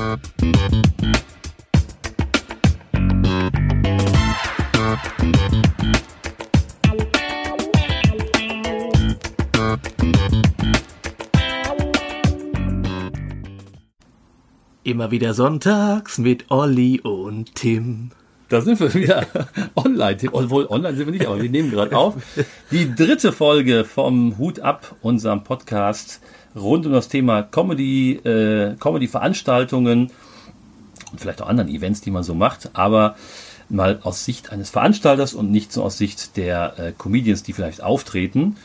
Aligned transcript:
Immer 0.00 0.16
wieder 15.10 15.34
sonntags 15.34 16.16
mit 16.18 16.50
Olli 16.50 17.00
und 17.00 17.54
Tim. 17.54 18.10
Da 18.48 18.62
sind 18.62 18.80
wir 18.80 18.92
wieder 18.94 19.26
online. 19.76 20.16
Obwohl 20.32 20.66
online 20.66 20.96
sind 20.96 21.06
wir 21.06 21.12
nicht, 21.12 21.26
aber 21.26 21.40
wir 21.40 21.50
nehmen 21.50 21.70
gerade 21.70 21.96
auf. 21.96 22.14
Die 22.70 22.94
dritte 22.94 23.32
Folge 23.32 23.84
vom 23.84 24.38
Hut 24.38 24.60
ab, 24.60 24.96
unserem 25.02 25.44
Podcast 25.44 26.20
rund 26.54 26.86
um 26.86 26.92
das 26.92 27.08
Thema 27.08 27.42
Comedy, 27.42 28.12
äh, 28.16 28.76
Comedy-Veranstaltungen 28.78 30.10
und 31.12 31.20
vielleicht 31.20 31.42
auch 31.42 31.48
anderen 31.48 31.68
Events, 31.68 32.00
die 32.00 32.10
man 32.10 32.22
so 32.22 32.34
macht, 32.34 32.70
aber 32.74 33.16
mal 33.68 34.00
aus 34.02 34.24
Sicht 34.24 34.52
eines 34.52 34.70
Veranstalters 34.70 35.34
und 35.34 35.50
nicht 35.50 35.72
so 35.72 35.82
aus 35.82 35.98
Sicht 35.98 36.36
der 36.36 36.78
äh, 36.78 36.92
Comedians, 36.96 37.42
die 37.42 37.52
vielleicht 37.52 37.82
auftreten. 37.82 38.56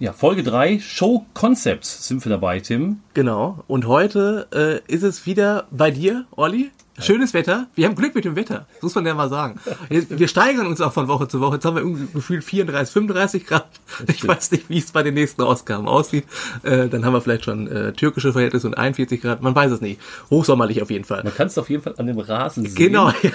Ja, 0.00 0.12
Folge 0.12 0.44
3, 0.44 0.78
Show 0.78 1.26
Concepts 1.34 2.06
sind 2.06 2.24
wir 2.24 2.30
dabei, 2.30 2.60
Tim. 2.60 3.00
Genau. 3.14 3.64
Und 3.66 3.86
heute 3.86 4.46
äh, 4.52 4.92
ist 4.92 5.02
es 5.02 5.26
wieder 5.26 5.66
bei 5.70 5.90
dir, 5.90 6.24
Olli. 6.36 6.70
Schönes 7.00 7.32
Wetter. 7.32 7.68
Wir 7.74 7.86
haben 7.86 7.94
Glück 7.94 8.14
mit 8.14 8.24
dem 8.24 8.34
Wetter. 8.34 8.66
Das 8.74 8.82
muss 8.82 8.94
man 8.94 9.06
ja 9.06 9.14
mal 9.14 9.28
sagen. 9.28 9.60
Wir 9.88 10.28
steigern 10.28 10.66
uns 10.66 10.80
auch 10.80 10.92
von 10.92 11.06
Woche 11.06 11.28
zu 11.28 11.40
Woche. 11.40 11.54
Jetzt 11.54 11.64
haben 11.64 11.76
wir 11.76 11.82
irgendwie 11.82 12.06
gefühlt 12.12 12.42
34, 12.42 12.92
35 12.92 13.46
Grad. 13.46 13.68
Ich 14.08 14.26
weiß 14.26 14.50
nicht, 14.50 14.68
wie 14.68 14.78
es 14.78 14.90
bei 14.90 15.02
den 15.02 15.14
nächsten 15.14 15.42
Ausgaben 15.42 15.86
aussieht. 15.86 16.24
Äh, 16.62 16.88
dann 16.88 17.04
haben 17.04 17.12
wir 17.12 17.20
vielleicht 17.20 17.44
schon 17.44 17.68
äh, 17.68 17.92
türkische 17.92 18.32
Verhältnisse 18.32 18.66
und 18.66 18.74
41 18.74 19.20
Grad. 19.20 19.42
Man 19.42 19.54
weiß 19.54 19.72
es 19.72 19.80
nicht. 19.80 20.00
Hochsommerlich 20.30 20.82
auf 20.82 20.90
jeden 20.90 21.04
Fall. 21.04 21.22
Man 21.22 21.34
kann 21.34 21.46
es 21.46 21.56
auf 21.56 21.70
jeden 21.70 21.82
Fall 21.82 21.94
an 21.98 22.06
dem 22.06 22.18
Rasen 22.18 22.64
sehen. 22.64 22.74
Genau. 22.74 23.12
Ja. 23.22 23.30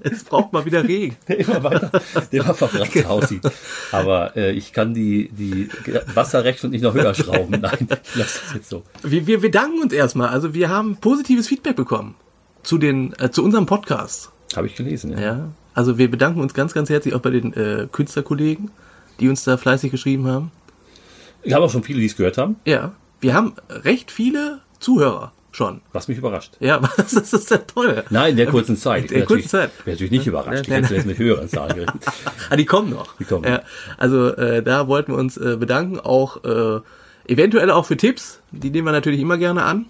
Es 0.00 0.24
braucht 0.24 0.52
mal 0.52 0.64
wieder 0.64 0.86
Regen. 0.86 1.16
Der 1.26 1.38
immer 1.38 1.64
weiter, 1.64 1.90
der 2.30 2.44
immer 2.44 2.54
verbrannt 2.54 2.92
genau. 2.92 3.08
aussieht. 3.08 3.42
Aber 3.90 4.36
äh, 4.36 4.52
ich 4.52 4.72
kann 4.72 4.94
die, 4.94 5.30
die 5.32 5.68
Wasserrechnung 6.14 6.70
nicht 6.70 6.82
noch 6.82 6.94
höher 6.94 7.14
schrauben. 7.14 7.60
Nein, 7.60 7.88
ich 7.90 8.14
lasse 8.14 8.40
das 8.44 8.54
jetzt 8.54 8.68
so. 8.68 8.82
Wir, 9.02 9.26
wir 9.26 9.40
bedanken 9.40 9.82
uns 9.82 9.92
erstmal. 9.92 10.28
Also 10.28 10.54
wir 10.54 10.68
haben 10.68 10.96
positives 10.96 11.48
Feedback 11.48 11.76
bekommen 11.76 12.14
zu 12.62 12.78
den 12.78 13.14
äh, 13.18 13.30
zu 13.30 13.44
unserem 13.44 13.66
Podcast. 13.66 14.30
Habe 14.56 14.66
ich 14.66 14.76
gelesen, 14.76 15.12
ja. 15.12 15.20
ja. 15.20 15.48
Also 15.74 15.98
wir 15.98 16.10
bedanken 16.10 16.40
uns 16.40 16.54
ganz, 16.54 16.74
ganz 16.74 16.90
herzlich 16.90 17.14
auch 17.14 17.20
bei 17.20 17.30
den 17.30 17.52
äh, 17.54 17.88
Künstlerkollegen, 17.90 18.70
die 19.20 19.28
uns 19.28 19.44
da 19.44 19.56
fleißig 19.56 19.90
geschrieben 19.90 20.26
haben. 20.26 20.50
Ich 21.42 21.54
habe 21.54 21.64
auch 21.64 21.70
schon 21.70 21.82
viele, 21.82 22.00
die 22.00 22.06
es 22.06 22.16
gehört 22.16 22.38
haben. 22.38 22.56
Ja. 22.64 22.92
Wir 23.20 23.34
haben 23.34 23.54
recht 23.68 24.10
viele 24.10 24.60
Zuhörer 24.80 25.32
schon. 25.52 25.80
Was 25.92 26.08
mich 26.08 26.18
überrascht. 26.18 26.56
Ja, 26.60 26.80
das 26.96 27.12
ist 27.12 27.50
ja 27.50 27.58
toll. 27.58 28.04
Nein, 28.10 28.32
in 28.32 28.36
der 28.36 28.46
kurzen 28.46 28.76
Zeit. 28.76 29.10
In 29.10 29.18
der 29.18 29.26
kurzen 29.26 29.48
Zeit. 29.48 29.70
Ich 29.78 29.84
bin 29.84 29.94
natürlich 29.94 30.10
nicht 30.12 30.26
überrascht. 30.26 30.66
Ich 30.66 30.74
hätte 30.74 30.94
jetzt 30.94 31.06
mit 31.06 31.18
höheren 31.18 31.48
Zahlen 31.48 31.74
geredet. 31.74 31.94
ah, 32.50 32.56
die 32.56 32.64
kommen 32.64 32.90
noch. 32.90 33.16
Die 33.16 33.24
kommen. 33.24 33.44
Ja, 33.44 33.62
also 33.96 34.28
äh, 34.28 34.62
da 34.62 34.88
wollten 34.88 35.12
wir 35.12 35.18
uns 35.18 35.36
äh, 35.36 35.56
bedanken, 35.56 36.00
auch 36.00 36.44
äh, 36.44 36.80
eventuell 37.26 37.70
auch 37.70 37.86
für 37.86 37.96
Tipps. 37.96 38.40
Die 38.50 38.70
nehmen 38.70 38.86
wir 38.86 38.92
natürlich 38.92 39.20
immer 39.20 39.38
gerne 39.38 39.62
an 39.62 39.86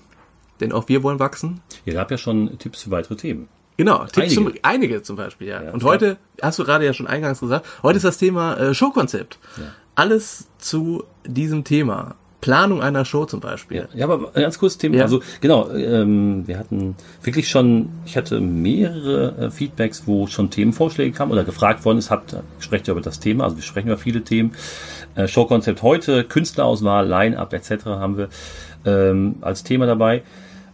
denn 0.62 0.72
auch 0.72 0.88
wir 0.88 1.02
wollen 1.02 1.18
wachsen. 1.18 1.60
Ihr 1.84 1.98
habt 1.98 2.10
ja 2.10 2.18
schon 2.18 2.58
Tipps 2.58 2.82
für 2.82 2.90
weitere 2.90 3.16
Themen. 3.16 3.48
Genau, 3.76 4.04
Tipps 4.04 4.18
einige, 4.18 4.34
zum, 4.34 4.52
einige 4.62 5.02
zum 5.02 5.16
Beispiel, 5.16 5.48
ja. 5.48 5.62
ja 5.62 5.70
und 5.72 5.82
heute, 5.84 6.18
hast 6.40 6.58
du 6.58 6.64
gerade 6.64 6.84
ja 6.84 6.92
schon 6.92 7.06
eingangs 7.06 7.40
gesagt, 7.40 7.66
heute 7.82 7.96
ist 7.96 8.04
das 8.04 8.18
Thema 8.18 8.56
äh, 8.56 8.74
Showkonzept. 8.74 9.38
Ja. 9.56 9.64
Alles 9.94 10.48
zu 10.58 11.04
diesem 11.26 11.64
Thema. 11.64 12.14
Planung 12.42 12.82
einer 12.82 13.04
Show 13.04 13.24
zum 13.24 13.38
Beispiel. 13.38 13.88
Ja, 13.92 13.98
ja 13.98 14.04
aber 14.08 14.32
ganz 14.32 14.58
kurz 14.58 14.76
Thema. 14.76 14.96
Ja. 14.96 15.04
Also 15.04 15.22
genau, 15.40 15.70
ähm, 15.70 16.42
wir 16.46 16.58
hatten 16.58 16.96
wirklich 17.22 17.48
schon, 17.48 17.88
ich 18.04 18.16
hatte 18.16 18.40
mehrere 18.40 19.46
äh, 19.46 19.50
Feedbacks, 19.52 20.02
wo 20.06 20.26
schon 20.26 20.50
Themenvorschläge 20.50 21.12
kamen 21.16 21.30
oder 21.30 21.44
gefragt 21.44 21.84
worden 21.84 21.98
ist, 21.98 22.10
habt, 22.10 22.36
sprecht 22.58 22.88
ihr 22.88 22.92
über 22.92 23.00
das 23.00 23.20
Thema, 23.20 23.44
also 23.44 23.56
wir 23.56 23.62
sprechen 23.62 23.86
über 23.86 23.96
viele 23.96 24.22
Themen. 24.22 24.56
Äh, 25.14 25.28
Showkonzept 25.28 25.82
heute, 25.82 26.24
Künstlerauswahl, 26.24 27.06
Line-Up 27.06 27.52
etc. 27.52 27.86
haben 27.86 28.16
wir 28.18 28.28
ähm, 28.84 29.36
als 29.40 29.62
Thema 29.62 29.86
dabei. 29.86 30.22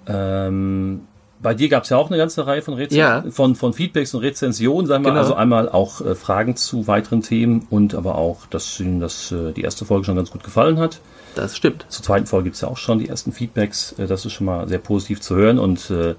Ähm, 0.08 1.02
bei 1.40 1.54
dir 1.54 1.68
gab 1.68 1.84
es 1.84 1.90
ja 1.90 1.96
auch 1.96 2.08
eine 2.08 2.16
ganze 2.16 2.46
Reihe 2.46 2.62
von, 2.62 2.74
Rezen 2.74 2.96
ja. 2.96 3.24
von, 3.30 3.54
von 3.54 3.72
Feedbacks 3.72 4.12
und 4.14 4.22
Rezensionen, 4.22 4.86
sagen 4.86 5.04
wir 5.04 5.10
genau. 5.10 5.22
also 5.22 5.34
einmal 5.34 5.68
auch 5.68 6.00
äh, 6.00 6.14
Fragen 6.14 6.56
zu 6.56 6.86
weiteren 6.86 7.22
Themen 7.22 7.66
und 7.70 7.94
aber 7.94 8.16
auch, 8.16 8.46
dass 8.46 8.80
Ihnen 8.80 8.98
das, 9.00 9.30
äh, 9.30 9.52
die 9.52 9.62
erste 9.62 9.84
Folge 9.84 10.04
schon 10.04 10.16
ganz 10.16 10.30
gut 10.30 10.42
gefallen 10.42 10.78
hat. 10.78 11.00
Das 11.36 11.56
stimmt. 11.56 11.86
Zur 11.88 12.04
zweiten 12.04 12.26
Folge 12.26 12.44
gibt 12.44 12.56
es 12.56 12.62
ja 12.62 12.68
auch 12.68 12.76
schon 12.76 12.98
die 12.98 13.08
ersten 13.08 13.32
Feedbacks. 13.32 13.92
Äh, 13.98 14.06
das 14.06 14.26
ist 14.26 14.32
schon 14.32 14.46
mal 14.46 14.68
sehr 14.68 14.78
positiv 14.78 15.20
zu 15.20 15.36
hören 15.36 15.58
und 15.58 15.90
äh, 15.90 16.16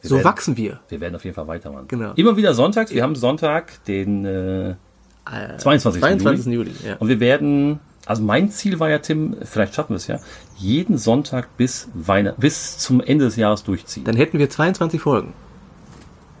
so 0.00 0.16
werden, 0.16 0.24
wachsen 0.24 0.56
wir. 0.56 0.80
Wir 0.88 1.00
werden 1.00 1.14
auf 1.14 1.24
jeden 1.24 1.36
Fall 1.36 1.46
weitermachen. 1.46 1.86
Genau. 1.86 2.12
Immer 2.16 2.36
wieder 2.36 2.54
sonntags. 2.54 2.92
Wir 2.92 3.04
haben 3.04 3.14
Sonntag, 3.14 3.84
den 3.84 4.24
äh, 4.24 4.74
22. 5.58 6.00
22. 6.00 6.46
Juli. 6.46 6.70
Juli 6.70 6.72
ja. 6.84 6.96
Und 6.96 7.08
wir 7.08 7.20
werden 7.20 7.78
also 8.06 8.22
mein 8.22 8.50
Ziel 8.50 8.80
war 8.80 8.90
ja, 8.90 8.98
Tim, 8.98 9.36
vielleicht 9.42 9.74
schaffen 9.74 9.90
wir 9.90 9.96
es 9.96 10.06
ja, 10.06 10.18
jeden 10.56 10.98
Sonntag 10.98 11.56
bis 11.56 11.88
Weihnachten, 11.94 12.40
bis 12.40 12.78
zum 12.78 13.00
Ende 13.00 13.26
des 13.26 13.36
Jahres 13.36 13.62
durchziehen. 13.64 14.04
Dann 14.04 14.16
hätten 14.16 14.38
wir 14.38 14.50
22 14.50 15.00
Folgen. 15.00 15.32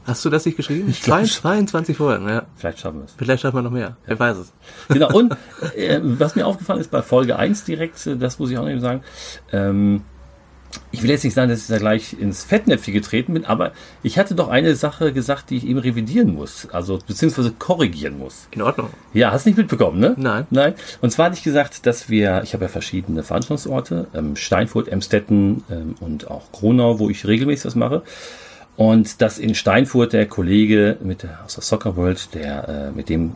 Hast 0.04 0.24
du 0.24 0.30
das 0.30 0.44
nicht 0.44 0.56
geschrieben? 0.56 0.88
Ich 0.90 1.02
glaub, 1.02 1.24
22 1.24 1.96
Folgen, 1.96 2.28
ja. 2.28 2.42
Vielleicht 2.56 2.80
schaffen 2.80 2.98
wir 2.98 3.04
es. 3.04 3.12
Vielleicht 3.16 3.42
schaffen 3.42 3.58
wir 3.58 3.62
noch 3.62 3.70
mehr. 3.70 3.88
Ja. 3.88 3.96
Wer 4.06 4.18
weiß 4.18 4.36
es. 4.38 4.52
Genau, 4.88 5.12
und 5.12 5.36
äh, 5.76 6.00
was 6.02 6.34
mir 6.34 6.44
aufgefallen 6.44 6.80
ist 6.80 6.90
bei 6.90 7.02
Folge 7.02 7.36
1 7.38 7.64
direkt, 7.64 8.04
äh, 8.08 8.16
das 8.16 8.40
muss 8.40 8.50
ich 8.50 8.58
auch 8.58 8.62
noch 8.62 8.70
eben 8.70 8.80
sagen, 8.80 9.02
ähm, 9.52 10.02
ich 10.90 11.02
will 11.02 11.10
jetzt 11.10 11.24
nicht 11.24 11.34
sagen, 11.34 11.50
dass 11.50 11.62
ich 11.62 11.66
da 11.66 11.78
gleich 11.78 12.16
ins 12.18 12.44
Fettnäpfchen 12.44 12.94
getreten 12.94 13.34
bin, 13.34 13.44
aber 13.44 13.72
ich 14.02 14.18
hatte 14.18 14.34
doch 14.34 14.48
eine 14.48 14.74
Sache 14.74 15.12
gesagt, 15.12 15.50
die 15.50 15.56
ich 15.56 15.66
eben 15.66 15.78
revidieren 15.78 16.34
muss, 16.34 16.68
also 16.70 16.98
beziehungsweise 17.06 17.52
korrigieren 17.52 18.18
muss. 18.18 18.48
In 18.50 18.62
Ordnung. 18.62 18.90
Ja, 19.12 19.32
hast 19.32 19.46
nicht 19.46 19.58
mitbekommen, 19.58 20.00
ne? 20.00 20.14
Nein. 20.16 20.46
Nein. 20.50 20.74
Und 21.00 21.10
zwar 21.10 21.26
hatte 21.26 21.36
ich 21.36 21.42
gesagt, 21.42 21.86
dass 21.86 22.08
wir, 22.08 22.42
ich 22.44 22.54
habe 22.54 22.64
ja 22.64 22.68
verschiedene 22.68 23.22
Veranstaltungsorte, 23.22 24.08
ähm, 24.14 24.36
Steinfurt, 24.36 24.88
Emstetten 24.88 25.64
ähm, 25.70 25.94
und 26.00 26.30
auch 26.30 26.52
Kronau, 26.52 26.98
wo 26.98 27.10
ich 27.10 27.26
regelmäßig 27.26 27.66
was 27.66 27.74
mache. 27.74 28.02
Und 28.76 29.20
dass 29.20 29.38
in 29.38 29.54
Steinfurt 29.54 30.12
der 30.14 30.26
Kollege 30.26 30.96
mit 31.02 31.22
der, 31.22 31.40
aus 31.44 31.54
der 31.54 31.62
Soccer 31.62 31.96
World, 31.96 32.34
der 32.34 32.68
äh, 32.68 32.96
mit 32.96 33.08
dem 33.08 33.32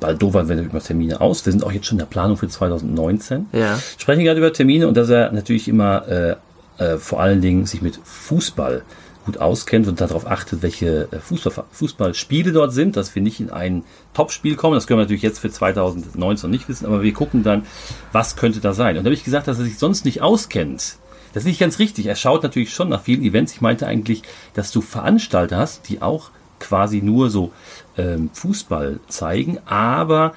bald 0.00 0.20
doof 0.22 0.34
wenn 0.34 0.58
über 0.62 0.80
Termine 0.80 1.20
aus. 1.20 1.44
Wir 1.44 1.52
sind 1.52 1.64
auch 1.64 1.72
jetzt 1.72 1.86
schon 1.86 1.96
in 1.96 2.00
der 2.00 2.06
Planung 2.06 2.36
für 2.36 2.48
2019. 2.48 3.46
Ja. 3.52 3.78
Sprechen 3.98 4.24
gerade 4.24 4.38
über 4.38 4.52
Termine 4.52 4.86
und 4.88 4.96
dass 4.96 5.08
er 5.08 5.32
natürlich 5.32 5.68
immer 5.68 6.06
äh, 6.08 6.36
äh, 6.78 6.96
vor 6.96 7.20
allen 7.20 7.40
Dingen 7.40 7.66
sich 7.66 7.82
mit 7.82 7.98
Fußball 8.02 8.82
gut 9.26 9.38
auskennt 9.38 9.88
und 9.88 10.00
darauf 10.00 10.26
achtet, 10.26 10.62
welche 10.62 11.08
äh, 11.10 11.18
Fußball, 11.18 11.64
Fußballspiele 11.72 12.52
dort 12.52 12.72
sind, 12.72 12.96
dass 12.96 13.14
wir 13.14 13.22
nicht 13.22 13.40
in 13.40 13.50
ein 13.50 13.84
Topspiel 14.14 14.56
kommen. 14.56 14.74
Das 14.74 14.86
können 14.86 14.98
wir 14.98 15.04
natürlich 15.04 15.22
jetzt 15.22 15.40
für 15.40 15.50
2019 15.50 16.48
nicht 16.48 16.68
wissen, 16.68 16.86
aber 16.86 17.02
wir 17.02 17.12
gucken 17.12 17.42
dann, 17.42 17.66
was 18.12 18.36
könnte 18.36 18.60
da 18.60 18.72
sein. 18.72 18.96
Und 18.96 19.04
da 19.04 19.08
habe 19.08 19.14
ich 19.14 19.24
gesagt, 19.24 19.48
dass 19.48 19.58
er 19.58 19.64
sich 19.64 19.78
sonst 19.78 20.04
nicht 20.04 20.22
auskennt. 20.22 20.96
Das 21.34 21.42
ist 21.42 21.48
nicht 21.48 21.60
ganz 21.60 21.78
richtig. 21.78 22.06
Er 22.06 22.16
schaut 22.16 22.44
natürlich 22.44 22.72
schon 22.72 22.88
nach 22.88 23.02
vielen 23.02 23.22
Events. 23.22 23.52
Ich 23.52 23.60
meinte 23.60 23.86
eigentlich, 23.86 24.22
dass 24.54 24.70
du 24.70 24.80
Veranstalter 24.80 25.58
hast, 25.58 25.88
die 25.88 26.00
auch 26.00 26.30
quasi 26.60 27.02
nur 27.02 27.28
so 27.28 27.52
ähm, 27.98 28.30
Fußball 28.32 29.00
zeigen, 29.08 29.58
aber 29.66 30.32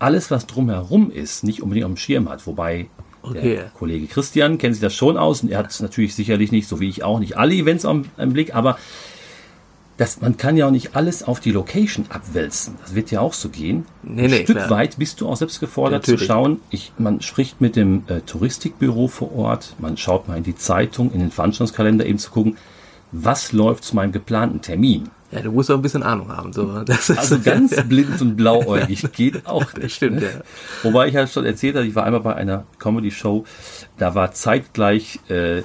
alles, 0.00 0.30
was 0.30 0.46
drumherum 0.46 1.10
ist, 1.10 1.44
nicht 1.44 1.62
unbedingt 1.62 1.86
am 1.86 1.96
Schirm 1.96 2.28
hat. 2.28 2.46
Wobei 2.46 2.88
Okay. 3.22 3.56
Der 3.56 3.64
Kollege 3.70 4.06
Christian 4.06 4.58
kennt 4.58 4.74
sich 4.74 4.82
das 4.82 4.94
schon 4.94 5.16
aus 5.16 5.42
und 5.42 5.50
er 5.50 5.58
hat 5.58 5.80
natürlich 5.80 6.14
sicherlich 6.14 6.52
nicht, 6.52 6.68
so 6.68 6.80
wie 6.80 6.88
ich 6.88 7.04
auch, 7.04 7.18
nicht 7.18 7.36
alle 7.36 7.54
Events 7.54 7.84
am, 7.84 8.06
am 8.16 8.32
Blick, 8.32 8.54
aber 8.54 8.78
das, 9.98 10.20
man 10.20 10.36
kann 10.36 10.56
ja 10.56 10.68
auch 10.68 10.70
nicht 10.70 10.94
alles 10.94 11.24
auf 11.24 11.40
die 11.40 11.50
Location 11.50 12.06
abwälzen. 12.08 12.76
Das 12.80 12.94
wird 12.94 13.10
ja 13.10 13.20
auch 13.20 13.32
so 13.32 13.48
gehen. 13.48 13.84
Nee, 14.04 14.24
Ein 14.24 14.30
nee, 14.30 14.42
Stück 14.44 14.56
klar. 14.56 14.70
weit 14.70 14.96
bist 14.98 15.20
du 15.20 15.28
auch 15.28 15.36
selbst 15.36 15.58
gefordert 15.58 16.06
ja, 16.06 16.16
zu 16.16 16.24
schauen. 16.24 16.60
Ich, 16.70 16.92
man 16.98 17.20
spricht 17.20 17.60
mit 17.60 17.74
dem 17.74 18.04
äh, 18.06 18.20
Touristikbüro 18.20 19.08
vor 19.08 19.34
Ort, 19.34 19.74
man 19.78 19.96
schaut 19.96 20.28
mal 20.28 20.38
in 20.38 20.44
die 20.44 20.54
Zeitung, 20.54 21.12
in 21.12 21.18
den 21.18 21.32
Veranstaltungskalender 21.32 22.06
eben 22.06 22.18
zu 22.18 22.30
gucken, 22.30 22.56
was 23.10 23.50
läuft 23.52 23.82
zu 23.82 23.96
meinem 23.96 24.12
geplanten 24.12 24.62
Termin. 24.62 25.10
Ja, 25.30 25.42
du 25.42 25.52
musst 25.52 25.70
auch 25.70 25.74
ein 25.74 25.82
bisschen 25.82 26.02
Ahnung 26.02 26.34
haben. 26.34 26.52
So. 26.52 26.82
Das 26.84 27.10
ist 27.10 27.18
also 27.18 27.38
ganz 27.40 27.76
blind 27.84 28.20
und 28.20 28.36
blauäugig 28.36 29.04
geht 29.12 29.46
auch 29.46 29.72
nicht. 29.74 29.84
Das 29.84 29.92
stimmt, 29.92 30.20
ne? 30.20 30.22
ja. 30.22 30.40
Wobei 30.82 31.08
ich 31.08 31.14
ja 31.14 31.26
schon 31.26 31.44
erzählt 31.44 31.76
habe, 31.76 31.86
ich 31.86 31.94
war 31.94 32.04
einmal 32.04 32.20
bei 32.20 32.34
einer 32.34 32.64
Comedy-Show, 32.78 33.44
da 33.98 34.14
war 34.14 34.32
zeitgleich 34.32 35.20
äh, 35.28 35.62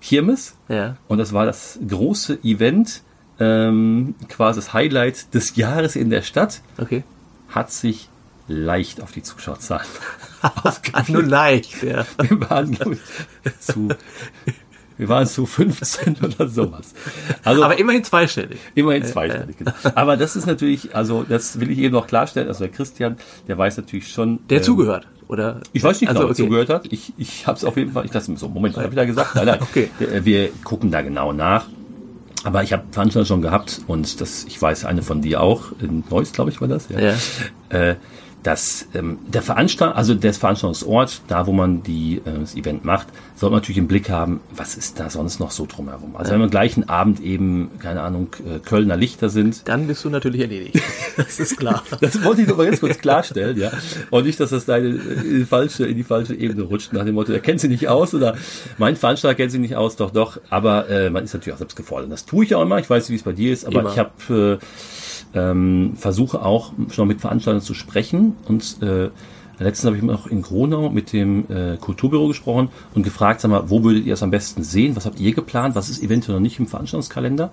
Kirmes 0.00 0.56
ja. 0.68 0.96
und 1.08 1.18
das 1.18 1.32
war 1.32 1.46
das 1.46 1.78
große 1.86 2.38
Event, 2.44 3.02
ähm, 3.40 4.14
quasi 4.28 4.58
das 4.58 4.72
Highlight 4.72 5.32
des 5.34 5.56
Jahres 5.56 5.96
in 5.96 6.10
der 6.10 6.22
Stadt. 6.22 6.62
Okay. 6.78 7.04
Hat 7.48 7.70
sich 7.70 8.08
leicht 8.48 9.00
auf 9.02 9.12
die 9.12 9.22
Zuschauerzahlen 9.22 9.86
ausgewirkt. 10.62 11.08
Nur 11.10 11.22
leicht, 11.22 11.82
ja. 11.82 12.04
Wir 12.20 12.50
waren, 12.50 12.72
glaube 12.72 12.94
ich, 12.94 13.58
zu 13.60 13.88
wir 14.98 15.08
waren 15.08 15.26
zu 15.26 15.46
15 15.46 16.16
oder 16.22 16.48
sowas. 16.48 16.92
Also, 17.44 17.62
aber 17.62 17.78
immerhin 17.78 18.04
zweistellig. 18.04 18.58
Immerhin 18.74 19.04
zweistellig, 19.04 19.56
genau. 19.56 19.72
Aber 19.94 20.16
das 20.16 20.36
ist 20.36 20.46
natürlich, 20.46 20.94
also 20.94 21.24
das 21.26 21.60
will 21.60 21.70
ich 21.70 21.78
eben 21.78 21.94
noch 21.94 22.06
klarstellen, 22.06 22.48
also 22.48 22.64
der 22.64 22.72
Christian, 22.72 23.16
der 23.46 23.56
weiß 23.56 23.76
natürlich 23.76 24.12
schon. 24.12 24.40
Der 24.48 24.58
ähm, 24.58 24.64
zugehört. 24.64 25.06
Oder? 25.28 25.60
Ich 25.72 25.82
weiß 25.82 26.00
nicht, 26.00 26.08
also, 26.08 26.20
genau, 26.20 26.30
okay. 26.32 26.42
zugehört 26.42 26.68
hat. 26.70 26.86
Ich, 26.90 27.12
ich 27.16 27.46
habe 27.46 27.56
es 27.56 27.64
auf 27.64 27.76
jeden 27.76 27.92
Fall, 27.92 28.04
ich 28.06 28.10
dachte 28.10 28.34
so, 28.36 28.48
Moment, 28.48 28.76
was 28.76 28.84
habe 28.84 28.92
ich 28.92 28.96
da 28.96 29.04
gesagt? 29.04 29.34
Nein, 29.34 29.46
nein, 29.46 29.58
Okay. 29.62 29.90
wir, 29.98 30.24
wir 30.24 30.50
gucken 30.64 30.90
da 30.90 31.02
genau 31.02 31.32
nach. 31.32 31.66
Aber 32.44 32.62
ich 32.62 32.72
habe 32.72 32.84
Veranstaltungen 32.90 33.26
schon 33.26 33.42
gehabt 33.42 33.82
und 33.88 34.20
das, 34.20 34.44
ich 34.44 34.60
weiß, 34.60 34.84
eine 34.84 35.02
von 35.02 35.20
dir 35.20 35.42
auch, 35.42 35.72
in 35.80 36.04
Neuss, 36.08 36.32
glaube 36.32 36.50
ich, 36.50 36.60
war 36.60 36.68
das, 36.68 36.88
Ja. 36.88 37.14
Äh, 37.68 37.96
dass 38.48 38.86
ähm, 38.94 39.18
der 39.26 39.42
Veranstalter, 39.42 39.94
also 39.94 40.14
der 40.14 40.32
Veranstaltungsort, 40.32 41.20
da 41.28 41.46
wo 41.46 41.52
man 41.52 41.82
die, 41.82 42.22
äh, 42.24 42.40
das 42.40 42.54
Event 42.54 42.82
macht, 42.82 43.08
soll 43.36 43.50
man 43.50 43.58
natürlich 43.58 43.76
im 43.76 43.88
Blick 43.88 44.08
haben, 44.08 44.40
was 44.56 44.74
ist 44.74 44.98
da 44.98 45.10
sonst 45.10 45.38
noch 45.38 45.50
so 45.50 45.66
drumherum. 45.66 46.16
Also 46.16 46.32
wenn 46.32 46.40
wir 46.40 46.44
am 46.44 46.50
gleichen 46.50 46.88
Abend 46.88 47.20
eben, 47.20 47.68
keine 47.78 48.00
Ahnung, 48.00 48.28
äh, 48.46 48.58
Kölner 48.60 48.96
Lichter 48.96 49.28
sind, 49.28 49.68
Dann 49.68 49.86
bist 49.86 50.02
du 50.02 50.08
natürlich 50.08 50.40
erledigt. 50.40 50.82
Das 51.18 51.40
ist 51.40 51.58
klar. 51.58 51.82
das 52.00 52.22
wollte 52.22 52.42
ich 52.42 52.48
noch 52.48 52.56
mal 52.56 52.66
ganz 52.66 52.80
kurz 52.80 52.98
klarstellen, 52.98 53.58
ja. 53.58 53.72
Und 54.10 54.24
nicht, 54.24 54.38
dass 54.38 54.50
das 54.50 54.64
da 54.64 54.76
in 54.76 55.00
die 55.24 55.44
falsche, 55.44 55.84
in 55.84 55.96
die 55.96 56.04
falsche 56.04 56.34
Ebene 56.34 56.62
rutscht, 56.62 56.92
nach 56.92 57.04
dem 57.04 57.16
Motto, 57.16 57.32
er 57.32 57.40
kennt 57.40 57.60
sie 57.60 57.68
nicht 57.68 57.88
aus 57.88 58.14
oder 58.14 58.36
mein 58.78 58.94
Veranstalter 58.94 59.34
kennt 59.34 59.50
sie 59.50 59.58
nicht 59.58 59.74
aus, 59.74 59.96
doch, 59.96 60.10
doch. 60.10 60.40
Aber 60.48 60.88
äh, 60.88 61.10
man 61.10 61.24
ist 61.24 61.34
natürlich 61.34 61.54
auch 61.54 61.58
selbst 61.58 61.76
gefordert. 61.76 62.10
Das 62.12 62.24
tue 62.24 62.44
ich 62.44 62.50
ja 62.50 62.58
auch 62.58 62.62
immer. 62.62 62.78
Ich 62.78 62.88
weiß 62.88 63.08
nicht, 63.08 63.10
wie 63.10 63.16
es 63.16 63.24
bei 63.24 63.32
dir 63.32 63.52
ist, 63.52 63.66
aber 63.66 63.80
Immer. 63.80 63.90
ich 63.90 63.98
habe 63.98 64.58
äh, 64.60 64.64
ähm, 65.34 65.92
versuche 65.96 66.42
auch 66.42 66.72
schon 66.90 67.08
mit 67.08 67.20
Veranstaltern 67.20 67.62
zu 67.62 67.74
sprechen 67.74 68.36
und 68.46 68.82
äh, 68.82 69.10
Letztens 69.60 69.86
habe 69.86 69.96
ich 69.96 70.02
noch 70.02 70.28
in 70.28 70.42
Gronau 70.42 70.88
mit 70.88 71.12
dem 71.12 71.44
äh, 71.50 71.76
Kulturbüro 71.78 72.28
gesprochen 72.28 72.68
und 72.94 73.02
gefragt, 73.02 73.40
sag 73.40 73.50
mal, 73.50 73.68
wo 73.68 73.82
würdet 73.82 74.06
ihr 74.06 74.14
es 74.14 74.22
am 74.22 74.30
besten 74.30 74.62
sehen? 74.62 74.94
Was 74.94 75.04
habt 75.04 75.18
ihr 75.18 75.34
geplant? 75.34 75.74
Was 75.74 75.88
ist 75.88 76.00
eventuell 76.02 76.36
noch 76.36 76.42
nicht 76.42 76.60
im 76.60 76.68
Veranstaltungskalender? 76.68 77.50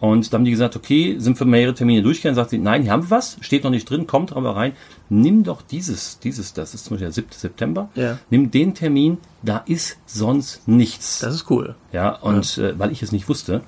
Und 0.00 0.32
da 0.32 0.36
haben 0.36 0.44
die 0.44 0.50
gesagt, 0.50 0.76
okay, 0.76 1.16
sind 1.18 1.38
wir 1.38 1.46
mehrere 1.46 1.74
Termine 1.74 2.02
durchgegangen? 2.02 2.34
Sagt 2.34 2.50
sie, 2.50 2.58
nein, 2.58 2.82
hier 2.82 2.92
haben 2.92 3.04
wir 3.04 3.10
was, 3.10 3.36
steht 3.40 3.64
noch 3.64 3.70
nicht 3.70 3.88
drin, 3.88 4.06
kommt 4.06 4.34
aber 4.34 4.56
rein. 4.56 4.72
Nimm 5.08 5.42
doch 5.42 5.60
dieses, 5.62 6.18
dieses, 6.20 6.54
das 6.54 6.74
ist 6.74 6.84
zum 6.86 6.94
Beispiel 6.94 7.06
der 7.06 7.12
7. 7.12 7.28
September. 7.30 7.88
Ja. 7.94 8.18
Nimm 8.30 8.50
den 8.50 8.74
Termin, 8.74 9.18
da 9.42 9.58
ist 9.66 9.98
sonst 10.06 10.66
nichts. 10.68 11.20
Das 11.20 11.34
ist 11.34 11.50
cool. 11.50 11.74
ja, 11.92 12.10
und 12.16 12.58
Äh, 12.58 12.78
weil 12.78 12.92
ich 12.92 13.02
es 13.02 13.12
nicht 13.12 13.28
wusste, 13.28 13.62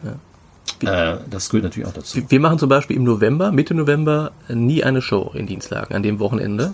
äh, 0.80 1.16
das 1.30 1.48
gehört 1.50 1.64
natürlich 1.64 1.88
auch 1.88 1.92
dazu. 1.94 2.20
Wir 2.28 2.40
machen 2.40 2.58
zum 2.58 2.68
Beispiel 2.68 2.96
im 2.96 3.04
November, 3.04 3.52
Mitte 3.52 3.74
November, 3.74 4.32
nie 4.48 4.82
eine 4.84 5.02
Show 5.02 5.30
in 5.34 5.46
Dienstlagen 5.46 5.94
an 5.94 6.02
dem 6.02 6.18
Wochenende. 6.18 6.72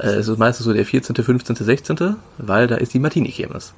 Äh, 0.00 0.06
Es 0.08 0.28
ist 0.28 0.38
meistens 0.38 0.66
so 0.66 0.72
der 0.72 0.84
14., 0.84 1.14
15., 1.16 1.56
16., 1.56 2.16
weil 2.38 2.66
da 2.66 2.76
ist 2.76 2.92
die 2.94 2.98
Martini-Kirmes. 2.98 3.74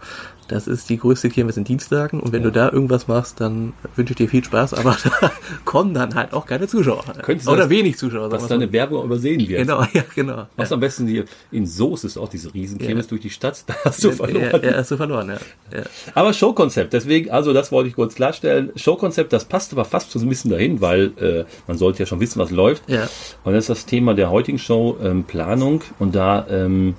Das 0.49 0.67
ist 0.67 0.88
die 0.88 0.96
größte 0.96 1.29
Kirmes 1.29 1.58
in 1.58 1.64
Dienstlagen 1.64 2.20
und 2.20 2.32
wenn 2.32 2.43
du 2.43 2.50
da 2.50 2.73
irgendwas 2.73 3.06
machst, 3.06 3.38
dann 3.38 3.75
wünsche 3.96 4.12
ich 4.14 4.17
dir 4.17 4.29
viel 4.31 4.43
Spaß, 4.43 4.73
aber 4.73 4.96
da 5.20 5.31
kommen 5.67 5.93
dann 5.93 6.14
halt 6.14 6.32
auch 6.32 6.46
keine 6.46 6.67
Zuschauer. 6.67 7.05
Könnte 7.20 7.44
sein, 7.44 7.52
Oder 7.52 7.64
dass- 7.64 7.70
wenig 7.70 7.99
Zuschauer. 7.99 8.31
Dass 8.31 8.46
deine 8.49 8.73
Werbung 8.73 9.05
übersehen 9.05 9.46
wird. 9.46 9.61
Genau, 9.61 9.82
ja, 9.93 10.02
genau. 10.14 10.46
Was 10.56 10.70
Ja. 10.70 10.75
am 10.75 10.81
besten 10.81 11.06
die, 11.06 11.23
in 11.50 11.67
Soos 11.67 12.05
ist 12.05 12.17
auch 12.17 12.31
diese 12.31 12.55
Riesenkirmes 12.55 13.05
Ja. 13.05 13.08
durch 13.11 13.20
die 13.20 13.29
Stadt, 13.31 13.62
da 13.67 13.75
hast 13.84 14.02
du 14.02 14.11
verloren. 14.11 14.49
Ja, 14.62 14.70
ja, 14.70 14.76
hast 14.79 14.91
du 14.91 14.96
verloren, 14.96 15.29
ja. 15.29 15.79
ja. 15.79 15.84
Aber 16.14 16.32
Showkonzept, 16.32 16.94
deswegen, 16.94 17.31
also 17.31 17.52
das 17.52 17.70
wollte 17.70 17.91
ich 17.91 17.94
kurz 17.94 18.14
klarstellen. 18.14 18.70
Showkonzept, 18.75 19.28
das 19.33 19.45
passt 19.45 19.73
aber 19.73 19.85
fast 19.85 20.11
so 20.11 20.19
ein 20.19 20.29
bisschen 20.29 20.51
dahin, 20.51 20.81
weil 20.81 21.13
äh, 21.21 21.45
man 21.67 21.79
sollte 21.79 22.01
ja 22.01 22.07
schon 22.07 22.21
wissen, 22.21 22.39
was 22.39 22.51
läuft. 22.51 22.89
Ja. 22.89 23.09
Und 23.45 23.53
das 23.53 23.65
ist 23.65 23.71
das 23.71 23.87
Thema 23.87 24.15
der 24.15 24.31
heutigen 24.31 24.59
Show, 24.59 24.97
ähm, 25.03 25.25
Planung. 25.25 25.83
Und 25.99 26.15
da 26.15 26.47
ähm, 26.49 26.95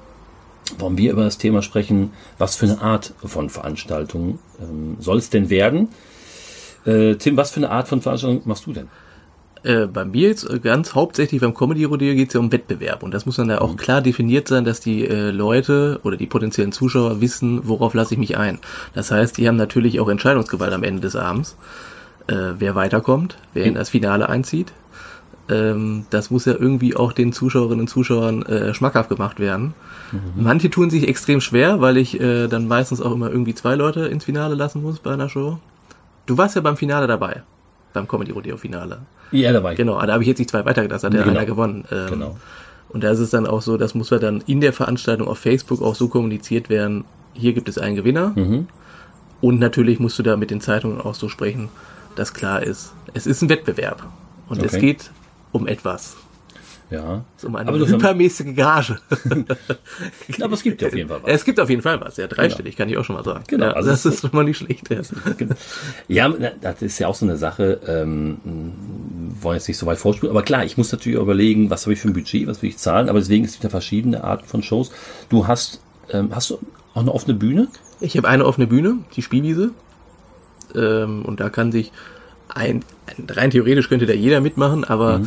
wollen 0.78 0.98
wir 0.98 1.12
über 1.12 1.24
das 1.24 1.38
Thema 1.38 1.62
sprechen, 1.62 2.12
was 2.38 2.56
für 2.56 2.66
eine 2.66 2.81
Art 2.81 3.14
von 3.24 3.50
Veranstaltung 3.50 4.40
ähm, 4.62 4.98
soll 5.00 5.18
es 5.18 5.30
denn 5.30 5.50
werden? 5.50 5.90
Äh, 6.86 7.16
Tim, 7.16 7.38
was 7.38 7.52
für 7.52 7.58
eine 7.58 7.72
Art 7.72 7.88
von 7.88 8.02
Veranstaltung 8.02 8.42
machst 8.46 8.66
du 8.66 8.74
denn? 8.74 8.88
Äh, 9.64 9.88
bei 9.88 10.06
mir 10.06 10.30
jetzt 10.30 10.50
äh, 10.50 10.60
ganz 10.60 10.96
hauptsächlich 10.96 11.42
beim 11.42 11.54
Comedy 11.54 11.84
Rodeo 11.84 12.16
geht 12.16 12.30
es 12.30 12.34
ja 12.34 12.40
um 12.40 12.52
Wettbewerb 12.52 13.04
und 13.04 13.14
das 13.14 13.26
muss 13.26 13.36
dann 13.36 13.50
ja 13.50 13.60
auch 13.60 13.76
klar 13.76 14.02
definiert 14.02 14.48
sein, 14.48 14.64
dass 14.64 14.80
die 14.80 15.06
äh, 15.06 15.31
Leute 15.31 16.00
oder 16.04 16.16
die 16.16 16.28
potenziellen 16.28 16.72
Zuschauer 16.72 17.20
wissen, 17.20 17.68
worauf 17.68 17.94
lasse 17.94 18.14
ich 18.14 18.20
mich 18.20 18.38
ein. 18.38 18.60
Das 18.94 19.12
heißt, 19.12 19.38
die 19.38 19.48
haben 19.48 19.58
natürlich 19.58 20.00
auch 20.00 20.08
Entscheidungsgewalt 20.08 20.72
am 20.72 20.84
Ende 20.84 21.02
des 21.02 21.18
Abends, 21.18 21.58
äh, 22.30 22.54
wer 22.60 22.76
weiterkommt, 22.76 23.38
wer 23.54 23.66
in 23.66 23.76
das 23.76 23.90
Finale 23.90 24.30
einzieht. 24.30 24.72
Ähm, 25.50 26.06
das 26.12 26.30
muss 26.30 26.46
ja 26.46 26.54
irgendwie 26.54 26.96
auch 26.96 27.12
den 27.12 27.34
Zuschauerinnen 27.34 27.81
und 27.81 27.88
Zuschauern 27.88 28.44
äh, 28.44 28.74
schmackhaft 28.74 29.10
gemacht 29.10 29.40
werden. 29.40 29.74
Manche 30.36 30.72
tun 30.72 30.90
sich 30.90 31.08
extrem 31.08 31.40
schwer, 31.40 31.81
weil 31.81 31.98
ich 31.98 32.20
äh, 32.20 32.48
dann 32.48 32.68
meistens 32.68 33.00
auch 33.00 33.12
immer 33.12 33.30
irgendwie 33.30 33.54
zwei 33.54 33.76
Leute 33.76 34.08
ins 34.08 34.26
Finale 34.26 34.56
lassen 34.56 34.81
muss 34.81 35.00
bei 35.00 35.12
einer 35.12 35.30
Show. 35.30 35.60
Du 36.26 36.38
warst 36.38 36.56
ja 36.56 36.62
beim 36.62 36.78
Finale 36.78 37.06
dabei, 37.06 37.44
beim 37.94 38.08
Comedy 38.08 38.31
Rodeo 38.31 38.58
Finale. 38.58 39.00
Ja, 39.31 39.52
dabei. 39.54 39.76
Genau, 39.76 40.02
da 40.04 40.14
habe 40.14 40.24
ich 40.24 40.28
jetzt 40.28 40.40
nicht 40.40 40.50
zwei 40.50 40.66
weitergelassen, 40.66 41.08
hat 41.08 41.14
ja 41.14 41.22
Genau. 41.24 41.38
einer 41.38 41.46
gewonnen. 41.46 41.86
Ähm, 41.92 42.08
Genau. 42.10 42.38
Und 42.90 43.04
da 43.04 43.12
ist 43.12 43.20
es 43.20 43.30
dann 43.30 43.46
auch 43.46 43.62
so, 43.62 43.78
das 43.78 43.94
muss 43.94 44.10
ja 44.10 44.18
dann 44.18 44.42
in 44.48 44.62
der 44.62 44.74
Veranstaltung 44.74 45.28
auf 45.28 45.38
Facebook 45.38 45.81
auch 45.84 45.94
so 45.94 46.08
kommuniziert 46.08 46.70
werden, 46.70 47.06
hier 47.34 47.54
gibt 47.54 47.70
es 47.70 47.78
einen 47.78 47.96
Gewinner. 47.96 48.34
Mhm. 48.36 48.68
Und 49.42 49.60
natürlich 49.60 50.00
musst 50.00 50.18
du 50.18 50.24
da 50.24 50.36
mit 50.38 50.50
den 50.50 50.60
Zeitungen 50.60 51.00
auch 51.00 51.14
so 51.14 51.30
sprechen, 51.30 51.70
dass 52.19 52.33
klar 52.33 52.62
ist, 52.62 52.94
es 53.13 53.25
ist 53.25 53.42
ein 53.42 53.50
Wettbewerb. 53.50 54.06
Und 54.50 54.62
es 54.63 54.74
Okay. 54.74 54.81
geht 54.81 55.12
um 55.51 55.68
etwas. 55.68 56.18
Ja. 56.92 57.24
Es 57.38 57.44
ist 57.44 57.48
um 57.48 57.56
eine 57.56 57.69
Aber, 57.69 57.77
hypermäßige 57.80 58.56
Gage. 58.56 58.98
aber 60.42 60.54
es 60.54 60.63
gibt 60.63 60.81
ja 60.81 60.88
auf 60.88 60.95
jeden 60.95 61.07
Fall 61.07 61.19
was. 61.21 61.31
es 61.31 61.45
gibt 61.45 61.60
auf 61.60 61.69
jeden 61.69 61.81
Fall 61.83 62.01
was, 62.01 62.18
ja, 62.18 62.25
dreistellig, 62.25 62.75
kann 62.75 62.89
ich 62.89 62.98
auch 62.98 63.06
schon 63.06 63.16
mal 63.16 63.24
sagen. 63.24 63.44
Genau, 63.48 63.66
ja, 63.68 63.71
also 63.74 63.89
das 63.92 64.06
es- 64.06 64.16
ist 64.16 64.21
schon 64.21 64.31
mal 64.33 64.44
nicht 64.44 64.57
schlecht. 64.57 64.89
Ja. 66.07 66.30
Das 66.62 66.81
ist 66.81 66.98
ja 67.00 67.07
auch 67.07 67.13
so 67.16 67.25
eine 67.25 67.38
Sache, 67.38 67.80
ähm, 67.88 68.38
wollen 69.39 69.57
jetzt 69.57 69.68
nicht 69.68 69.77
so 69.77 69.86
weit 69.86 70.00
vorspielen, 70.00 70.31
aber 70.31 70.42
klar, 70.44 70.66
ich 70.66 70.77
muss 70.77 70.92
natürlich 70.92 71.19
überlegen, 71.19 71.69
was 71.69 71.83
habe 71.86 71.94
ich 71.94 72.00
für 72.00 72.07
ein 72.10 72.13
Budget, 72.13 72.48
was 72.48 72.62
will 72.63 72.69
ich 72.69 72.77
zahlen, 72.77 73.07
aber 73.07 73.19
deswegen 73.19 73.45
es 73.45 73.51
gibt 73.54 73.63
ja 73.63 73.69
verschiedene 73.69 74.24
Arten 74.24 74.45
von 74.48 74.63
Shows. 74.63 74.92
Du 75.30 75.45
hast, 75.48 75.81
ähm, 76.12 76.30
hast 76.33 76.50
du 76.50 76.60
auch 76.95 77.01
eine 77.01 77.13
offene 77.13 77.36
Bühne? 77.36 77.68
Ich 78.01 78.18
habe 78.18 78.27
eine 78.27 78.45
offene 78.45 78.66
Bühne, 78.66 78.98
die 79.16 79.21
Spielwiese. 79.21 79.71
Ähm, 80.75 81.24
und 81.24 81.39
da 81.39 81.50
kann 81.50 81.71
sich 81.71 81.92
ein, 82.48 82.83
ein, 83.06 83.27
rein 83.30 83.51
theoretisch 83.51 83.89
könnte 83.89 84.06
da 84.06 84.13
jeder 84.13 84.42
mitmachen, 84.42 84.83
aber 84.83 85.21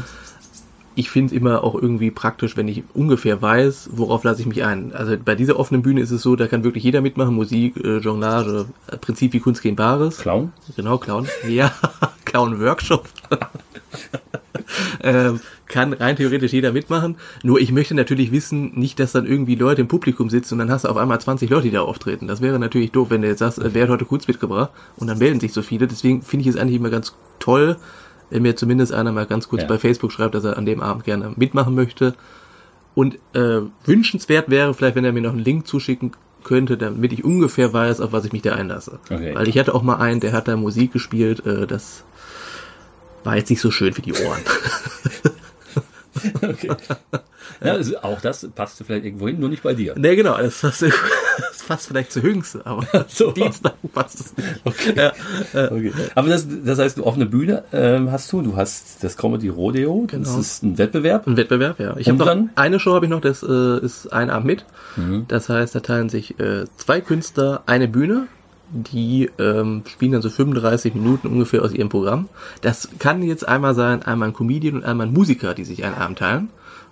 ich 0.95 1.11
finde 1.11 1.35
es 1.35 1.41
immer 1.41 1.65
auch 1.65 1.75
irgendwie 1.75 2.11
praktisch, 2.11 2.57
wenn 2.57 2.69
ich 2.69 2.83
ungefähr 2.95 3.41
weiß, 3.41 3.91
worauf 3.93 4.25
lasse 4.25 4.43
ich 4.43 4.47
mich 4.47 4.65
ein. 4.65 4.93
Also 4.93 5.17
bei 5.23 5.35
dieser 5.35 5.59
offenen 5.59 5.83
Bühne 5.83 6.01
ist 6.01 6.11
es 6.11 6.23
so, 6.23 6.37
da 6.37 6.49
kann 6.49 6.65
wirklich 6.65 6.85
jeder 6.85 7.01
mitmachen, 7.01 7.35
Musik, 7.35 7.77
äh, 7.77 7.99
Jonglage, 7.99 8.67
äh, 8.89 8.97
Prinzip 8.99 9.33
wie 9.33 9.41
Kunst 9.41 9.63
gegen 9.63 9.77
Bares. 9.77 10.19
Clown? 10.19 10.53
Genau, 10.77 10.99
Clown. 10.99 11.27
Ja, 11.49 11.73
Clown-Workshop. 12.25 13.09
ähm, 15.03 15.41
kann 15.73 15.93
rein 15.93 16.15
theoretisch 16.15 16.53
jeder 16.53 16.71
mitmachen. 16.73 17.17
Nur 17.43 17.59
ich 17.61 17.73
möchte 17.73 17.95
natürlich 17.95 18.31
wissen, 18.31 18.73
nicht, 18.79 19.01
dass 19.01 19.11
dann 19.13 19.27
irgendwie 19.27 19.57
Leute 19.57 19.81
im 19.81 19.89
Publikum 19.89 20.31
sitzen 20.31 20.55
und 20.55 20.59
dann 20.61 20.71
hast 20.71 20.85
du 20.85 20.89
auf 20.89 20.97
einmal 20.97 21.21
20 21.21 21.51
Leute, 21.51 21.65
die 21.65 21.71
da 21.73 21.81
auftreten. 21.81 22.29
Das 22.29 22.41
wäre 22.41 22.61
natürlich 22.61 22.93
doof, 22.93 23.09
wenn 23.11 23.23
du 23.23 23.29
jetzt 23.29 23.41
sagst, 23.41 23.59
äh, 23.59 23.71
wer 23.75 23.83
hat 23.85 23.91
heute 23.91 24.05
Kunst 24.05 24.29
mitgebracht 24.29 24.71
und 24.97 25.09
dann 25.09 25.19
melden 25.19 25.41
sich 25.41 25.53
so 25.53 25.63
viele. 25.63 25.89
Deswegen 25.89 26.23
finde 26.23 26.43
ich 26.43 26.55
es 26.55 26.57
eigentlich 26.61 26.77
immer 26.77 26.91
ganz 26.91 27.17
toll, 27.41 27.77
wenn 28.31 28.43
mir 28.43 28.55
zumindest 28.55 28.93
einer 28.93 29.11
mal 29.11 29.27
ganz 29.27 29.49
kurz 29.49 29.63
Ja. 29.63 29.69
bei 29.69 29.79
Facebook 29.79 30.13
schreibt, 30.13 30.35
dass 30.37 30.45
er 30.45 30.57
an 30.57 30.67
dem 30.67 30.81
Abend 30.81 31.05
gerne 31.05 31.33
mitmachen 31.37 31.75
möchte. 31.75 32.15
Und 32.95 33.17
äh, 33.35 33.63
wünschenswert 33.85 34.51
wäre 34.51 34.75
vielleicht, 34.75 34.95
wenn 34.97 35.05
er 35.05 35.13
mir 35.13 35.23
noch 35.23 35.33
einen 35.33 35.43
Link 35.45 35.67
zuschicken 35.67 36.13
könnte, 36.45 36.77
damit 36.77 37.13
ich 37.13 37.25
ungefähr 37.25 37.73
weiß, 37.73 38.01
auf 38.01 38.13
was 38.13 38.25
ich 38.27 38.33
mich 38.33 38.43
da 38.43 38.55
einlasse. 38.55 38.99
Okay. 39.11 39.35
Weil 39.35 39.49
ich 39.49 39.59
hatte 39.59 39.75
auch 39.75 39.83
mal 39.83 39.97
einen, 39.97 40.21
der 40.21 40.33
hat 40.33 40.49
da 40.49 40.57
Musik 40.57 40.93
gespielt, 40.93 41.47
äh, 41.47 41.67
das 41.67 42.05
war 43.25 43.37
jetzt 43.37 43.49
nicht 43.51 43.61
so 43.61 43.71
schön 43.71 43.93
für 43.93 44.03
die 44.03 44.13
Ohren. 44.13 44.41
Okay. 46.43 46.71
Ja, 47.65 47.73
also 47.73 47.99
auch 48.03 48.21
das 48.21 48.49
passte 48.55 48.85
vielleicht 48.85 49.05
irgendwo 49.05 49.27
hin, 49.29 49.41
nur 49.41 49.49
nicht 49.49 49.63
bei 49.63 49.75
dir. 49.75 49.99
ne, 49.99 50.15
genau, 50.17 50.37
das 50.39 50.61
passt, 50.61 50.83
das 50.83 51.63
passt 51.67 51.87
vielleicht 51.89 52.13
zu 52.13 52.23
Hüngste, 52.23 52.65
aber 52.65 52.87
So. 53.09 53.33
Dienstag 53.33 53.75
passt 53.93 54.21
es 54.21 54.37
nicht. 54.37 54.49
Okay. 54.65 54.95
Ja, 54.97 55.13
Okay. 55.53 55.93
Aber 56.15 56.29
das, 56.29 56.47
das 56.65 56.79
heißt, 56.79 56.99
du 56.99 57.05
offene 57.05 57.27
Bühne 57.27 57.65
ähm, 57.73 58.11
hast 58.13 58.33
du, 58.33 58.43
du 58.43 58.57
hast 58.57 59.03
das 59.03 59.17
Comedy 59.17 59.49
Rodeo, 59.49 60.07
das 60.09 60.21
Genau. 60.29 60.39
ist 60.39 60.63
ein 60.63 60.79
Wettbewerb. 60.79 61.27
ein 61.27 61.37
Wettbewerb, 61.37 61.79
ja. 61.81 61.97
Ich 61.97 62.09
habe 62.09 62.19
noch 62.19 62.27
dann? 62.27 62.51
eine 62.55 62.79
Show 62.81 62.95
habe 62.95 63.07
ich 63.07 63.11
noch, 63.11 63.21
das 63.21 63.43
äh, 63.43 63.85
ist 63.85 64.13
ein 64.13 64.31
Abend 64.31 64.47
mit. 64.47 64.65
Mhm. 64.97 65.25
Das 65.29 65.49
heißt, 65.49 65.75
da 65.75 65.81
teilen 65.81 66.09
sich 66.09 66.39
äh, 66.39 66.65
zwei 66.77 67.01
Künstler 67.01 67.63
eine 67.67 67.89
Bühne. 67.89 68.27
Die 68.75 69.31
ähm, 69.39 69.83
spielen 69.87 70.13
dann 70.13 70.23
so 70.23 70.31
35 70.31 70.95
Minuten 70.95 71.29
ungefähr 71.29 71.63
aus 71.63 71.73
ihrem 71.73 71.91
Programm. 71.91 72.29
Das 72.63 72.89
kann 72.99 73.23
jetzt 73.23 73.47
einmal 73.47 73.75
sein, 73.75 74.03
einmal 74.03 74.29
ein 74.29 74.35
Comedian 74.35 74.77
und 74.77 74.85
einmal 74.85 75.07
ein 75.09 75.13
Musiker, 75.13 75.53
die 75.55 75.65
sich 75.65 75.85
einen 75.85 75.95
Abend 75.95 76.19
teilen. 76.19 76.49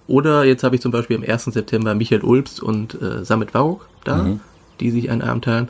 Oder 0.06 0.44
jetzt 0.44 0.62
habe 0.62 0.74
ich 0.74 0.82
zum 0.82 0.92
Beispiel 0.92 1.16
am 1.16 1.22
1. 1.22 1.44
September 1.44 1.94
Michael 1.94 2.22
Ulbst 2.22 2.60
und 2.62 3.00
äh, 3.00 3.24
Samit 3.24 3.54
Waruk 3.54 3.88
da, 4.04 4.16
Mhm. 4.24 4.40
die 4.80 4.90
sich 4.90 5.10
einen 5.10 5.22
Abend 5.22 5.44
teilen. 5.44 5.68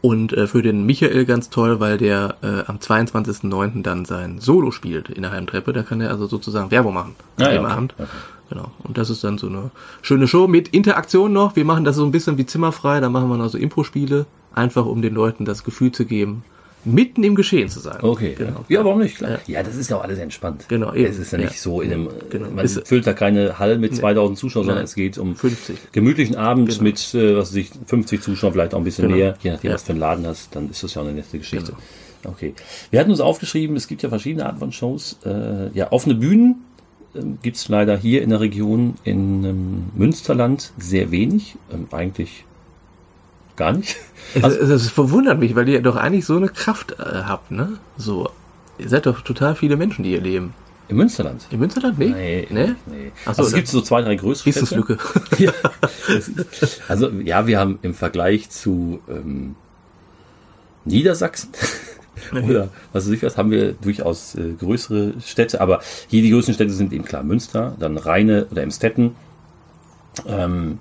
Und 0.00 0.32
äh, 0.32 0.48
für 0.48 0.62
den 0.62 0.84
Michael 0.84 1.24
ganz 1.26 1.48
toll, 1.48 1.78
weil 1.78 1.96
der 1.96 2.34
äh, 2.42 2.68
am 2.68 2.78
22.09. 2.78 3.82
dann 3.82 4.04
sein 4.04 4.40
Solo 4.40 4.72
spielt 4.72 5.10
in 5.10 5.22
der 5.22 5.30
Heimtreppe. 5.30 5.72
Da 5.72 5.82
kann 5.84 6.00
er 6.00 6.10
also 6.10 6.26
sozusagen 6.26 6.72
Werbung 6.72 6.94
machen 6.94 7.14
Ah, 7.38 7.44
an 7.44 7.44
ja, 7.44 7.52
dem 7.58 7.64
okay. 7.64 7.72
Abend. 7.72 7.94
Okay. 7.98 8.08
Genau. 8.52 8.70
Und 8.84 8.98
das 8.98 9.08
ist 9.08 9.24
dann 9.24 9.38
so 9.38 9.46
eine 9.48 9.70
schöne 10.02 10.28
Show 10.28 10.46
mit 10.46 10.68
Interaktion 10.68 11.32
noch. 11.32 11.56
Wir 11.56 11.64
machen 11.64 11.84
das 11.84 11.96
so 11.96 12.04
ein 12.04 12.10
bisschen 12.12 12.36
wie 12.38 12.44
zimmerfrei. 12.46 13.00
Da 13.00 13.08
machen 13.08 13.28
wir 13.28 13.36
noch 13.38 13.48
so 13.48 13.56
Impro-Spiele. 13.56 14.26
Einfach 14.54 14.84
um 14.84 15.00
den 15.00 15.14
Leuten 15.14 15.46
das 15.46 15.64
Gefühl 15.64 15.92
zu 15.92 16.04
geben, 16.04 16.44
mitten 16.84 17.22
im 17.24 17.34
Geschehen 17.34 17.70
zu 17.70 17.80
sein. 17.80 17.98
Okay. 18.02 18.34
Genau. 18.36 18.64
Ja, 18.68 18.84
warum 18.84 18.98
nicht? 18.98 19.16
Klar. 19.16 19.38
Ja. 19.46 19.62
das 19.62 19.76
ist 19.76 19.88
ja 19.88 19.96
auch 19.96 20.02
alles 20.02 20.18
entspannt. 20.18 20.66
Genau, 20.68 20.92
eben. 20.92 21.06
Es 21.10 21.18
ist 21.18 21.32
ja 21.32 21.38
Ja. 21.38 21.46
nicht 21.46 21.60
so 21.60 21.80
in 21.80 21.92
einem, 21.92 22.08
Genau. 22.28 22.50
man 22.50 22.64
Ist- 22.64 22.86
füllt 22.86 23.06
da 23.06 23.14
keine 23.14 23.58
Hallen 23.58 23.80
mit 23.80 23.96
2000 23.96 24.38
Zuschauern, 24.38 24.66
sondern 24.66 24.84
es 24.84 24.94
geht 24.94 25.16
um 25.16 25.34
50. 25.34 25.78
gemütlichen 25.92 26.36
Abend 26.36 26.82
mit, 26.82 27.14
äh, 27.14 27.34
was 27.36 27.50
weiß 27.52 27.56
ich, 27.56 27.70
50 27.86 28.20
Zuschauern, 28.20 28.52
vielleicht 28.52 28.74
auch 28.74 28.78
ein 28.78 28.84
bisschen 28.84 29.06
Genau. 29.06 29.16
mehr, 29.16 29.38
je 29.42 29.52
nachdem, 29.52 29.68
Ja. 29.70 29.74
was 29.74 29.84
für 29.84 29.92
einen 29.92 30.00
Laden 30.00 30.26
hast, 30.26 30.54
dann 30.54 30.68
ist 30.68 30.82
das 30.82 30.92
ja 30.94 31.00
auch 31.00 31.06
eine 31.06 31.14
nette 31.14 31.38
Geschichte. 31.38 31.72
Okay. 32.24 32.52
Wir 32.90 33.00
hatten 33.00 33.10
uns 33.10 33.20
aufgeschrieben, 33.20 33.74
es 33.76 33.88
gibt 33.88 34.02
ja 34.02 34.08
verschiedene 34.10 34.44
Arten 34.44 34.58
von 34.58 34.70
Shows. 34.72 35.18
Äh, 35.24 35.70
ja, 35.72 35.90
offene 35.92 36.14
Bühnen 36.14 36.56
ähm, 37.14 37.38
gibt's 37.42 37.68
leider 37.68 37.96
hier 37.96 38.22
in 38.22 38.30
der 38.30 38.40
Region 38.40 38.94
in 39.04 39.44
ähm, 39.44 39.84
Münsterland 39.94 40.72
sehr 40.78 41.10
wenig, 41.10 41.56
ähm, 41.72 41.88
eigentlich 41.92 42.44
gar 43.56 43.72
nicht. 43.72 43.96
Es, 44.34 44.54
es, 44.56 44.70
es 44.70 44.90
verwundert 44.90 45.40
mich, 45.40 45.56
weil 45.56 45.68
ihr 45.68 45.82
doch 45.82 45.96
eigentlich 45.96 46.24
so 46.24 46.36
eine 46.36 46.48
Kraft 46.48 46.92
äh, 46.92 47.22
habt, 47.24 47.50
ne? 47.50 47.78
So. 47.98 48.30
Ihr 48.78 48.88
seid 48.88 49.04
doch 49.04 49.20
total 49.20 49.56
viele 49.56 49.76
Menschen, 49.76 50.04
die 50.04 50.10
hier 50.10 50.22
leben. 50.22 50.54
Im 50.88 50.96
Münsterland. 50.96 51.46
Im 51.50 51.58
Münsterland? 51.58 51.98
Nee? 51.98 52.10
Nee, 52.10 52.46
Nee? 52.50 52.74
nee. 52.86 53.12
Ach 53.26 53.34
so, 53.34 53.42
also 53.42 53.48
es 53.48 53.54
gibt 53.54 53.68
so 53.68 53.80
zwei, 53.82 54.00
drei 54.00 54.14
größere 54.14 54.52
Städte. 54.52 54.62
Wissenslücke. 54.62 54.98
ja, 55.38 55.52
also 56.88 57.10
ja, 57.10 57.46
wir 57.46 57.58
haben 57.58 57.78
im 57.82 57.94
Vergleich 57.94 58.48
zu 58.50 59.00
ähm, 59.08 59.54
Niedersachsen 60.84 61.50
oder 62.32 62.68
was 62.92 63.06
weiß 63.06 63.12
ich 63.12 63.22
was, 63.22 63.36
haben 63.36 63.50
wir 63.50 63.72
durchaus 63.72 64.34
äh, 64.34 64.52
größere 64.58 65.14
Städte, 65.24 65.60
aber 65.60 65.80
hier 66.08 66.22
die 66.22 66.30
größten 66.30 66.54
Städte 66.54 66.72
sind 66.72 66.92
eben 66.92 67.04
klar 67.04 67.22
Münster, 67.22 67.76
dann 67.78 67.96
Rheine 67.96 68.46
oder 68.50 68.62
Emstetten. 68.62 69.14
Ähm, 70.26 70.78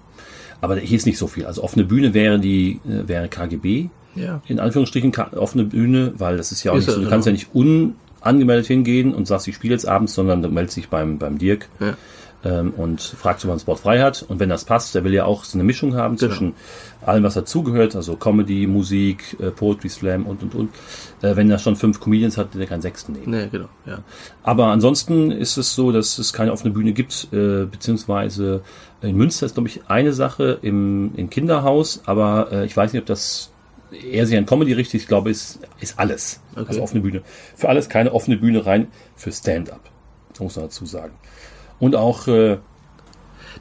aber 0.59 0.77
hier 0.77 0.97
ist 0.97 1.05
nicht 1.05 1.17
so 1.17 1.27
viel. 1.27 1.45
Also 1.45 1.63
offene 1.63 1.85
Bühne 1.85 2.13
wäre 2.13 2.39
die 2.39 2.79
äh, 2.85 3.07
wäre 3.07 3.27
KGB 3.27 3.89
ja. 4.15 4.41
in 4.47 4.59
Anführungsstrichen 4.59 5.13
offene 5.35 5.63
Bühne, 5.63 6.13
weil 6.17 6.37
das 6.37 6.51
ist 6.51 6.63
ja 6.63 6.71
auch 6.71 6.75
Ist 6.75 6.87
nicht 6.87 6.95
so, 6.95 7.01
du 7.01 7.09
kannst 7.09 7.27
ja 7.27 7.33
genau. 7.33 7.43
nicht 7.55 7.93
unangemeldet 8.21 8.67
hingehen 8.67 9.13
und 9.13 9.27
sagst, 9.27 9.47
ich 9.47 9.55
spiele 9.55 9.73
jetzt 9.73 9.87
abends, 9.87 10.13
sondern 10.13 10.41
du 10.41 10.49
meldest 10.49 10.77
dich 10.77 10.89
beim, 10.89 11.17
beim 11.17 11.37
Dirk 11.37 11.69
Ja. 11.79 11.95
Ähm, 12.43 12.71
und 12.71 13.01
fragst, 13.01 13.45
ob 13.45 13.51
einen 13.51 13.59
Spot 13.59 13.75
frei 13.75 13.99
hat. 14.01 14.23
Und 14.27 14.39
wenn 14.39 14.49
das 14.49 14.65
passt, 14.65 14.95
der 14.95 15.03
will 15.03 15.13
ja 15.13 15.25
auch 15.25 15.43
so 15.43 15.57
eine 15.57 15.63
Mischung 15.63 15.95
haben 15.95 16.15
Genau. 16.15 16.29
zwischen 16.29 16.53
allem, 17.05 17.23
was 17.23 17.33
dazugehört, 17.33 17.95
also 17.95 18.15
Comedy, 18.15 18.67
Musik, 18.67 19.37
äh, 19.39 19.51
Poetry 19.51 19.89
Slam 19.89 20.25
und, 20.25 20.43
und, 20.43 20.55
und. 20.55 20.69
Äh, 21.21 21.35
wenn 21.35 21.49
er 21.49 21.59
schon 21.59 21.75
fünf 21.75 21.99
Comedians 21.99 22.37
hat, 22.37 22.53
wird 22.53 22.63
er 22.63 22.67
keinen 22.67 22.81
sechsten 22.81 23.13
nehmen. 23.13 23.29
Nee, 23.31 23.47
genau. 23.51 23.69
Ja. 23.85 23.99
Aber 24.43 24.67
ansonsten 24.67 25.31
ist 25.31 25.57
es 25.57 25.75
so, 25.75 25.91
dass 25.91 26.17
es 26.17 26.33
keine 26.33 26.51
offene 26.51 26.73
Bühne 26.73 26.93
gibt, 26.93 27.27
äh, 27.31 27.65
beziehungsweise 27.65 28.61
in 29.01 29.15
Münster 29.15 29.45
ist, 29.45 29.55
glaube 29.55 29.69
ich, 29.69 29.81
eine 29.87 30.13
Sache 30.13 30.59
im, 30.61 31.11
im 31.15 31.29
Kinderhaus, 31.29 32.01
aber 32.05 32.49
äh, 32.51 32.65
ich 32.65 32.77
weiß 32.77 32.93
nicht, 32.93 33.01
ob 33.01 33.07
das 33.07 33.51
eher 33.91 34.25
sich 34.25 34.37
an 34.37 34.45
Comedy 34.45 34.73
richtet. 34.73 35.01
Ich 35.01 35.07
glaube, 35.07 35.31
es 35.31 35.59
ist 35.79 35.99
alles. 35.99 36.39
Okay. 36.53 36.65
Also 36.67 36.81
offene 36.81 37.01
Bühne. 37.01 37.23
Für 37.55 37.69
alles 37.69 37.89
keine 37.89 38.13
offene 38.13 38.37
Bühne 38.37 38.65
rein 38.65 38.87
für 39.15 39.31
Stand-up. 39.31 39.81
Muss 40.39 40.55
man 40.55 40.65
dazu 40.65 40.85
sagen. 40.85 41.13
Und 41.81 41.95
auch, 41.97 42.27
äh, 42.29 42.57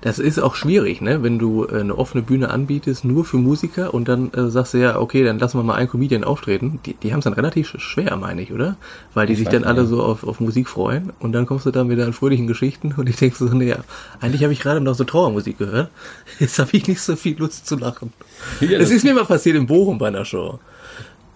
Das 0.02 0.18
ist 0.18 0.38
auch 0.38 0.54
schwierig, 0.54 1.00
ne? 1.02 1.22
Wenn 1.22 1.38
du 1.38 1.64
äh, 1.66 1.80
eine 1.80 1.98
offene 1.98 2.22
Bühne 2.22 2.48
anbietest, 2.50 3.04
nur 3.04 3.24
für 3.24 3.36
Musiker 3.38 3.92
und 3.92 4.08
dann 4.08 4.32
äh, 4.32 4.48
sagst 4.48 4.72
du 4.72 4.78
ja, 4.78 4.98
okay, 4.98 5.24
dann 5.24 5.38
lassen 5.38 5.58
wir 5.58 5.62
mal 5.64 5.74
einen 5.74 5.88
Comedian 5.90 6.22
auftreten. 6.24 6.78
Die, 6.86 6.94
die 6.94 7.12
haben 7.12 7.18
es 7.18 7.24
dann 7.24 7.34
relativ 7.34 7.68
sch- 7.68 7.80
schwer, 7.80 8.16
meine 8.16 8.40
ich, 8.40 8.50
oder? 8.52 8.76
Weil 9.14 9.26
die 9.26 9.34
Ich 9.34 9.40
sich 9.40 9.48
dann 9.48 9.64
alle 9.64 9.84
so 9.86 10.02
auf, 10.02 10.24
auf 10.24 10.38
Musik 10.40 10.68
freuen 10.68 11.12
und 11.18 11.32
dann 11.32 11.44
kommst 11.44 11.66
du 11.66 11.70
dann 11.70 11.86
mit 11.88 11.98
deinen 11.98 12.12
fröhlichen 12.14 12.46
Geschichten 12.46 12.94
und 12.96 13.08
ich 13.10 13.16
denk 13.16 13.34
so, 13.36 13.44
naja, 13.46 13.76
eigentlich 14.20 14.42
habe 14.42 14.52
ich 14.54 14.60
gerade 14.60 14.80
noch 14.80 14.94
so 14.94 15.04
Trauermusik 15.04 15.58
gehört. 15.58 15.90
Jetzt 16.38 16.58
habe 16.58 16.70
ich 16.72 16.86
nicht 16.88 17.00
so 17.02 17.16
viel 17.16 17.36
Lust 17.38 17.66
zu 17.66 17.76
lachen. 17.76 18.12
Ja, 18.60 18.78
das 18.78 18.88
das- 18.88 18.90
ist 18.90 19.04
mir 19.04 19.12
mal 19.14 19.24
passiert 19.26 19.56
in 19.56 19.66
Bochum 19.66 19.98
bei 19.98 20.08
einer 20.08 20.24
Show. 20.24 20.60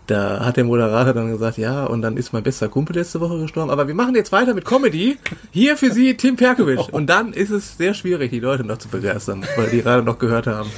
Da 0.06 0.44
hat 0.44 0.58
der 0.58 0.64
Moderator 0.64 1.14
dann 1.14 1.30
gesagt, 1.30 1.56
ja, 1.56 1.84
und 1.84 2.02
dann 2.02 2.18
ist 2.18 2.32
mein 2.32 2.42
bester 2.42 2.68
Kumpel 2.68 2.96
letzte 2.96 3.20
Woche 3.20 3.40
gestorben, 3.40 3.70
aber 3.70 3.88
wir 3.88 3.94
machen 3.94 4.14
jetzt 4.14 4.32
weiter 4.32 4.52
mit 4.52 4.66
Comedy. 4.66 5.16
Hier 5.50 5.76
für 5.78 5.90
Sie 5.90 6.14
Tim 6.16 6.36
Perkovic. 6.36 6.80
Und 6.92 7.08
dann 7.08 7.32
ist 7.32 7.50
es 7.50 7.78
sehr 7.78 7.94
schwierig, 7.94 8.30
die 8.30 8.40
Leute 8.40 8.64
noch 8.64 8.78
zu 8.78 8.88
begeistern, 8.88 9.44
weil 9.56 9.70
die 9.70 9.82
gerade 9.82 10.02
noch 10.02 10.18
gehört 10.18 10.46
haben, 10.46 10.68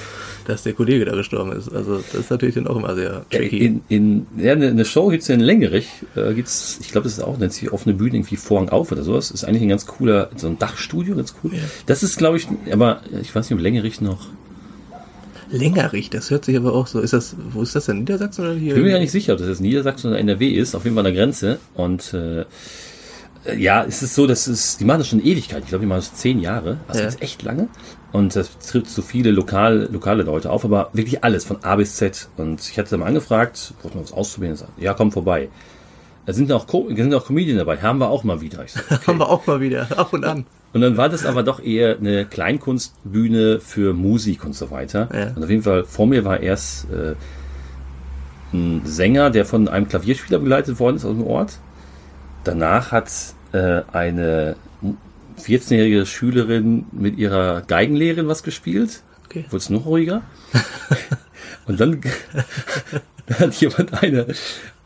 dass 0.47 0.63
der 0.63 0.75
Kollege 0.75 1.05
da 1.05 1.15
gestorben 1.17 1.53
ist. 1.53 1.73
Also 1.75 1.97
das 1.97 2.15
ist 2.15 2.31
natürlich 2.31 2.55
dann 2.55 2.69
auch 2.69 2.77
immer 2.77 2.95
sehr 2.95 3.25
tricky. 3.31 3.67
in, 3.67 3.83
in 3.89 4.27
ja, 4.37 4.53
eine, 4.53 4.69
eine 4.69 4.85
Show 4.85 5.09
gibt's 5.09 5.27
ja 5.27 5.35
in 5.35 5.41
Längerich, 5.41 5.89
äh, 6.15 6.33
gibt's, 6.35 6.79
ich 6.81 6.93
glaube, 6.93 7.05
das 7.05 7.19
ist 7.19 7.25
auch, 7.25 7.37
nennt 7.37 7.53
sich 7.53 7.73
offene 7.73 7.97
Bühne, 7.97 8.17
irgendwie 8.17 8.37
Vorhang 8.37 8.69
auf 8.69 8.93
oder 8.93 9.03
sowas. 9.03 9.33
Ist 9.33 9.45
eigentlich 9.45 9.63
ein 9.63 9.69
ganz 9.69 9.87
cooler, 9.87 10.31
so 10.37 10.47
ein 10.47 10.59
Dachstudio, 10.59 11.17
ganz 11.17 11.35
cool. 11.43 11.51
Das 11.87 12.05
ist, 12.05 12.17
glaube 12.17 12.37
ich, 12.37 12.47
aber 12.71 13.01
ich 13.21 13.35
weiß 13.35 13.51
nicht, 13.51 13.59
ob 13.59 13.63
Längerich 13.63 14.01
noch 14.01 14.29
Längerich, 15.51 16.11
das 16.11 16.31
hört 16.31 16.45
sich 16.45 16.57
aber 16.57 16.75
auch 16.75 16.87
so. 16.87 17.01
Ist 17.01 17.13
das, 17.13 17.37
wo 17.53 17.63
ist 17.63 17.75
das 17.77 17.87
denn? 17.87 17.99
Niedersachsen 17.99 18.45
oder 18.45 18.55
hier? 18.55 18.69
Ich 18.69 18.75
bin 18.75 18.85
mir 18.85 18.93
gar 18.93 18.99
nicht 18.99 19.13
sicher, 19.13 19.33
ob 19.35 19.39
das 19.39 19.49
jetzt 19.49 19.61
Niedersachsen 19.61 20.09
oder 20.11 20.19
NRW 20.19 20.49
ist, 20.49 20.75
auf 20.75 20.85
jeden 20.85 20.97
Fall 20.97 21.07
an 21.07 21.13
der 21.15 21.21
Grenze. 21.23 21.59
Und 21.75 22.13
äh, 22.15 22.45
ja, 23.57 23.85
es 23.85 24.03
ist 24.03 24.15
so, 24.15 24.27
dass 24.27 24.47
es, 24.47 24.77
die 24.77 24.85
machen 24.85 24.99
das 24.99 25.09
schon 25.09 25.25
Ewigkeit. 25.25 25.63
Ich 25.63 25.69
glaube, 25.69 25.83
die 25.83 25.89
machen 25.89 25.99
das 26.01 26.15
zehn 26.15 26.41
Jahre. 26.41 26.79
Also 26.89 27.01
Ja. 27.01 27.07
jetzt 27.09 27.23
echt 27.23 27.43
lange. 27.43 27.69
Und 28.13 28.35
das 28.35 28.51
trifft 28.59 28.89
so 28.89 29.03
viele 29.03 29.31
lokal, 29.31 29.89
lokale 29.93 30.23
Leute 30.23 30.51
auf, 30.51 30.65
aber 30.65 30.91
wirklich 30.93 31.23
alles, 31.23 31.45
von 31.45 31.63
A 31.63 31.77
bis 31.77 31.97
Z. 31.97 32.29
Und 32.37 32.61
ich 32.61 32.79
hatte 32.79 32.97
mal 32.97 33.07
angefragt, 33.07 33.75
wollte 33.83 33.99
mal 33.99 34.05
was 34.05 34.59
sagt, 34.59 34.73
ja, 34.79 34.95
komm 34.95 35.13
vorbei. 35.13 35.49
Da 36.27 36.33
sind 36.33 36.51
auch, 36.51 36.67
Co 36.67 36.89
sind 36.95 37.15
auch 37.15 37.25
Comedien 37.25 37.57
dabei, 37.57 37.79
haben 37.79 37.99
wir 37.99 38.11
auch 38.11 38.25
mal 38.25 38.41
wieder. 38.41 38.65
Ich 38.65 38.73
so, 38.73 38.81
Haben 39.07 39.19
wir 39.19 39.29
auch 39.29 39.47
mal 39.47 39.61
wieder, 39.61 39.87
ab 39.97 40.13
und 40.13 40.25
an. 40.25 40.45
und 40.73 40.81
dann 40.81 40.97
war 40.97 41.09
das 41.09 41.25
aber 41.25 41.45
doch 41.45 41.63
eher 41.63 41.99
eine 41.99 42.27
Kleinkunstbühne 42.27 43.61
für 43.61 43.95
Musik 43.95 44.45
und 44.45 44.55
so 44.55 44.71
weiter. 44.73 45.09
Ja. 45.15 45.33
Und 45.37 45.45
auf 45.45 45.51
jeden 45.51 45.63
Fall 45.63 45.85
vor 45.85 46.07
mir 46.07 46.25
war 46.25 46.41
erst 46.41 46.91
äh, 46.91 47.15
ein 48.53 48.83
Sänger, 48.85 49.31
der 49.31 49.45
von 49.45 49.69
einem 49.69 49.89
Klavierspieler 49.89 50.41
begleitet 50.41 50.81
worden 50.81 50.97
ist 50.97 51.05
aus 51.05 51.15
dem 51.15 51.25
Ort. 51.25 51.61
Danach 52.43 52.91
hat 52.91 53.11
äh, 53.53 53.83
eine 53.93 54.57
14-jährige 55.39 56.07
Schülerin 56.07 56.87
mit 56.93 57.19
ihrer 57.19 57.63
Geigenlehrerin 57.63 58.29
was 58.29 58.43
gespielt. 58.43 59.03
Okay. 59.27 59.45
Wurde 59.49 59.57
es 59.57 59.71
noch 59.71 59.87
ruhiger. 59.87 60.23
und 61.67 61.81
dann 61.81 62.01
hat 63.39 63.55
jemand 63.55 64.03
eine, 64.03 64.27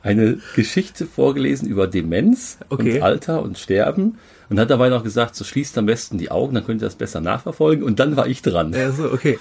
eine 0.02 0.38
Geschichte 0.57 1.07
vorgelesen 1.07 1.69
über 1.69 1.87
Demenz 1.87 2.59
Okay. 2.69 2.97
und 2.97 3.02
Alter 3.02 3.42
und 3.42 3.59
Sterben 3.59 4.19
und 4.49 4.59
hat 4.59 4.71
dabei 4.71 4.88
noch 4.88 5.04
gesagt, 5.04 5.35
so 5.37 5.45
schließt 5.45 5.76
am 5.78 5.87
besten 5.87 6.19
die 6.19 6.30
Augen, 6.30 6.54
dann 6.54 6.64
könnt 6.64 6.83
ihr 6.83 6.87
das 6.87 6.97
besser 6.97 7.21
nachverfolgen. 7.21 7.85
Und 7.85 8.00
dann 8.00 8.16
war 8.16 8.26
ich 8.26 8.42
dran. 8.42 8.73
Ja, 8.73 8.90
so, 8.92 9.12
okay. 9.12 9.38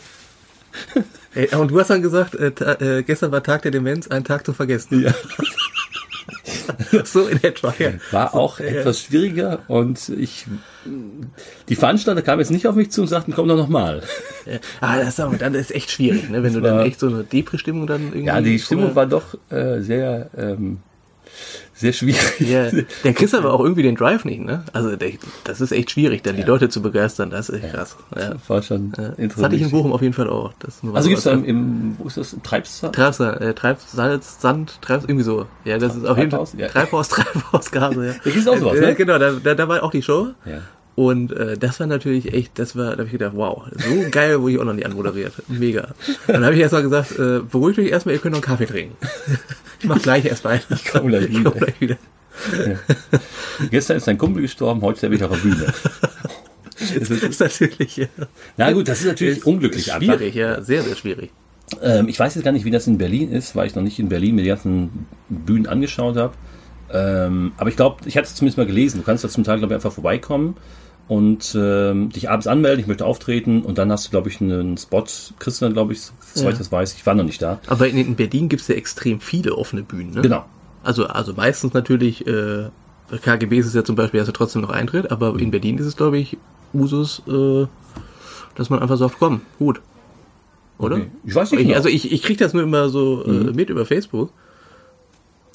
Ey, 1.34 1.48
und 1.56 1.72
du 1.72 1.80
hast 1.80 1.90
dann 1.90 2.02
gesagt, 2.02 2.36
äh, 2.36 2.48
äh, 3.00 3.04
gestern 3.04 3.32
war 3.32 3.42
Tag 3.42 3.64
der 3.64 3.72
Demenz, 3.72 4.08
ein 4.08 4.24
Tag 4.24 4.46
zu 4.46 4.54
vergessen. 4.54 5.04
Ja. 5.04 5.14
so 7.06 7.28
in 7.28 7.44
etwa, 7.44 7.74
ja. 7.80 7.92
War 8.12 8.36
auch 8.36 8.60
ja. 8.60 8.66
etwas 8.68 9.02
schwieriger 9.02 9.60
und 9.68 10.10
ich, 10.10 10.46
die 11.68 11.76
Veranstalter 11.76 12.22
kamen 12.22 12.40
jetzt 12.40 12.52
nicht 12.52 12.68
auf 12.68 12.76
mich 12.76 12.92
zu 12.92 13.02
und 13.02 13.08
sagten, 13.08 13.34
komm 13.34 13.48
doch 13.48 13.58
noch 13.58 13.70
mal. 13.70 14.02
Ja. 14.46 14.60
Ah, 14.82 14.98
das 15.00 15.10
ist 15.10 15.20
aber 15.20 15.38
dann 15.38 15.54
ist 15.54 15.72
echt 15.74 15.92
schwierig, 15.92 16.30
ne? 16.30 16.44
wenn 16.44 16.54
du 16.54 16.62
war- 16.62 16.78
dann 16.78 16.86
echt 16.86 17.00
so 17.00 17.08
eine 17.08 17.24
Depri-Stimmung 17.24 17.88
dann 17.88 18.08
irgendwie. 18.08 18.26
Ja, 18.26 18.42
die 18.42 18.60
Stimmung 18.60 18.96
war 18.96 19.06
doch 19.06 19.36
äh, 19.50 19.82
sehr, 19.82 20.30
ähm, 20.38 20.80
sehr 21.80 21.94
schwierig. 21.94 22.40
Ja, 22.40 22.70
der 23.04 23.14
kriegst 23.14 23.34
aber 23.34 23.54
auch 23.54 23.62
irgendwie 23.62 23.84
den 23.84 23.96
Drive 23.96 24.26
nicht, 24.26 24.42
ne? 24.42 24.64
Also 24.74 24.96
der, 24.96 25.12
das 25.46 25.62
ist 25.62 25.72
echt 25.72 25.92
schwierig, 25.92 26.22
dann 26.24 26.36
die 26.36 26.44
Leute 26.44 26.70
zu 26.70 26.82
begeistern. 26.82 27.30
Das 27.30 27.50
ist 27.50 27.64
echt 27.64 27.74
krass. 27.74 27.96
Ja. 28.16 28.34
War 28.48 28.62
schon 28.62 28.94
Ja. 28.98 29.10
Das 29.10 29.18
interessant. 29.18 29.46
hatte 29.46 29.56
ich 29.56 29.62
in 29.62 29.72
Bochum 29.72 29.94
auf 29.94 30.02
jeden 30.02 30.14
Fall 30.14 30.30
auch. 30.30 30.54
Das 30.60 30.80
also 30.84 31.02
so 31.02 31.10
gibt's 31.10 31.24
da 31.24 31.32
im, 31.32 31.46
im, 31.46 31.96
wo 31.98 32.08
ist 32.08 32.18
das, 32.18 32.34
im 32.34 32.44
Treibsal? 32.44 32.92
Treibsal, 32.92 33.42
äh, 33.42 33.54
Treibsalz, 33.54 34.42
Sand, 34.42 34.80
Treibs, 34.82 35.06
irgendwie 35.06 35.24
so. 35.24 35.46
Ja, 35.66 35.78
das 35.78 35.96
ist 35.96 36.06
auf 36.06 36.18
jeden 36.18 36.32
Fall 36.32 36.40
Treibhaus? 36.40 36.54
Ja. 36.58 36.68
Treibhaus, 36.68 37.08
Treibhausgase, 37.10 38.06
ja. 38.08 38.14
Da 38.24 38.30
gibt's 38.30 38.48
auch 38.48 38.58
sowas, 38.58 38.78
Äh, 38.78 38.82
ne? 38.88 38.96
Genau, 38.96 39.18
da, 39.18 39.32
da, 39.42 39.56
da 39.56 39.68
war 39.68 39.82
auch 39.84 39.92
die 39.92 40.02
Show. 40.02 40.28
Ja. 40.46 40.60
Und 40.96 41.32
äh, 41.32 41.58
das 41.58 41.80
war 41.80 41.88
natürlich 41.88 42.34
echt, 42.34 42.60
das 42.60 42.76
war, 42.76 42.88
da 42.88 42.92
habe 42.98 43.06
ich 43.06 43.14
gedacht, 43.14 43.32
wow, 43.34 43.64
so 43.72 44.10
geil 44.12 44.42
wurde 44.42 44.52
ich 44.52 44.60
auch 44.60 44.66
noch 44.66 44.74
nie 44.74 44.84
anmoderiert. 44.84 45.32
Mega. 45.48 45.90
Dann 46.28 46.44
habe 46.44 46.56
ich 46.56 46.60
erst 46.60 46.74
mal 46.74 46.82
gesagt, 46.84 47.18
äh, 47.18 47.40
beruhigt 47.40 47.80
euch 47.80 47.88
erstmal, 47.88 48.16
ihr 48.16 48.20
könnt 48.20 48.34
noch 48.36 48.42
einen 48.42 48.58
Kaffee 48.58 48.66
trinken. 48.66 48.98
Ich 49.80 49.86
mach 49.86 50.02
gleich 50.02 50.26
erst 50.26 50.44
weiter. 50.44 50.76
Ich 50.76 50.86
komm 50.86 51.08
gleich 51.08 51.26
Ich 51.26 51.44
komm 51.44 51.56
wieder. 51.56 51.66
gleich 51.66 51.82
wieder. 51.82 51.98
Gestern 53.72 53.98
ist 53.98 54.08
dein 54.08 54.18
Kumpel 54.18 54.42
gestorben, 54.42 54.82
heute 54.82 54.98
sterbe 54.98 55.16
ich 55.16 55.24
auf 55.24 55.32
der 55.32 55.38
Bühne. 55.38 55.74
Das 56.98 57.10
ist 57.10 57.42
natürlich 57.42 57.98
ja, 57.98 58.06
Na 58.56 58.72
gut, 58.72 58.88
das 58.88 59.02
ist 59.02 59.08
natürlich 59.08 59.46
unglücklich 59.46 59.92
einfach. 59.94 60.16
schwierig, 60.16 60.34
ja, 60.34 60.62
sehr, 60.62 60.82
sehr 60.82 60.96
schwierig. 60.96 61.30
Ähm, 61.84 62.08
ich 62.08 62.18
weiß 62.18 62.36
jetzt 62.36 62.46
gar 62.46 62.54
nicht, 62.54 62.64
wie 62.64 62.72
das 62.72 62.88
in 62.88 62.98
Berlin 62.98 63.34
ist, 63.34 63.54
weil 63.54 63.68
ich 63.68 63.76
noch 63.76 63.84
nicht 63.84 64.00
in 64.00 64.08
Berlin 64.08 64.36
mir 64.36 64.44
die 64.44 64.48
ganzen 64.48 65.06
Bühnen 65.28 65.68
angeschaut 65.68 66.16
habe. 66.16 66.34
Ähm, 66.94 67.52
aber 67.58 67.70
ich 67.70 67.76
glaube, 67.76 67.98
ich 68.06 68.16
hatte 68.16 68.28
es 68.28 68.36
zumindest 68.36 68.58
mal 68.58 68.66
gelesen. 68.66 69.00
Du 69.02 69.04
kannst 69.04 69.26
da 69.26 69.30
zum 69.30 69.44
Teil, 69.44 69.58
glaube 69.58 69.74
ich, 69.74 69.76
einfach 69.76 69.92
vorbeikommen 69.92 70.56
und 71.10 71.56
ähm, 71.60 72.10
dich 72.12 72.30
abends 72.30 72.46
anmelden, 72.48 72.80
ich 72.80 72.88
möchte 72.88 73.04
auftreten 73.06 73.64
und 73.64 73.78
dann 73.80 73.92
hast 73.92 74.06
du, 74.06 74.10
glaube 74.12 74.30
ich, 74.30 74.40
einen 74.40 74.78
Spot, 74.78 75.04
kriegst 75.40 75.60
du 75.60 75.66
dann, 75.66 75.74
glaube 75.74 75.92
ich, 75.92 76.02
soweit 76.04 76.46
Ja. 76.46 76.50
ich 76.52 76.58
das 76.60 76.72
weiß. 76.72 76.94
Ich 76.94 77.06
war 77.06 77.16
noch 77.16 77.24
nicht 77.26 77.42
da. 77.42 77.60
Aber 77.68 77.88
in, 77.90 77.98
in 77.98 78.16
Berlin 78.16 78.48
gibt's 78.48 78.68
ja 78.68 78.76
extrem 78.76 79.20
viele 79.20 79.56
offene 79.58 79.82
Bühnen, 79.82 80.12
ne? 80.14 80.22
Genau. 80.22 80.46
Also, 80.84 81.08
also 81.08 81.34
meistens 81.34 81.74
natürlich, 81.74 82.26
äh, 82.28 82.70
KGB 83.24 83.58
ist 83.58 83.66
es 83.66 83.74
ja 83.74 83.84
zum 83.84 83.96
Beispiel, 83.96 84.20
hast 84.20 84.28
du 84.28 84.34
trotzdem 84.34 84.62
noch 84.62 84.70
Eintritt, 84.70 85.12
aber 85.12 85.38
in 85.40 85.50
Berlin 85.50 85.80
ist 85.80 85.88
es, 85.88 85.98
glaube 85.98 86.20
ich, 86.20 86.38
Usus, 86.74 87.24
äh, 87.28 87.66
dass 88.54 88.70
man 88.70 88.80
einfach 88.80 88.98
sagt, 88.98 89.16
komm, 89.18 89.42
gut. 89.58 89.82
Oder? 90.78 90.98
Okay. 90.98 91.08
Ich 91.26 91.34
weiß 91.34 91.52
nicht 91.52 91.62
Ich, 91.62 91.68
genau. 91.68 91.78
also 91.78 91.90
ich, 91.90 92.12
ich 92.12 92.22
krieg 92.22 92.38
das 92.38 92.54
nur 92.54 92.62
immer 92.62 92.88
so 92.90 93.26
äh, 93.26 93.52
mit 93.52 93.72
über 93.72 93.86
Facebook. 93.86 94.30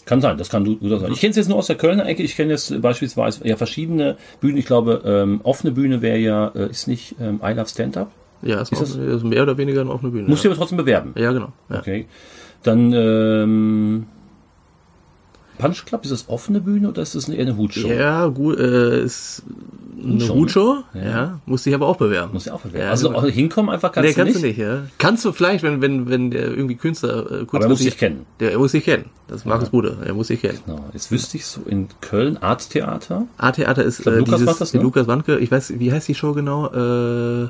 Kann 0.05 0.21
sein, 0.21 0.37
das 0.37 0.51
kann 0.51 0.65
du, 0.65 0.75
du 0.75 0.99
sein. 0.99 1.13
Ich 1.13 1.21
kenne 1.21 1.31
es 1.31 1.37
jetzt 1.37 1.49
nur 1.49 1.57
aus 1.57 1.67
der 1.67 1.77
Kölner 1.77 2.07
Ecke. 2.07 2.23
Ich 2.23 2.37
kenne 2.37 2.53
jetzt 2.53 2.81
beispielsweise 2.83 3.47
ja 3.47 3.57
verschiedene 3.57 4.17
Bühnen. 4.41 4.59
Ich 4.59 4.67
glaube, 4.67 5.03
ähm, 5.05 5.41
offene 5.45 5.73
Bühne 5.73 6.03
wäre 6.03 6.19
ja, 6.19 6.49
äh, 6.49 6.71
ist 6.71 6.89
nicht 6.89 7.17
ähm, 7.21 7.41
I 7.43 7.53
Love 7.53 7.69
Stand 7.69 7.97
Up. 7.97 8.11
Ja, 8.43 8.61
ist, 8.61 8.73
Ist 8.73 8.83
ist, 8.83 8.97
ist 8.97 9.25
mehr 9.25 9.43
oder 9.43 9.57
weniger 9.57 9.81
eine 9.81 9.91
offene 9.91 10.13
Bühne. 10.13 10.29
Musst 10.29 10.45
du 10.45 10.49
ja. 10.49 10.53
aber 10.53 10.59
trotzdem 10.59 10.77
bewerben. 10.77 11.15
ja, 11.17 11.33
genau. 11.33 11.53
Ja. 11.71 11.79
Okay. 11.79 12.07
Dann 12.63 12.93
ähm, 12.93 14.07
Punch 15.59 15.85
Club, 15.87 16.05
ist 16.05 16.11
das 16.11 16.29
offene 16.29 16.61
Bühne 16.61 16.89
oder 16.89 17.03
ist 17.03 17.15
das 17.15 17.29
eher 17.29 17.41
eine 17.41 17.57
Hutshow? 17.57 17.89
Ja, 17.89 18.27
gut, 18.27 18.59
äh, 18.59 19.03
ist 19.05 19.45
eine 20.03 20.15
ne? 20.15 20.85
ja. 20.95 21.03
Ja. 21.03 21.41
Muss 21.47 21.67
ich 21.67 21.75
aber 21.75 21.87
auch 21.87 21.97
bewerben. 21.97 22.33
Muss 22.33 22.47
ja 22.47 22.55
auch 22.55 22.61
bewerben. 22.61 22.85
Ja, 22.85 22.91
also 22.91 23.11
genau. 23.11 23.23
hinkommen 23.23 23.71
einfach 23.71 23.93
kannst, 23.93 24.09
nee, 24.09 24.15
kannst 24.15 24.37
du 24.37 24.47
nicht. 24.47 24.59
du 24.59 24.63
nicht, 24.63 24.83
ja. 24.83 24.83
Kannst 24.99 25.25
du 25.25 25.33
vielleicht, 25.33 25.63
wenn, 25.63 25.81
wenn, 25.81 26.09
wenn 26.09 26.31
der 26.31 26.49
irgendwie 26.49 26.77
Künstler 26.77 27.31
äh, 27.31 27.47
Aber 27.51 27.63
er 27.63 27.69
muss 27.69 27.79
dich 27.79 27.97
kennen. 27.97 28.27
Der, 28.41 28.53
er 28.53 28.59
muss 28.59 28.73
dich 28.73 28.85
kennen. 28.85 29.07
Das 29.29 29.39
ist 29.39 29.47
Markus 29.47 29.71
Bruder. 29.71 29.97
Er 30.05 30.15
muss 30.15 30.29
dich 30.29 30.41
kennen. 30.41 30.59
Genau. 30.67 30.85
Jetzt 30.93 31.11
wüsste 31.11 31.37
ich 31.37 31.47
so 31.47 31.63
in 31.63 31.89
Köln 32.01 32.37
Art 32.39 32.71
Theater. 32.71 33.27
A-Theater 33.39 33.85
ist 33.85 34.03
glaub, 34.03 34.15
äh, 34.15 34.19
Lukas 34.19 34.35
dieses, 34.35 34.47
macht 34.47 34.61
das, 34.61 34.75
ne? 34.75 34.81
Lukas 34.81 35.07
Wandke, 35.07 35.39
ich 35.39 35.51
weiß, 35.51 35.79
wie 35.79 35.93
heißt 35.93 36.09
die 36.09 36.15
Show 36.15 36.33
genau? 36.33 36.67
Äh, 36.69 37.49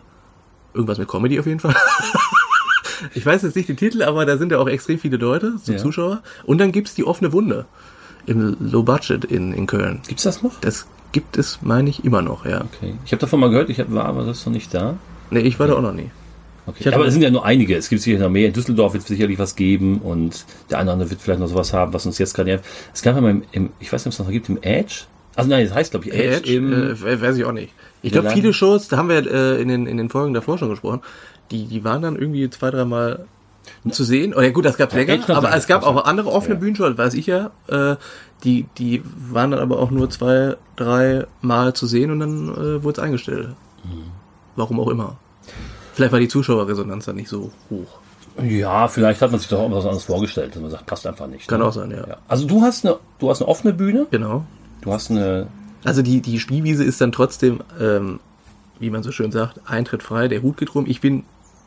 irgendwas 0.74 0.98
mit 0.98 1.08
Comedy 1.08 1.38
auf 1.40 1.46
jeden 1.46 1.60
Fall. 1.60 1.74
ich 3.14 3.24
weiß 3.24 3.42
jetzt 3.42 3.56
nicht 3.56 3.68
den 3.68 3.76
Titel, 3.76 4.02
aber 4.02 4.26
da 4.26 4.36
sind 4.38 4.52
ja 4.52 4.58
auch 4.58 4.68
extrem 4.68 4.98
viele 4.98 5.16
Leute, 5.16 5.54
so 5.62 5.72
Ja. 5.72 5.78
Zuschauer. 5.78 6.22
Und 6.44 6.58
dann 6.58 6.72
gibt's 6.72 6.94
die 6.94 7.04
offene 7.04 7.32
Wunde 7.32 7.66
im 8.26 8.56
Low 8.60 8.82
Budget 8.82 9.24
in, 9.24 9.52
in 9.52 9.66
Köln. 9.66 10.00
Gibt's 10.06 10.22
das 10.24 10.42
noch? 10.42 10.58
Das 10.60 10.86
gibt 11.14 11.38
es, 11.38 11.60
meine 11.62 11.88
ich, 11.88 12.04
immer 12.04 12.20
noch, 12.20 12.44
ja. 12.44 12.62
Okay. 12.62 12.92
Ich 13.06 13.12
habe 13.12 13.20
davon 13.20 13.40
mal 13.40 13.48
gehört, 13.48 13.70
ich 13.70 13.78
hab, 13.78 13.90
war 13.94 14.04
aber 14.04 14.24
das 14.24 14.44
noch 14.44 14.52
nicht 14.52 14.74
da. 14.74 14.96
Nee, 15.30 15.40
ich 15.40 15.58
war 15.58 15.68
da 15.68 15.74
auch 15.74 15.80
noch 15.80 15.94
nie. 15.94 16.10
Okay. 16.66 16.92
Aber 16.92 17.06
es 17.06 17.12
sind 17.12 17.22
ja 17.22 17.30
nur 17.30 17.44
einige. 17.44 17.76
Es 17.76 17.88
gibt 17.88 18.02
sicher 18.02 18.18
noch 18.18 18.30
mehr. 18.30 18.48
In 18.48 18.52
Düsseldorf 18.52 18.94
wird 18.94 19.02
es 19.02 19.08
sicherlich 19.08 19.38
was 19.38 19.54
geben 19.54 19.98
und 19.98 20.44
der 20.70 20.78
eine 20.78 20.88
oder 20.88 20.92
andere 20.94 21.10
wird 21.10 21.20
vielleicht 21.20 21.40
noch 21.40 21.46
sowas 21.46 21.72
haben, 21.72 21.92
was 21.92 22.04
uns 22.04 22.18
jetzt 22.18 22.34
gerade 22.34 22.50
nervt. 22.50 22.64
Es 22.92 23.02
gab 23.02 23.14
ja 23.14 23.20
mal 23.20 23.30
im, 23.30 23.44
im 23.52 23.70
ich 23.80 23.92
weiß 23.92 24.04
nicht, 24.04 24.14
ob 24.14 24.20
es 24.20 24.26
noch 24.26 24.32
gibt, 24.32 24.48
im 24.48 24.58
Edge. 24.62 25.04
Also 25.36 25.48
nein, 25.48 25.66
das 25.66 25.74
heißt 25.74 25.92
glaube 25.92 26.06
ich 26.06 26.14
Edge, 26.14 26.36
Edge, 26.36 26.54
im, 26.54 26.72
äh, 26.72 27.20
weiß 27.20 27.36
ich 27.36 27.44
auch 27.44 27.52
nicht. 27.52 27.72
Ich 28.02 28.12
glaube, 28.12 28.30
viele 28.30 28.52
Shows, 28.52 28.88
da 28.88 28.96
haben 28.96 29.08
wir 29.08 29.30
äh, 29.30 29.62
in, 29.62 29.68
den, 29.68 29.86
in 29.86 29.96
den 29.96 30.08
Folgen 30.10 30.34
davor 30.34 30.58
schon 30.58 30.68
gesprochen, 30.68 31.00
die, 31.50 31.66
die 31.66 31.84
waren 31.84 32.02
dann 32.02 32.16
irgendwie 32.16 32.50
zwei, 32.50 32.70
dreimal 32.70 33.26
zu 33.90 34.04
sehen. 34.04 34.34
Oh 34.36 34.40
ja 34.40 34.50
gut, 34.50 34.64
das 34.64 34.76
gab's 34.76 34.94
Ja, 34.94 35.00
länger, 35.02 35.28
aber 35.30 35.54
es 35.54 35.66
gab 35.66 35.82
auch 35.84 36.04
andere 36.04 36.30
offene 36.30 36.54
ja. 36.54 36.60
Bühnenshows, 36.60 36.96
weiß 36.98 37.14
ich 37.14 37.26
ja. 37.26 37.50
Äh, 37.68 37.96
die, 38.44 38.66
die 38.78 39.02
waren 39.30 39.50
dann 39.50 39.60
aber 39.60 39.78
auch 39.78 39.90
nur 39.90 40.10
zwei, 40.10 40.56
drei 40.76 41.26
Mal 41.40 41.72
zu 41.74 41.86
sehen 41.86 42.10
und 42.10 42.20
dann 42.20 42.48
äh, 42.48 42.82
wurde 42.82 43.00
es 43.00 43.04
eingestellt. 43.04 43.48
Mhm. 43.84 44.04
Warum 44.56 44.80
auch 44.80 44.88
immer. 44.88 45.16
Vielleicht 45.94 46.12
war 46.12 46.20
die 46.20 46.28
Zuschauerresonanz 46.28 47.04
dann 47.06 47.16
nicht 47.16 47.28
so 47.28 47.52
hoch. 47.70 47.86
ja, 48.42 48.88
vielleicht 48.88 49.22
hat 49.22 49.30
man 49.30 49.38
sich 49.40 49.48
doch 49.48 49.60
auch 49.60 49.70
was 49.70 49.84
anderes 49.84 50.04
vorgestellt, 50.04 50.54
dass 50.54 50.60
man 50.62 50.70
sagt, 50.70 50.86
passt 50.86 51.06
einfach 51.06 51.26
nicht. 51.26 51.46
Kann 51.48 51.60
ne? 51.60 51.66
auch 51.66 51.72
sein, 51.72 51.90
ja. 51.90 52.06
Ja. 52.06 52.16
Also 52.28 52.46
du 52.46 52.62
hast 52.62 52.84
eine, 52.84 52.98
du 53.18 53.30
hast 53.30 53.40
eine 53.40 53.48
offene 53.48 53.72
Bühne, 53.72 54.06
Genau. 54.10 54.44
du 54.82 54.92
hast 54.92 55.10
eine, 55.10 55.46
Also 55.84 56.02
die, 56.02 56.20
die 56.20 56.38
Spielwiese 56.40 56.82
ist 56.84 57.00
dann 57.00 57.12
trotzdem, 57.12 57.60
ähm, 57.80 58.20
wie 58.80 58.90
man 58.90 59.02
so 59.04 59.12
schön 59.12 59.30
sagt, 59.30 59.60
Eintritt 59.66 60.02
frei, 60.02 60.26
der 60.28 60.42
Hut 60.42 60.56
geht 60.56 60.74
rum. 60.74 60.84
Ich 60.88 61.00
bin 61.00 61.24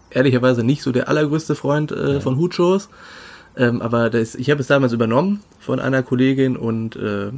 ehrlicherweise 0.09 0.63
nicht 0.63 0.81
so 0.83 0.91
der 0.91 1.07
allergrößte 1.09 1.55
Freund 1.55 1.91
äh, 1.91 2.21
von 2.21 2.37
Hutshows, 2.37 2.89
ähm, 3.55 3.81
aber 3.81 4.09
das, 4.09 4.35
ich 4.35 4.49
habe 4.49 4.61
es 4.61 4.67
damals 4.67 4.93
übernommen 4.93 5.41
von 5.59 5.79
einer 5.79 6.03
Kollegin 6.03 6.55
und 6.57 6.95
äh, 6.95 7.31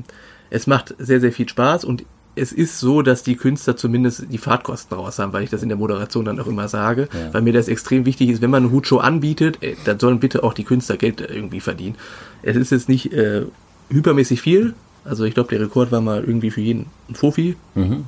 es 0.49 0.67
macht 0.67 0.95
sehr, 0.99 1.19
sehr 1.19 1.31
viel 1.31 1.47
Spaß 1.47 1.85
und 1.85 2.03
es 2.35 2.51
ist 2.53 2.79
so, 2.79 3.01
dass 3.01 3.23
die 3.23 3.35
Künstler 3.35 3.75
zumindest 3.75 4.25
die 4.31 4.37
Fahrtkosten 4.37 4.95
raus 4.95 5.19
haben, 5.19 5.33
weil 5.33 5.43
ich 5.43 5.49
das 5.49 5.61
in 5.63 5.67
der 5.69 5.77
Moderation 5.77 6.23
dann 6.25 6.39
auch 6.39 6.47
immer 6.47 6.67
sage, 6.69 7.09
Ja. 7.11 7.33
weil 7.33 7.41
mir 7.41 7.53
das 7.53 7.67
extrem 7.67 8.05
wichtig 8.05 8.29
ist, 8.29 8.41
wenn 8.41 8.49
man 8.49 8.63
eine 8.63 8.71
Hutshow 8.71 8.97
anbietet, 8.99 9.61
äh, 9.61 9.75
dann 9.85 9.99
sollen 9.99 10.19
bitte 10.19 10.43
auch 10.43 10.53
die 10.53 10.63
Künstler 10.63 10.97
Geld 10.97 11.21
äh, 11.21 11.33
irgendwie 11.33 11.59
verdienen. 11.59 11.95
Es 12.41 12.55
ist 12.55 12.71
jetzt 12.71 12.87
nicht 12.87 13.11
äh, 13.13 13.43
hypermäßig 13.89 14.41
viel, 14.41 14.73
also 15.05 15.23
ich 15.25 15.33
glaube, 15.33 15.49
der 15.49 15.59
Rekord 15.61 15.91
war 15.91 16.01
mal 16.01 16.23
irgendwie 16.23 16.51
für 16.51 16.61
jeden 16.61 16.85
ein 17.09 17.15
Fofi, 17.15 17.55
mhm. 17.75 18.05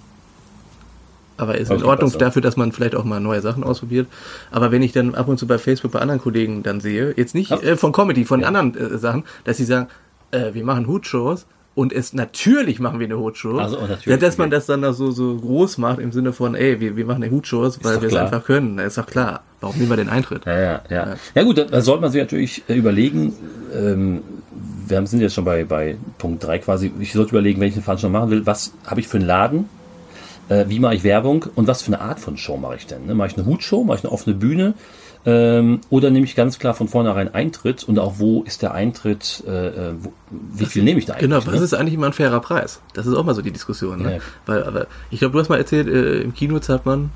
Aber 1.37 1.57
ist 1.57 1.71
in 1.71 1.83
Ordnung 1.83 2.11
ja. 2.11 2.17
dafür, 2.17 2.41
dass 2.41 2.57
man 2.57 2.71
vielleicht 2.71 2.95
auch 2.95 3.03
mal 3.03 3.19
neue 3.19 3.41
Sachen 3.41 3.63
ausprobiert. 3.63 4.07
Aber 4.51 4.71
wenn 4.71 4.81
ich 4.83 4.91
dann 4.91 5.15
ab 5.15 5.27
und 5.27 5.37
zu 5.37 5.47
bei 5.47 5.57
Facebook 5.57 5.91
bei 5.91 5.99
anderen 5.99 6.21
Kollegen 6.21 6.63
dann 6.63 6.79
sehe, 6.81 7.13
jetzt 7.17 7.35
nicht 7.35 7.51
Ja. 7.51 7.57
äh, 7.59 7.77
von 7.77 7.91
Comedy, 7.91 8.25
von 8.25 8.41
Ja. 8.41 8.47
anderen 8.47 8.75
äh, 8.75 8.97
Sachen, 8.97 9.23
dass 9.43 9.57
sie 9.57 9.65
sagen, 9.65 9.87
äh, 10.31 10.53
wir 10.53 10.63
machen 10.63 10.87
Hutshows 10.87 11.45
und 11.73 11.93
es 11.93 12.13
natürlich 12.13 12.79
machen 12.79 12.99
wir 12.99 13.07
eine 13.07 13.17
Hutshow. 13.17 13.57
Also, 13.57 13.79
natürlich, 13.79 14.05
ja, 14.05 14.17
dass 14.17 14.37
man 14.37 14.49
das 14.49 14.65
dann 14.65 14.81
da 14.81 14.91
so, 14.93 15.11
so 15.11 15.37
groß 15.37 15.77
macht 15.77 15.99
im 15.99 16.11
Sinne 16.11 16.33
von, 16.33 16.53
ey, 16.53 16.79
wir, 16.79 16.97
wir 16.97 17.05
machen 17.05 17.23
eine 17.23 17.31
Hutshows, 17.31 17.83
weil 17.83 18.01
wir 18.01 18.09
es 18.09 18.15
einfach 18.15 18.43
können. 18.43 18.77
Ist 18.77 18.97
doch 18.97 19.05
klar. 19.07 19.41
Warum 19.61 19.77
nehmen 19.77 19.89
wir 19.89 19.97
den 19.97 20.09
Eintritt? 20.09 20.45
Ja, 20.45 20.59
ja, 20.59 20.81
ja. 20.89 21.15
Ja 21.33 21.43
gut, 21.43 21.65
da, 21.71 21.81
sollte 21.81 22.01
man 22.01 22.11
sich 22.11 22.21
natürlich 22.21 22.63
äh, 22.67 22.73
überlegen, 22.75 23.33
ähm, 23.73 24.21
wir 24.87 25.07
sind 25.07 25.21
jetzt 25.21 25.35
schon 25.35 25.45
bei, 25.45 25.63
bei 25.63 25.97
Punkt 26.17 26.43
3 26.45 26.59
quasi, 26.59 26.91
ich 26.99 27.13
sollte 27.13 27.31
überlegen, 27.31 27.61
wenn 27.61 27.69
ich 27.69 27.75
eine 27.75 27.83
Veranstaltung 27.83 28.19
machen 28.19 28.31
will, 28.31 28.45
was 28.45 28.73
habe 28.85 28.99
ich 28.99 29.07
für 29.07 29.17
einen 29.17 29.27
Laden, 29.27 29.69
äh, 30.51 30.65
wie 30.67 30.79
mache 30.79 30.95
ich 30.95 31.03
Werbung 31.03 31.45
und 31.55 31.67
was 31.67 31.81
für 31.81 31.87
eine 31.87 32.01
Art 32.01 32.19
von 32.19 32.37
Show 32.37 32.57
mache 32.57 32.75
ich 32.75 32.85
denn? 32.85 33.05
Ne? 33.05 33.15
Mache 33.15 33.29
ich 33.29 33.37
eine 33.37 33.45
Hutshow, 33.45 33.83
mache 33.83 33.99
ich 33.99 34.03
eine 34.03 34.11
offene 34.11 34.35
Bühne 34.35 34.73
ähm, 35.25 35.79
oder 35.89 36.09
nehme 36.09 36.25
ich 36.25 36.35
ganz 36.35 36.59
klar 36.59 36.73
von 36.73 36.89
vornherein 36.89 37.33
Eintritt 37.33 37.83
und 37.85 37.99
auch 37.99 38.15
wo 38.17 38.43
ist 38.43 38.61
der 38.61 38.73
Eintritt, 38.73 39.43
äh, 39.47 39.67
äh, 39.67 39.93
wo, 39.99 40.11
wie 40.29 40.65
viel 40.65 40.83
nehme 40.83 40.99
ich 40.99 41.05
da 41.05 41.13
eigentlich? 41.13 41.29
Genau, 41.29 41.45
was 41.45 41.59
ne? 41.59 41.63
ist 41.63 41.73
eigentlich 41.73 41.93
immer 41.93 42.07
ein 42.07 42.13
fairer 42.13 42.41
Preis? 42.41 42.81
Das 42.93 43.07
ist 43.07 43.13
auch 43.13 43.23
mal 43.23 43.33
so 43.33 43.41
die 43.41 43.51
Diskussion. 43.51 44.01
Ne? 44.01 44.15
Ja. 44.15 44.19
Weil, 44.45 44.63
aber 44.63 44.87
ich 45.09 45.19
glaube, 45.19 45.33
du 45.33 45.39
hast 45.39 45.49
mal 45.49 45.57
erzählt, 45.57 45.87
äh, 45.87 46.21
im 46.21 46.33
Kino 46.33 46.59
zahlt 46.59 46.85
man 46.85 47.11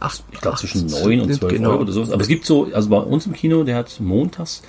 acht, 0.00 0.22
Ich 0.32 0.40
glaube 0.40 0.58
zwischen 0.58 0.86
acht- 0.92 1.04
9 1.04 1.20
und 1.22 1.34
12 1.34 1.52
genau. 1.52 1.70
Euro 1.70 1.82
oder 1.82 1.92
sowas. 1.92 2.10
Aber 2.10 2.20
es 2.20 2.28
gibt 2.28 2.44
so, 2.44 2.68
also 2.74 2.90
bei 2.90 2.98
uns 2.98 3.26
im 3.26 3.32
Kino, 3.32 3.64
der 3.64 3.76
hat 3.76 4.00
montags 4.00 4.62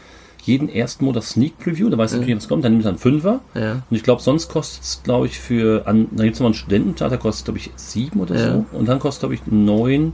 jeden 0.46 0.70
ersten 0.70 1.06
Monat 1.06 1.24
Sneak 1.24 1.58
Preview, 1.60 1.90
da 1.90 1.98
weiß 1.98 2.14
ich 2.14 2.20
natürlich, 2.20 2.38
was 2.38 2.48
kommt, 2.48 2.64
dann 2.64 2.74
nimmt 2.74 2.86
er 2.86 2.90
einen 2.90 2.98
Fünfer. 2.98 3.40
Ja. 3.54 3.82
Und 3.90 3.98
ich 3.98 4.04
glaube, 4.04 4.22
sonst 4.22 4.48
kostet 4.50 4.84
es, 4.84 5.02
glaube 5.04 5.26
ich, 5.26 5.40
für, 5.40 5.88
an, 5.88 6.08
da 6.12 6.24
gibt 6.24 6.36
es 6.36 6.40
nochmal 6.40 6.52
einen 6.52 6.60
Studententheater, 6.60 7.18
kostet, 7.18 7.46
glaube 7.46 7.58
ich, 7.60 7.72
sieben 7.76 8.20
oder 8.20 8.36
Ja. 8.36 8.54
so. 8.54 8.66
Und 8.78 8.88
dann 8.88 9.00
kostet, 9.00 9.22
glaube 9.22 9.36
ich, 9.36 9.42
neun, 9.48 10.14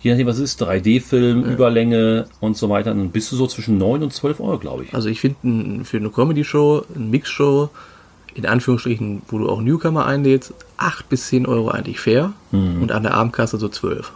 je 0.00 0.10
nachdem, 0.10 0.26
was 0.26 0.36
es 0.36 0.52
ist, 0.52 0.62
3D-Film, 0.62 1.44
Überlänge 1.44 2.26
und 2.40 2.56
so 2.56 2.68
weiter. 2.68 2.90
Dann 2.90 3.10
bist 3.10 3.30
du 3.32 3.36
so 3.36 3.46
zwischen 3.46 3.78
9 3.78 4.02
und 4.02 4.12
12 4.12 4.40
Euro, 4.40 4.58
glaube 4.58 4.84
ich. 4.84 4.94
Also 4.94 5.08
ich 5.08 5.20
finde 5.20 5.84
für 5.84 5.96
eine 5.96 6.10
Comedy-Show, 6.10 6.84
eine 6.94 7.04
Mix-Show, 7.06 7.70
in 8.34 8.46
Anführungsstrichen, 8.46 9.22
wo 9.28 9.38
du 9.38 9.48
auch 9.48 9.60
Newcomer 9.60 10.06
einlädst, 10.06 10.54
8 10.78 11.08
bis 11.08 11.28
10 11.28 11.46
Euro 11.46 11.68
eigentlich 11.68 12.00
fair 12.00 12.32
und 12.50 12.90
an 12.90 13.02
der 13.02 13.14
Abendkasse 13.14 13.58
so 13.58 13.68
12. 13.68 14.10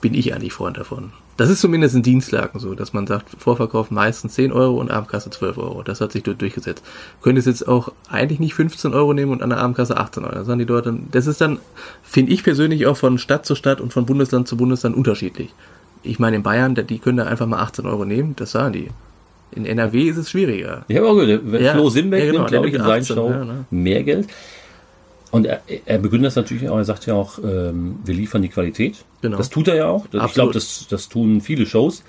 Bin 0.00 0.14
ich 0.14 0.34
eigentlich 0.34 0.52
Freund 0.52 0.76
davon. 0.76 1.12
Das 1.36 1.48
ist 1.48 1.60
zumindest 1.60 1.94
in 1.94 2.02
Dienstlagen 2.02 2.60
so, 2.60 2.74
dass 2.74 2.92
man 2.92 3.06
sagt, 3.06 3.30
Vorverkauf 3.38 3.90
meistens 3.90 4.34
10 4.34 4.52
Euro 4.52 4.78
und 4.78 4.90
Abendkasse 4.90 5.30
12 5.30 5.58
Euro. 5.58 5.82
Das 5.82 6.00
hat 6.00 6.12
sich 6.12 6.22
dort 6.22 6.40
durchgesetzt. 6.40 6.84
Könntest 7.22 7.46
jetzt 7.46 7.66
auch 7.66 7.92
eigentlich 8.10 8.38
nicht 8.38 8.54
15 8.54 8.92
Euro 8.92 9.14
nehmen 9.14 9.32
und 9.32 9.42
an 9.42 9.50
der 9.50 9.58
Abendkasse 9.58 9.96
18 9.96 10.24
Euro. 10.24 10.34
Das 10.34 10.46
sagen 10.46 10.58
die 10.58 10.66
Leute, 10.66 10.94
das 11.10 11.26
ist 11.26 11.40
dann, 11.40 11.58
finde 12.02 12.32
ich 12.32 12.44
persönlich 12.44 12.86
auch 12.86 12.96
von 12.96 13.18
Stadt 13.18 13.46
zu 13.46 13.54
Stadt 13.54 13.80
und 13.80 13.92
von 13.92 14.04
Bundesland 14.04 14.46
zu 14.46 14.56
Bundesland 14.56 14.94
unterschiedlich. 14.94 15.54
Ich 16.02 16.18
meine, 16.18 16.36
in 16.36 16.42
Bayern, 16.42 16.74
die 16.74 16.98
können 16.98 17.16
da 17.16 17.24
einfach 17.24 17.46
mal 17.46 17.60
18 17.60 17.86
Euro 17.86 18.04
nehmen, 18.04 18.34
das 18.36 18.52
sagen 18.52 18.72
die. 18.72 18.88
In 19.54 19.66
NRW 19.66 20.08
ist 20.08 20.16
es 20.16 20.30
schwieriger. 20.30 20.84
Ich 20.88 20.96
habe 20.96 21.08
auch 21.08 21.14
gehört, 21.14 21.42
der 21.52 21.60
Ja, 21.60 21.72
Flo 21.74 21.90
Simbeck 21.90 22.20
ja, 22.20 22.26
genau, 22.26 22.38
nimmt, 22.40 22.50
glaube 22.50 22.68
ich, 22.68 22.74
in 22.74 22.80
nimmt 22.80 22.90
seinen 22.90 23.02
18, 23.02 23.16
Show 23.16 23.30
ja, 23.30 23.44
ne? 23.44 23.64
mehr 23.70 24.02
Geld. 24.02 24.28
Und 25.32 25.46
er, 25.46 25.62
er 25.86 25.98
begründet 25.98 26.28
das 26.28 26.36
natürlich 26.36 26.68
auch, 26.68 26.76
er 26.76 26.84
sagt 26.84 27.06
ja 27.06 27.14
auch, 27.14 27.38
ähm, 27.38 27.98
wir 28.04 28.14
liefern 28.14 28.42
die 28.42 28.50
Qualität. 28.50 29.02
Genau. 29.22 29.38
Das 29.38 29.48
tut 29.48 29.66
er 29.66 29.76
ja 29.76 29.86
auch. 29.86 30.04
Ich 30.04 30.14
Absolut. 30.14 30.34
glaube, 30.34 30.52
das, 30.52 30.86
das 30.88 31.08
tun 31.08 31.40
viele 31.40 31.64
Shows. 31.64 32.04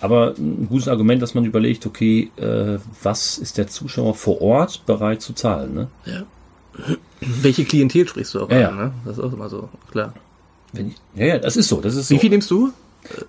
Aber 0.00 0.34
ein 0.36 0.66
gutes 0.68 0.88
Argument, 0.88 1.20
dass 1.20 1.34
man 1.34 1.44
überlegt, 1.44 1.84
okay, 1.86 2.30
äh, 2.36 2.78
was 3.02 3.36
ist 3.36 3.58
der 3.58 3.68
Zuschauer 3.68 4.14
vor 4.14 4.40
Ort 4.40 4.86
bereit 4.86 5.20
zu 5.20 5.34
zahlen? 5.34 5.74
Ne? 5.74 5.88
Ja. 6.06 6.22
Welche 7.20 7.64
Klientel 7.64 8.08
sprichst 8.08 8.34
du 8.34 8.40
auch 8.40 8.50
Ja, 8.50 8.70
an, 8.70 8.76
ne? 8.76 8.92
Das 9.04 9.18
ist 9.18 9.24
auch 9.24 9.32
immer 9.32 9.50
so, 9.50 9.68
klar. 9.90 10.14
Wenn 10.72 10.88
ich, 10.88 10.94
ja, 11.14 11.26
ja, 11.26 11.38
das 11.38 11.56
ist 11.56 11.68
so. 11.68 11.82
Das 11.82 11.94
ist 11.94 12.08
so. 12.08 12.14
Wie 12.14 12.18
viel 12.18 12.30
nimmst 12.30 12.50
du? 12.50 12.72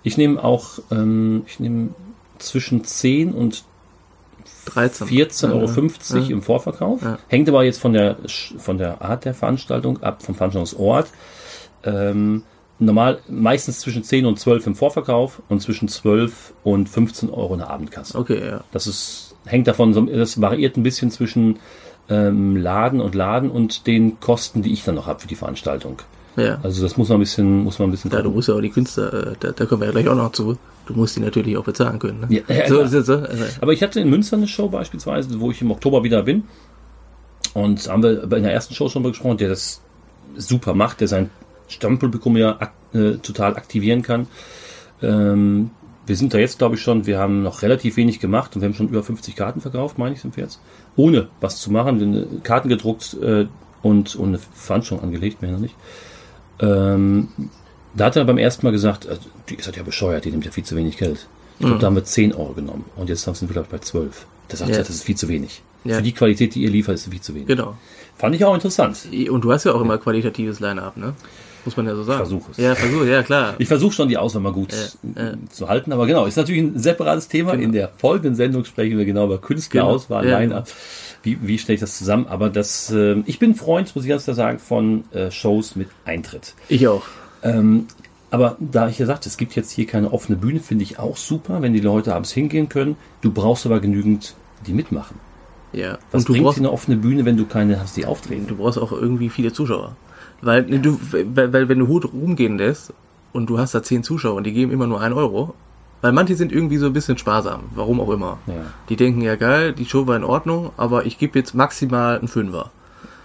Ich 0.02 0.16
nehme 0.16 0.42
auch, 0.42 0.78
ähm, 0.90 1.42
ich 1.46 1.60
nehme 1.60 1.90
zwischen 2.38 2.84
10 2.84 3.32
und 3.32 3.52
13. 3.54 3.66
14,50 4.70 6.14
Euro 6.14 6.24
Ja. 6.24 6.30
im 6.30 6.42
Vorverkauf. 6.42 7.02
Ja. 7.02 7.18
Hängt 7.28 7.48
aber 7.48 7.64
jetzt 7.64 7.80
von 7.80 7.92
der, 7.92 8.16
von 8.58 8.78
der 8.78 9.00
Art 9.02 9.24
der 9.24 9.34
Veranstaltung 9.34 10.02
ab, 10.02 10.22
vom 10.22 10.34
Veranstaltungsort. 10.34 11.08
Ähm, 11.84 12.42
normal 12.78 13.20
meistens 13.28 13.80
zwischen 13.80 14.02
10 14.02 14.26
und 14.26 14.38
12 14.38 14.66
im 14.66 14.74
Vorverkauf 14.74 15.40
und 15.48 15.60
zwischen 15.62 15.88
12 15.88 16.52
und 16.64 16.88
15 16.88 17.30
Euro 17.30 17.54
in 17.54 17.60
der 17.60 17.70
Abendkasse. 17.70 18.18
Okay, 18.18 18.44
ja. 18.44 18.64
Das 18.72 18.86
ist, 18.86 19.34
hängt 19.46 19.66
davon, 19.66 20.08
das 20.12 20.40
variiert 20.40 20.76
ein 20.76 20.82
bisschen 20.82 21.10
zwischen 21.10 21.58
ähm, 22.08 22.56
Laden 22.56 23.00
und 23.00 23.14
Laden 23.14 23.50
und 23.50 23.86
den 23.86 24.20
Kosten, 24.20 24.62
die 24.62 24.72
ich 24.72 24.84
dann 24.84 24.94
noch 24.96 25.06
habe 25.06 25.20
für 25.20 25.28
die 25.28 25.34
Veranstaltung. 25.36 26.02
Ja. 26.36 26.58
Also 26.62 26.82
das 26.82 26.96
muss 26.96 27.08
man 27.08 27.16
ein 27.16 27.20
bisschen, 27.20 27.64
muss 27.64 27.78
man 27.78 27.88
ein 27.88 27.92
bisschen 27.92 28.10
Ja, 28.10 28.22
du 28.22 28.30
musst 28.30 28.48
ja 28.48 28.54
auch 28.54 28.60
die 28.60 28.70
Künstler, 28.70 29.12
äh, 29.12 29.34
da, 29.40 29.52
da 29.52 29.64
kommen 29.64 29.80
wir 29.80 29.86
ja 29.86 29.92
gleich 29.92 30.08
auch 30.08 30.14
noch 30.14 30.32
zu. 30.32 30.58
Du 30.86 30.94
musst 30.94 31.16
die 31.16 31.20
natürlich 31.20 31.56
auch 31.56 31.64
bezahlen 31.64 31.98
können. 31.98 32.20
Ne? 32.20 32.26
Ja, 32.30 32.54
ja, 32.54 32.68
so, 32.68 32.76
klar. 32.76 32.88
so, 32.88 33.02
so, 33.02 33.14
also, 33.14 33.44
Aber 33.60 33.72
ich 33.72 33.82
hatte 33.82 34.00
in 34.00 34.10
Münster 34.10 34.36
eine 34.36 34.46
Show 34.46 34.68
beispielsweise, 34.68 35.40
wo 35.40 35.50
ich 35.50 35.60
im 35.62 35.70
Oktober 35.70 36.04
wieder 36.04 36.22
bin. 36.22 36.44
Und 37.54 37.88
haben 37.88 38.02
wir 38.02 38.22
in 38.24 38.42
der 38.42 38.52
ersten 38.52 38.74
Show 38.74 38.88
schon 38.88 39.02
mal 39.02 39.08
gesprochen, 39.10 39.38
der 39.38 39.48
das 39.48 39.80
super 40.36 40.74
macht, 40.74 41.00
der 41.00 41.08
sein 41.08 41.30
Stammpublikum 41.68 42.36
ja 42.36 42.58
äh, 42.92 43.12
total 43.14 43.56
aktivieren 43.56 44.02
kann. 44.02 44.28
Ähm, 45.02 45.70
wir 46.06 46.16
sind 46.16 46.34
da 46.34 46.38
jetzt, 46.38 46.58
glaube 46.58 46.76
ich, 46.76 46.82
schon, 46.82 47.06
wir 47.06 47.18
haben 47.18 47.42
noch 47.42 47.62
relativ 47.62 47.96
wenig 47.96 48.20
gemacht 48.20 48.54
und 48.54 48.62
wir 48.62 48.68
haben 48.68 48.74
schon 48.74 48.88
über 48.88 49.02
50 49.02 49.34
Karten 49.34 49.60
verkauft, 49.60 49.98
meine 49.98 50.14
ich, 50.14 50.20
sind 50.20 50.36
wir 50.36 50.44
jetzt. 50.44 50.60
Ohne 50.94 51.28
was 51.40 51.58
zu 51.58 51.72
machen, 51.72 52.42
Karten 52.44 52.68
gedruckt 52.68 53.16
äh, 53.20 53.46
und, 53.82 54.14
und 54.14 54.28
eine 54.28 54.38
Veranstaltung 54.38 55.04
angelegt, 55.04 55.42
mehr 55.42 55.50
noch 55.50 55.58
nicht. 55.58 55.74
Ähm, 56.60 57.28
da 57.94 58.06
hat 58.06 58.16
er 58.16 58.24
beim 58.24 58.38
ersten 58.38 58.66
Mal 58.66 58.72
gesagt, 58.72 59.06
äh, 59.06 59.16
die 59.48 59.54
ist 59.56 59.66
halt 59.66 59.76
ja 59.76 59.82
bescheuert, 59.82 60.24
die 60.24 60.30
nimmt 60.30 60.44
ja 60.44 60.50
viel 60.50 60.64
zu 60.64 60.76
wenig 60.76 60.96
Geld. 60.96 61.26
Ich 61.58 61.64
glaube, 61.64 61.80
da 61.80 61.86
haben 61.86 61.94
wir 61.96 62.04
10 62.04 62.34
Euro 62.34 62.52
genommen 62.52 62.84
und 62.96 63.08
jetzt 63.08 63.22
sind 63.22 63.54
wir, 63.54 63.62
ich, 63.62 63.68
bei 63.68 63.78
12. 63.78 64.26
Da 64.48 64.56
sagt 64.58 64.70
Ja. 64.70 64.76
er, 64.76 64.82
das 64.82 64.90
ist 64.90 65.04
viel 65.04 65.16
zu 65.16 65.28
wenig. 65.28 65.62
Ja. 65.84 65.96
Für 65.96 66.02
die 66.02 66.12
Qualität, 66.12 66.54
die 66.54 66.62
ihr 66.62 66.70
liefert, 66.70 66.96
ist 66.96 67.06
es 67.06 67.10
viel 67.12 67.20
zu 67.20 67.34
wenig. 67.34 67.46
Genau. 67.46 67.76
Fand 68.18 68.34
ich 68.34 68.44
auch 68.44 68.54
interessant. 68.54 69.08
Und 69.30 69.42
du 69.42 69.52
hast 69.52 69.64
ja 69.64 69.72
auch 69.72 69.80
immer 69.80 69.98
qualitatives 69.98 70.60
Line-Up, 70.60 70.96
ne? 70.96 71.14
Muss 71.66 71.76
man 71.76 71.86
ja 71.86 71.94
so 71.94 72.02
sagen. 72.04 72.18
versuch 72.18 72.48
es. 72.50 72.56
Ja, 72.56 72.74
versuch, 72.74 73.04
ja, 73.04 73.22
klar. 73.22 73.54
Ich 73.58 73.68
versuche 73.68 73.92
schon 73.92 74.08
die 74.08 74.16
Auswahl 74.16 74.40
mal 74.40 74.52
gut 74.52 74.72
Ja, 74.72 75.22
ja. 75.24 75.32
zu 75.50 75.68
halten, 75.68 75.92
aber 75.92 76.06
genau, 76.06 76.24
ist 76.24 76.36
natürlich 76.36 76.62
ein 76.62 76.78
separates 76.78 77.28
Thema. 77.28 77.52
In 77.54 77.72
der 77.72 77.90
folgenden 77.98 78.34
Sendung 78.36 78.64
sprechen 78.64 78.96
wir 78.96 79.04
genau 79.04 79.26
über 79.26 79.38
Künstlerauswahl, 79.38 80.22
Genau. 80.22 80.32
Ja. 80.34 80.40
Line-Up. 80.40 80.68
Wie, 81.22 81.38
wie 81.42 81.58
stelle 81.58 81.74
ich 81.74 81.80
das 81.80 81.98
zusammen? 81.98 82.26
Aber 82.28 82.48
das, 82.48 82.90
äh, 82.92 83.16
ich 83.26 83.38
bin 83.38 83.54
Freund, 83.54 83.94
muss 83.94 84.04
ich 84.04 84.08
ganz 84.10 84.24
klar 84.24 84.36
sagen, 84.36 84.58
von 84.60 85.04
äh, 85.12 85.30
Shows 85.30 85.76
mit 85.76 85.88
Eintritt. 86.04 86.54
Ich 86.68 86.86
auch. 86.88 87.02
Ähm, 87.42 87.86
aber 88.30 88.56
da 88.60 88.88
ich 88.88 88.98
ja 88.98 89.06
sagte, 89.06 89.28
es 89.28 89.36
gibt 89.36 89.54
jetzt 89.56 89.70
hier 89.72 89.86
keine 89.86 90.12
offene 90.12 90.36
Bühne, 90.38 90.60
finde 90.60 90.84
ich 90.84 90.98
auch 90.98 91.16
super, 91.16 91.62
wenn 91.62 91.72
die 91.72 91.80
Leute 91.80 92.14
abends 92.14 92.32
hingehen 92.32 92.68
können. 92.68 92.96
Du 93.22 93.32
brauchst 93.32 93.66
aber 93.66 93.80
genügend, 93.80 94.34
die 94.66 94.72
mitmachen. 94.72 95.16
Ja. 95.72 95.98
Was 96.12 96.22
Und 96.22 96.28
du 96.28 96.32
bringt 96.32 96.44
brauchst, 96.44 96.58
dir 96.58 96.62
eine 96.62 96.70
offene 96.72 96.96
Bühne, 96.96 97.24
wenn 97.24 97.36
du 97.36 97.44
keine 97.44 97.80
hast, 97.80 97.96
die 97.96 98.06
auftreten? 98.06 98.46
du 98.46 98.56
brauchst 98.56 98.78
auch 98.78 98.92
irgendwie 98.92 99.28
viele 99.28 99.52
Zuschauer. 99.52 99.96
Weil 100.42 100.64
du, 100.64 100.98
weil, 101.10 101.52
weil 101.52 101.68
wenn 101.68 101.78
du 101.78 101.88
Hut 101.88 102.12
rumgehen 102.12 102.58
lässt 102.58 102.92
und 103.32 103.48
du 103.48 103.58
hast 103.58 103.74
da 103.74 103.82
zehn 103.82 104.02
Zuschauer 104.02 104.34
und 104.34 104.44
die 104.44 104.52
geben 104.52 104.70
immer 104.72 104.86
nur 104.86 105.00
ein 105.00 105.12
Euro, 105.12 105.54
weil 106.02 106.12
manche 106.12 106.36
sind 106.36 106.52
irgendwie 106.52 106.76
so 106.76 106.86
ein 106.86 106.92
bisschen 106.92 107.18
sparsam, 107.18 107.64
warum 107.74 108.00
auch 108.00 108.10
immer. 108.10 108.38
Ja. 108.46 108.54
Die 108.88 108.96
denken, 108.96 109.22
ja 109.22 109.36
geil, 109.36 109.72
die 109.72 109.86
Show 109.86 110.06
war 110.06 110.16
in 110.16 110.24
Ordnung, 110.24 110.70
aber 110.76 111.06
ich 111.06 111.18
gebe 111.18 111.38
jetzt 111.38 111.54
maximal 111.54 112.18
einen 112.18 112.28
Fünfer. 112.28 112.70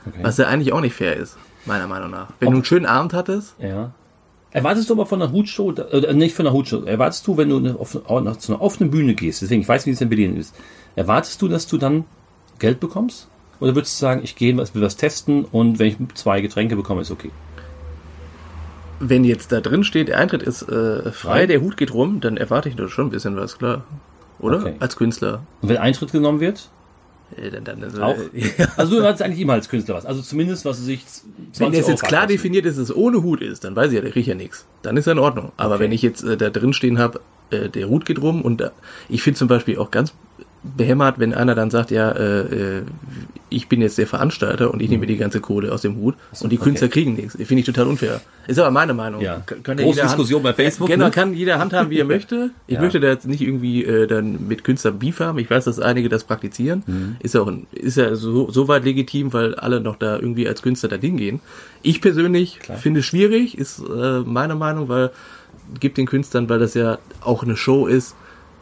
Okay. 0.07 0.19
Was 0.23 0.37
ja 0.37 0.47
eigentlich 0.47 0.73
auch 0.73 0.81
nicht 0.81 0.95
fair 0.95 1.15
ist, 1.17 1.37
meiner 1.65 1.87
Meinung 1.87 2.11
nach. 2.11 2.27
Wenn 2.39 2.49
du 2.49 2.55
einen 2.55 2.65
schönen 2.65 2.85
Abend 2.85 3.13
hattest, 3.13 3.55
Ja. 3.59 3.91
Erwartest 4.53 4.89
du 4.89 4.95
aber 4.95 5.05
von 5.05 5.21
einer 5.21 5.31
Hutshow, 5.31 5.71
äh, 5.71 6.13
nicht 6.13 6.35
von 6.35 6.45
einer 6.45 6.53
Hutshow, 6.53 6.83
erwartest 6.83 7.25
du, 7.25 7.37
wenn 7.37 7.47
du 7.47 7.57
eine, 7.57 7.79
auf, 7.79 7.95
auf, 7.95 8.37
zu 8.39 8.51
einer 8.51 8.61
offenen 8.61 8.91
Bühne 8.91 9.15
gehst, 9.15 9.41
deswegen, 9.41 9.61
ich 9.61 9.67
weiß, 9.67 9.85
wie 9.85 9.91
es 9.91 10.01
in 10.01 10.09
Berlin 10.09 10.35
ist, 10.35 10.53
erwartest 10.95 11.41
du, 11.41 11.47
dass 11.47 11.67
du 11.67 11.77
dann 11.77 12.03
Geld 12.59 12.81
bekommst? 12.81 13.29
Oder 13.61 13.75
würdest 13.75 13.95
du 13.97 14.01
sagen, 14.01 14.21
ich 14.23 14.35
gehe, 14.35 14.57
was- 14.57 14.75
will 14.75 14.81
was 14.81 14.97
testen 14.97 15.45
und 15.45 15.79
wenn 15.79 15.87
ich 15.87 15.95
zwei 16.15 16.41
Getränke 16.41 16.75
bekomme, 16.75 17.01
ist 17.01 17.11
okay? 17.11 17.31
wenn 19.03 19.23
jetzt 19.23 19.51
da 19.51 19.61
drin 19.61 19.83
steht, 19.83 20.09
der 20.09 20.19
Eintritt 20.19 20.43
ist 20.43 20.61
äh, 20.63 21.03
frei, 21.05 21.11
Frei? 21.11 21.45
der 21.47 21.61
Hut 21.61 21.75
geht 21.75 21.91
rum, 21.93 22.19
dann 22.19 22.37
erwarte 22.37 22.69
ich 22.69 22.75
doch 22.75 22.87
schon 22.87 23.07
ein 23.07 23.09
bisschen 23.09 23.35
was, 23.35 23.57
klar. 23.57 23.83
Oder? 24.39 24.59
Okay. 24.59 24.75
Als 24.79 24.95
Künstler. 24.95 25.41
Und 25.61 25.69
wenn 25.69 25.77
Eintritt 25.77 26.11
genommen 26.11 26.39
wird? 26.39 26.69
Äh, 27.35 27.49
dann, 27.49 27.63
dann, 27.63 27.81
äh, 27.81 27.99
Auch? 27.99 28.15
ja. 28.33 28.67
Also 28.77 28.91
du 28.91 28.97
erwartest 28.97 29.23
eigentlich 29.23 29.39
immer 29.39 29.53
als 29.53 29.69
Künstler 29.69 29.95
was. 29.95 30.05
Also 30.05 30.21
zumindest, 30.21 30.65
was 30.65 30.77
sich 30.83 31.03
20 31.07 31.59
Wenn 31.59 31.73
es 31.73 31.79
Euro 31.85 31.89
jetzt 31.91 32.03
klar 32.03 32.27
definiert 32.27 32.65
ist, 32.67 32.77
dass 32.77 32.89
es 32.89 32.95
ohne 32.95 33.23
Hut 33.23 33.41
ist, 33.41 33.63
dann 33.63 33.75
weiß 33.75 33.87
ich 33.91 33.95
ja, 33.95 34.01
der 34.01 34.13
riecht 34.13 34.27
ja 34.27 34.35
nichts. 34.35 34.67
Dann 34.83 34.97
ist 34.97 35.05
ja 35.07 35.13
in 35.13 35.19
Ordnung. 35.19 35.51
Aber 35.57 35.75
Okay. 35.75 35.83
wenn 35.85 35.91
ich 35.93 36.03
jetzt 36.03 36.23
äh, 36.23 36.37
da 36.37 36.51
drin 36.51 36.73
stehen 36.73 36.99
habe, 36.99 37.21
äh, 37.49 37.69
der 37.69 37.89
Hut 37.89 38.05
geht 38.05 38.21
rum 38.21 38.43
und 38.43 38.61
da, 38.61 38.71
ich 39.09 39.23
finde 39.23 39.39
zum 39.39 39.47
Beispiel 39.47 39.79
auch 39.79 39.89
ganz 39.89 40.13
behämmert, 40.63 41.17
wenn 41.19 41.33
einer 41.33 41.55
dann 41.55 41.71
sagt, 41.71 41.89
ja, 41.89 42.11
äh, 42.11 42.41
äh, 42.77 42.81
ich 43.49 43.67
bin 43.67 43.81
jetzt 43.81 43.97
der 43.97 44.05
Veranstalter 44.07 44.71
und 44.71 44.81
ich 44.81 44.89
nehme 44.89 45.07
die 45.07 45.17
ganze 45.17 45.41
Kohle 45.41 45.71
aus 45.73 45.81
dem 45.81 45.95
Hut 45.97 46.15
und 46.39 46.51
die 46.51 46.57
okay. 46.57 46.65
Künstler 46.65 46.87
kriegen 46.87 47.15
nichts. 47.15 47.35
Finde 47.35 47.61
ich 47.61 47.65
total 47.65 47.87
unfair. 47.87 48.21
Ist 48.47 48.59
aber 48.59 48.69
meine 48.71 48.93
Meinung. 48.93 49.21
Ja. 49.21 49.41
Kann- 49.45 49.77
Große 49.77 49.97
jeder 49.97 50.03
Diskussion 50.03 50.43
bei 50.43 50.53
Facebook, 50.53 50.87
Genau, 50.87 51.05
ne? 51.05 51.11
kann 51.11 51.33
jeder 51.33 51.57
handhaben, 51.59 51.89
wie 51.89 51.97
er 51.99 52.05
möchte. 52.15 52.51
Ich 52.67 52.75
Ja. 52.75 52.81
möchte 52.81 52.99
da 52.99 53.07
jetzt 53.07 53.27
nicht 53.27 53.41
irgendwie 53.41 53.83
äh, 53.83 54.05
dann 54.07 54.47
mit 54.47 54.63
Künstlern 54.63 54.99
Beef 54.99 55.19
haben. 55.19 55.39
Ich 55.39 55.49
weiß, 55.49 55.65
dass 55.65 55.79
einige 55.79 56.07
das 56.09 56.23
praktizieren. 56.23 56.83
Mhm. 56.85 57.15
Ist 57.19 57.33
ja 57.35 57.41
auch 57.41 57.47
ein, 57.47 57.65
ist 57.71 57.97
ja 57.97 58.15
so, 58.15 58.49
so 58.51 58.67
weit 58.67 58.85
legitim, 58.85 59.33
weil 59.33 59.55
alle 59.55 59.81
noch 59.81 59.95
da 59.97 60.15
irgendwie 60.17 60.47
als 60.47 60.61
Künstler 60.61 60.89
da 60.89 60.95
hingehen. 60.95 61.41
Ich 61.81 62.01
persönlich 62.01 62.59
finde 62.79 62.99
es 63.01 63.05
schwierig, 63.07 63.57
ist 63.57 63.79
äh, 63.79 64.19
meine 64.19 64.55
Meinung, 64.55 64.87
weil 64.89 65.09
gibt 65.79 65.97
den 65.97 66.05
Künstlern, 66.05 66.47
weil 66.49 66.59
das 66.59 66.73
ja 66.75 66.99
auch 67.21 67.43
eine 67.43 67.55
Show 67.57 67.87
ist. 67.87 68.15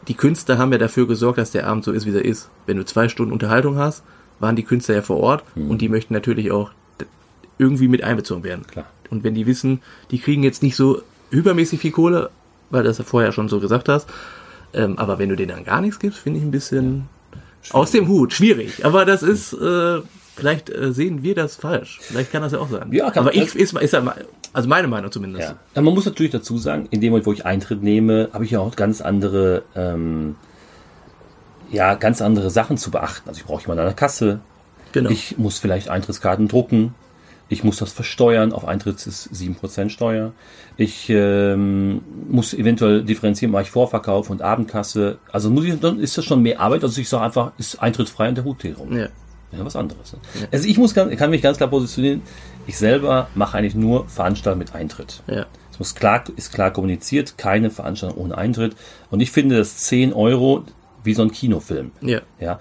Die 0.08 0.14
Künstler 0.16 0.58
haben 0.58 0.72
ja 0.72 0.78
dafür 0.78 1.08
gesorgt, 1.08 1.38
dass 1.38 1.52
der 1.52 1.68
Abend 1.68 1.84
so 1.84 1.92
ist, 1.92 2.06
wie 2.06 2.16
er 2.16 2.26
ist. 2.26 2.50
Wenn 2.66 2.78
du 2.78 2.86
zwei 2.86 3.10
Stunden 3.10 3.32
Unterhaltung 3.34 3.78
hast, 3.78 4.04
waren 4.40 4.56
die 4.56 4.64
Künstler 4.64 4.96
ja 4.96 5.02
vor 5.02 5.18
Ort 5.18 5.44
Mhm. 5.56 5.70
und 5.70 5.82
die 5.82 5.90
möchten 5.90 6.14
natürlich 6.14 6.52
auch 6.52 6.72
irgendwie 7.58 7.88
mit 7.90 8.04
einbezogen 8.04 8.44
werden. 8.44 8.66
Klar. 8.66 8.86
Und 9.10 9.24
wenn 9.24 9.36
die 9.36 9.46
wissen, 9.46 9.82
die 10.12 10.20
kriegen 10.20 10.44
jetzt 10.44 10.64
nicht 10.64 10.76
so 10.76 11.02
übermäßig 11.30 11.80
viel 11.82 11.92
Kohle, 11.92 12.30
weil 12.70 12.84
du 12.84 12.90
das 12.90 13.00
ja 13.00 13.04
vorher 13.04 13.32
schon 13.34 13.50
so 13.50 13.60
gesagt 13.60 13.90
hast, 13.90 14.08
ähm, 14.74 14.98
aber 14.98 15.20
wenn 15.20 15.30
du 15.30 15.36
denen 15.36 15.50
dann 15.52 15.66
gar 15.66 15.82
nichts 15.82 16.00
gibst, 16.00 16.20
finde 16.20 16.40
ich 16.40 16.46
ein 16.46 16.52
bisschen 16.52 17.08
aus 17.72 17.92
dem 17.92 18.08
Hut. 18.08 18.32
Schwierig. 18.34 18.86
Aber 18.86 19.04
das 19.06 19.22
ist, 19.24 19.52
äh, 19.54 20.00
vielleicht 20.40 20.70
äh, 20.70 20.92
sehen 20.94 21.24
wir 21.24 21.36
das 21.36 21.56
falsch. 21.56 22.00
Vielleicht 22.02 22.32
kann 22.32 22.42
das 22.42 22.52
ja 22.54 22.60
auch 22.60 22.70
sein. 22.70 22.92
Ja, 22.92 23.12
kann- 23.12 23.24
aber 23.26 23.36
ich, 23.36 23.56
ist, 23.56 23.74
ist 23.78 23.94
ja, 23.94 24.16
also 24.54 24.68
meine 24.70 24.88
Meinung 24.88 25.12
zumindest. 25.12 25.54
Ja. 25.76 25.82
Man 25.82 25.94
muss 25.94 26.06
natürlich 26.06 26.32
dazu 26.32 26.58
sagen, 26.58 26.88
in 26.92 27.02
dem 27.02 27.12
Moment, 27.12 27.26
wo 27.26 27.34
ich 27.34 27.46
Eintritt 27.46 27.84
nehme, 27.84 28.30
habe 28.34 28.46
ich 28.46 28.52
ja 28.52 28.60
auch 28.60 28.76
ganz 28.76 29.02
andere, 29.02 29.64
ähm, 29.76 30.36
ja, 31.72 31.94
ganz 31.96 32.22
andere 32.22 32.50
Sachen 32.50 32.78
zu 32.78 32.92
beachten. 32.92 33.30
Also 33.30 33.40
ich 33.42 33.46
brauche 33.46 33.62
jemanden 33.62 33.82
an 33.82 33.88
der 33.88 33.96
Kasse. 33.96 34.40
Genau. 34.92 35.10
Ich 35.12 35.38
muss 35.38 35.60
vielleicht 35.60 35.90
Eintrittskarten 35.90 36.48
drucken. 36.48 36.96
Ich 37.52 37.64
muss 37.64 37.78
das 37.78 37.92
versteuern. 37.92 38.54
Auf 38.54 38.66
Eintritt 38.68 39.06
ist 39.08 39.30
7% 39.34 39.90
Steuer. 39.90 40.34
Ich 40.78 41.10
ähm, 41.10 42.02
muss 42.30 42.54
eventuell 42.54 43.04
differenzieren, 43.04 43.52
mache 43.52 43.64
ich 43.64 43.72
Vorverkauf 43.72 44.30
und 44.30 44.42
Abendkasse. 44.42 45.18
Also 45.32 45.50
muss 45.50 45.66
ich, 45.66 45.80
dann 45.80 46.00
ist 46.00 46.18
das 46.18 46.26
schon 46.26 46.42
mehr 46.44 46.60
Arbeit. 46.60 46.84
Also 46.84 47.02
ich 47.02 47.10
sage 47.10 47.24
einfach, 47.24 47.52
ist 47.58 47.82
Eintritt 47.82 48.10
frei 48.10 48.30
und 48.30 48.36
der 48.36 48.44
Hut 48.46 48.64
rum. 48.78 48.96
ja. 48.96 49.08
Ja, 49.52 49.66
was 49.66 49.76
anderes. 49.76 50.14
Ne? 50.14 50.20
Also 50.52 50.68
ich 50.68 50.78
muss 50.78 50.94
ganz, 50.94 51.16
kann 51.18 51.30
mich 51.32 51.42
ganz 51.42 51.58
klar 51.58 51.70
positionieren. 51.70 52.22
Ich 52.68 52.78
selber 52.78 53.28
mache 53.36 53.58
eigentlich 53.58 53.76
nur 53.76 54.08
Veranstaltungen 54.08 54.60
mit 54.60 54.76
Eintritt. 54.76 55.24
Ja. 55.28 55.46
Es 55.72 55.80
muss 55.80 55.96
klar, 55.96 56.24
ist 56.36 56.54
klar 56.54 56.72
kommuniziert, 56.72 57.38
keine 57.38 57.70
Veranstaltung 57.72 58.18
ohne 58.20 58.38
Eintritt. 58.38 58.76
Und 59.10 59.22
ich 59.22 59.32
finde, 59.32 59.58
dass 59.58 59.78
10 59.78 60.14
Euro, 60.14 60.64
wie 61.04 61.14
so 61.14 61.24
ein 61.24 61.32
Kinofilm, 61.32 61.92
Ja. 62.02 62.22
ja, 62.40 62.60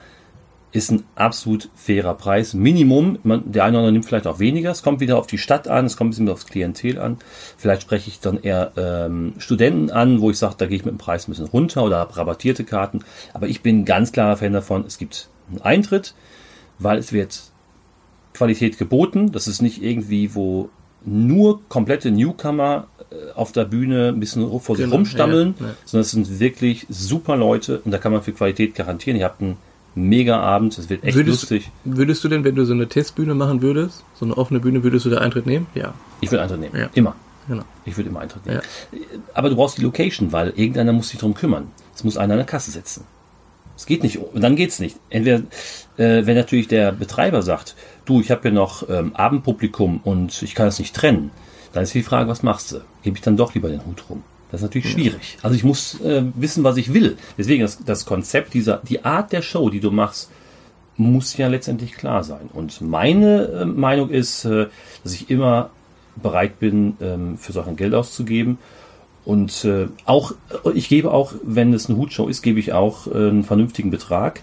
ist 0.70 0.90
ein 0.90 1.05
absolut 1.14 1.70
fairer 1.74 2.14
Preis. 2.14 2.53
Minimum, 2.55 3.18
man, 3.22 3.51
der 3.51 3.64
eine 3.64 3.72
oder 3.79 3.79
andere 3.81 3.92
nimmt 3.92 4.05
vielleicht 4.05 4.27
auch 4.27 4.38
weniger. 4.38 4.70
Es 4.70 4.83
kommt 4.83 5.01
wieder 5.01 5.16
auf 5.18 5.27
die 5.27 5.38
Stadt 5.38 5.66
an, 5.66 5.87
es 5.87 5.96
kommt 5.96 6.09
ein 6.09 6.11
bisschen 6.11 6.29
aufs 6.29 6.46
Klientel 6.46 6.98
an. 6.98 7.16
Vielleicht 7.57 7.83
spreche 7.83 8.09
ich 8.09 8.20
dann 8.20 8.38
eher 8.40 8.72
ähm, 8.77 9.33
Studenten 9.38 9.90
an, 9.90 10.20
wo 10.20 10.31
ich 10.31 10.38
sage, 10.38 10.55
da 10.59 10.66
gehe 10.66 10.77
ich 10.77 10.85
mit 10.85 10.92
dem 10.94 10.98
Preis 10.98 11.27
ein 11.27 11.33
bisschen 11.33 11.46
runter 11.46 11.83
oder 11.85 11.98
habe 11.98 12.16
rabattierte 12.16 12.64
Karten. 12.64 13.01
Aber 13.33 13.48
ich 13.48 13.62
bin 13.62 13.81
ein 13.81 13.85
ganz 13.87 14.12
klarer 14.12 14.37
Fan 14.37 14.53
davon, 14.53 14.85
es 14.87 14.98
gibt 14.98 15.29
einen 15.48 15.62
Eintritt, 15.62 16.14
weil 16.78 16.98
es 16.98 17.12
wird 17.12 17.40
Qualität 18.34 18.78
geboten. 18.78 19.32
Das 19.32 19.48
ist 19.48 19.62
nicht 19.62 19.82
irgendwie, 19.82 20.34
wo 20.34 20.68
nur 21.04 21.60
komplette 21.68 22.10
Newcomer 22.10 22.86
äh, 23.10 23.32
auf 23.34 23.52
der 23.52 23.64
Bühne 23.64 24.08
ein 24.08 24.20
bisschen 24.20 24.48
vor 24.60 24.76
sich 24.76 24.84
Genau, 24.84 24.96
rumstammeln, 24.96 25.54
ja, 25.58 25.66
ja. 25.66 25.74
sondern 25.84 26.02
es 26.02 26.10
sind 26.10 26.40
wirklich 26.40 26.86
super 26.88 27.36
Leute 27.36 27.80
und 27.80 27.90
da 27.92 27.98
kann 27.98 28.12
man 28.12 28.22
für 28.22 28.32
Qualität 28.32 28.74
garantieren. 28.74 29.18
Ihr 29.18 29.24
habt 29.24 29.40
einen 29.40 29.56
mega 29.94 30.38
Abend, 30.40 30.76
es 30.76 30.88
wird 30.90 31.04
echt 31.04 31.16
Würdest, 31.16 31.42
lustig. 31.42 31.70
würdest 31.84 32.22
du 32.24 32.28
denn, 32.28 32.44
wenn 32.44 32.54
du 32.54 32.64
so 32.64 32.72
eine 32.72 32.88
Testbühne 32.88 33.34
machen 33.34 33.62
würdest, 33.62 34.04
so 34.14 34.24
eine 34.24 34.36
offene 34.36 34.60
Bühne, 34.60 34.82
würdest 34.82 35.06
du 35.06 35.10
da 35.10 35.18
Eintritt 35.18 35.46
nehmen? 35.46 35.66
Ja. 35.74 35.94
Ich 36.20 36.30
würde 36.30 36.42
Eintritt 36.42 36.60
nehmen. 36.60 36.76
Ja. 36.76 36.90
Immer. 36.94 37.14
Genau. 37.48 37.62
Ich 37.86 37.96
würde 37.96 38.10
immer 38.10 38.20
Eintritt 38.20 38.44
nehmen. 38.44 38.60
Aber 39.34 39.48
du 39.50 39.56
brauchst 39.56 39.78
die 39.78 39.82
Location, 39.82 40.32
weil 40.32 40.50
irgendeiner 40.50 40.92
muss 40.92 41.08
sich 41.08 41.18
darum 41.18 41.34
kümmern. 41.34 41.68
Es 41.94 42.04
muss 42.04 42.16
einer 42.18 42.34
an 42.34 42.38
der 42.38 42.46
Kasse 42.46 42.70
sitzen. 42.70 43.04
Es 43.78 43.86
geht 43.86 44.02
nicht, 44.02 44.18
und 44.18 44.40
dann 44.42 44.56
geht's 44.56 44.80
nicht. 44.80 44.96
Entweder, 45.08 45.38
äh, 45.98 46.26
wenn 46.26 46.34
natürlich 46.34 46.66
der 46.66 46.90
Betreiber 46.90 47.42
sagt, 47.42 47.76
du, 48.06 48.20
ich 48.20 48.32
habe 48.32 48.42
hier 48.42 48.50
noch 48.50 48.88
ähm, 48.90 49.14
Abendpublikum 49.14 50.00
und 50.02 50.42
ich 50.42 50.56
kann 50.56 50.66
das 50.66 50.80
nicht 50.80 50.96
trennen, 50.96 51.30
dann 51.72 51.84
ist 51.84 51.94
die 51.94 52.02
Frage, 52.02 52.28
was 52.28 52.42
machst 52.42 52.72
du? 52.72 52.80
Gebe 53.04 53.16
ich 53.16 53.22
dann 53.22 53.36
doch 53.36 53.54
lieber 53.54 53.68
den 53.68 53.86
Hut 53.86 54.02
rum? 54.10 54.24
Das 54.50 54.60
ist 54.60 54.64
natürlich 54.64 54.90
schwierig. 54.90 55.38
Also 55.42 55.54
ich 55.54 55.62
muss 55.62 56.00
äh, 56.00 56.24
wissen, 56.34 56.64
was 56.64 56.76
ich 56.76 56.92
will. 56.92 57.18
Deswegen 57.38 57.62
das, 57.62 57.84
das 57.84 58.04
Konzept 58.04 58.52
dieser, 58.52 58.78
die 58.78 59.04
Art 59.04 59.30
der 59.30 59.42
Show, 59.42 59.70
die 59.70 59.78
du 59.80 59.92
machst, 59.92 60.28
muss 60.96 61.36
ja 61.36 61.46
letztendlich 61.46 61.92
klar 61.92 62.24
sein. 62.24 62.50
Und 62.52 62.80
meine 62.80 63.44
äh, 63.44 63.64
Meinung 63.64 64.10
ist, 64.10 64.44
äh, 64.44 64.66
dass 65.04 65.14
ich 65.14 65.30
immer 65.30 65.70
bereit 66.16 66.58
bin, 66.58 66.96
ähm, 67.00 67.38
für 67.38 67.52
Sachen 67.52 67.76
Geld 67.76 67.94
auszugeben. 67.94 68.58
Und 69.28 69.62
äh, 69.66 69.88
auch, 70.06 70.32
ich 70.72 70.88
gebe 70.88 71.10
auch, 71.10 71.34
wenn 71.42 71.74
es 71.74 71.90
eine 71.90 71.98
Hutshow 71.98 72.28
ist, 72.28 72.40
gebe 72.40 72.58
ich 72.60 72.72
auch 72.72 73.06
äh, 73.08 73.10
einen 73.10 73.44
vernünftigen 73.44 73.90
Betrag. 73.90 74.40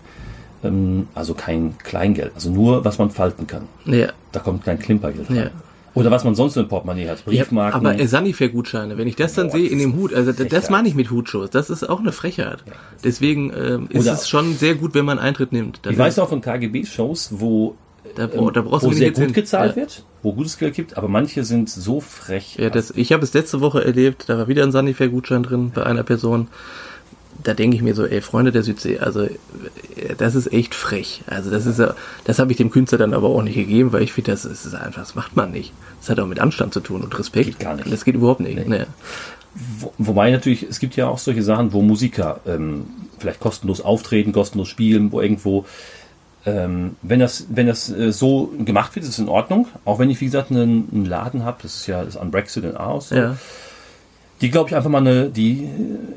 Ähm, 0.63 1.07
also 1.15 1.33
kein 1.33 1.75
Kleingeld. 1.79 2.33
Also 2.35 2.51
nur, 2.51 2.85
was 2.85 2.99
man 2.99 3.09
falten 3.09 3.47
kann. 3.47 3.63
Ja. 3.85 4.09
Da 4.31 4.41
kommt 4.41 4.63
kein 4.63 4.77
Klimpergeld 4.77 5.27
rein. 5.31 5.35
Ja. 5.37 5.49
Oder 5.95 6.11
was 6.11 6.23
man 6.23 6.35
sonst 6.35 6.55
in 6.55 6.67
Portemonnaie 6.67 7.09
hat. 7.09 7.25
Briefmarken. 7.25 7.81
Ja, 7.83 7.89
aber 7.89 7.99
äh, 7.99 8.05
Sanifair-Gutscheine, 8.05 8.95
wenn 8.99 9.07
ich 9.07 9.15
das 9.15 9.33
dann 9.33 9.47
Boah, 9.47 9.57
sehe 9.57 9.69
in 9.69 9.79
dem 9.79 9.95
Hut, 9.95 10.13
also 10.13 10.29
ist 10.29 10.39
das 10.39 10.47
Frechheit. 10.49 10.69
meine 10.69 10.87
ich 10.87 10.93
mit 10.93 11.09
Hutshows, 11.09 11.49
das 11.49 11.71
ist 11.71 11.89
auch 11.89 12.01
eine 12.01 12.11
Frechheit. 12.11 12.63
Deswegen 13.03 13.51
ähm, 13.57 13.87
ist 13.89 14.03
Oder- 14.05 14.13
es 14.13 14.29
schon 14.29 14.53
sehr 14.53 14.75
gut, 14.75 14.93
wenn 14.93 15.05
man 15.05 15.17
Eintritt 15.17 15.51
nimmt. 15.51 15.79
Ich 15.89 15.97
weiß 15.97 16.19
auch 16.19 16.29
von 16.29 16.41
KGB-Shows, 16.41 17.29
wo, 17.39 17.75
da, 18.15 18.27
bra- 18.27 18.51
da 18.51 18.61
brauchst 18.61 18.83
du 18.83 18.87
wo 18.87 18.93
nicht 18.93 19.15
sehr 19.15 19.25
gut 19.25 19.33
gezahlt 19.33 19.71
ja. 19.75 19.81
wird, 19.81 20.03
wo 20.23 20.33
gutes 20.33 20.57
Geld 20.57 20.73
gibt, 20.75 20.97
aber 20.97 21.07
manche 21.07 21.43
sind 21.43 21.69
so 21.69 21.99
frech. 21.99 22.55
Ja, 22.59 22.69
das, 22.69 22.91
ich 22.91 23.11
habe 23.11 23.23
es 23.23 23.33
letzte 23.33 23.61
Woche 23.61 23.83
erlebt, 23.83 24.25
da 24.27 24.37
war 24.37 24.47
wieder 24.47 24.63
ein 24.63 24.71
Sanifair-Gutschein 24.71 25.43
drin 25.43 25.71
bei 25.73 25.83
einer 25.85 26.03
Person. 26.03 26.47
da 27.43 27.53
denke 27.53 27.75
ich 27.75 27.83
mir 27.83 27.93
so, 27.95 28.05
ey, 28.05 28.21
Freunde 28.21 28.51
der 28.51 28.63
Südsee, 28.63 28.99
also 28.99 29.21
äh, 29.23 29.29
das 30.17 30.35
ist 30.35 30.51
echt 30.53 30.73
frech. 30.73 31.21
Also 31.27 31.51
das 31.51 31.65
ist 31.65 31.79
ja, 31.79 31.93
das 32.23 32.39
habe 32.39 32.51
ich 32.51 32.57
dem 32.57 32.71
Künstler 32.71 32.97
dann 32.97 33.13
aber 33.13 33.27
auch 33.29 33.41
nicht 33.43 33.55
gegeben, 33.55 33.91
weil 33.93 34.03
ich 34.03 34.13
finde, 34.13 34.31
das, 34.31 34.43
das 34.43 34.65
ist 34.65 34.73
einfach, 34.73 35.01
das 35.01 35.15
macht 35.15 35.35
man 35.35 35.51
nicht. 35.51 35.73
Das 35.99 36.09
hat 36.09 36.19
auch 36.19 36.27
mit 36.27 36.39
Anstand 36.39 36.73
zu 36.73 36.79
tun 36.79 37.01
und 37.01 37.17
Respekt. 37.19 37.45
Geht 37.45 37.59
gar 37.59 37.75
nicht. 37.75 37.91
Das 37.91 38.05
geht 38.05 38.15
überhaupt 38.15 38.39
nicht. 38.39 38.55
Nee. 38.55 38.65
Nee. 38.67 38.85
Wo, 39.79 39.93
wobei 39.97 40.31
natürlich, 40.31 40.63
es 40.63 40.79
gibt 40.79 40.95
ja 40.95 41.07
auch 41.07 41.17
solche 41.17 41.43
Sachen, 41.43 41.71
wo 41.73 41.81
Musiker 41.81 42.39
ähm, 42.47 42.85
vielleicht 43.19 43.39
kostenlos 43.39 43.79
auftreten, 43.81 44.31
kostenlos 44.31 44.67
spielen, 44.67 45.11
wo 45.11 45.21
irgendwo, 45.21 45.65
ähm, 46.45 46.95
wenn 47.01 47.19
das, 47.19 47.45
wenn 47.49 47.67
das 47.67 47.89
äh, 47.89 48.11
so 48.11 48.51
gemacht 48.59 48.95
wird, 48.95 49.03
ist 49.03 49.09
es 49.13 49.19
in 49.19 49.29
Ordnung. 49.29 49.67
Auch 49.83 49.99
wenn 49.99 50.09
ich, 50.09 50.21
wie 50.21 50.25
gesagt, 50.25 50.51
einen, 50.51 50.87
einen 50.93 51.05
Laden 51.05 51.43
habe, 51.43 51.57
das 51.63 51.75
ist 51.75 51.87
ja 51.87 52.03
das 52.03 52.17
an 52.17 52.31
Brexit 52.31 52.63
in 52.63 52.77
Aarhus, 52.77 53.09
Ja. 53.09 53.35
die 54.41 54.51
glaube 54.51 54.69
ich 54.69 54.75
einfach 54.75 54.89
mal 54.89 54.99
eine, 54.99 55.29
die 55.29 55.63
äh, 55.63 55.67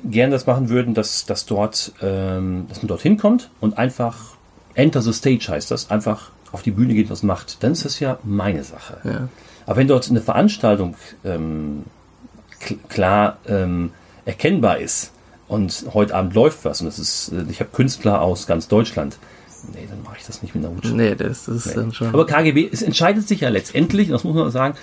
gern 0.04 0.30
das 0.30 0.46
machen 0.46 0.68
würden, 0.68 0.94
dass, 0.94 1.24
dass 1.26 1.46
dort, 1.46 1.92
ähm, 2.02 2.66
dass 2.68 2.82
man 2.82 2.88
dorthin 2.88 3.16
kommt 3.16 3.50
und 3.60 3.78
einfach 3.78 4.34
enter 4.74 5.00
the 5.02 5.12
stage 5.12 5.46
heißt 5.48 5.70
das, 5.70 5.90
einfach 5.90 6.30
auf 6.52 6.62
die 6.62 6.70
Bühne 6.70 6.94
geht 6.94 7.06
und 7.06 7.10
was 7.10 7.22
macht, 7.22 7.62
dann 7.62 7.72
ist 7.72 7.84
das 7.84 8.00
ja 8.00 8.18
meine 8.22 8.64
Sache. 8.64 8.98
Ja. 9.04 9.28
Aber 9.66 9.76
wenn 9.76 9.88
dort 9.88 10.08
eine 10.08 10.20
Veranstaltung 10.20 10.94
ähm, 11.24 11.84
kl- 12.62 12.78
klar 12.88 13.38
ähm, 13.46 13.90
erkennbar 14.24 14.78
ist 14.78 15.12
und 15.46 15.84
heute 15.94 16.14
Abend 16.14 16.34
läuft 16.34 16.64
was 16.64 16.80
und 16.80 16.86
das 16.86 16.98
ist, 16.98 17.32
äh, 17.32 17.44
ich 17.50 17.60
habe 17.60 17.70
Künstler 17.72 18.20
aus 18.22 18.46
ganz 18.46 18.68
Deutschland, 18.68 19.18
nee, 19.72 19.86
dann 19.88 20.02
mache 20.02 20.16
ich 20.18 20.26
das 20.26 20.42
nicht 20.42 20.54
mit 20.54 20.64
einer 20.64 20.74
Hutsche. 20.74 20.94
Nee, 20.94 21.14
das 21.14 21.48
ist 21.48 21.76
dann 21.76 21.92
schon. 21.92 22.08
Aber 22.08 22.26
KGB, 22.26 22.68
es 22.70 22.82
entscheidet 22.82 23.26
sich 23.26 23.40
ja 23.40 23.48
letztendlich, 23.48 24.08
das 24.08 24.24
muss 24.24 24.34
man 24.34 24.50
sagen, 24.50 24.74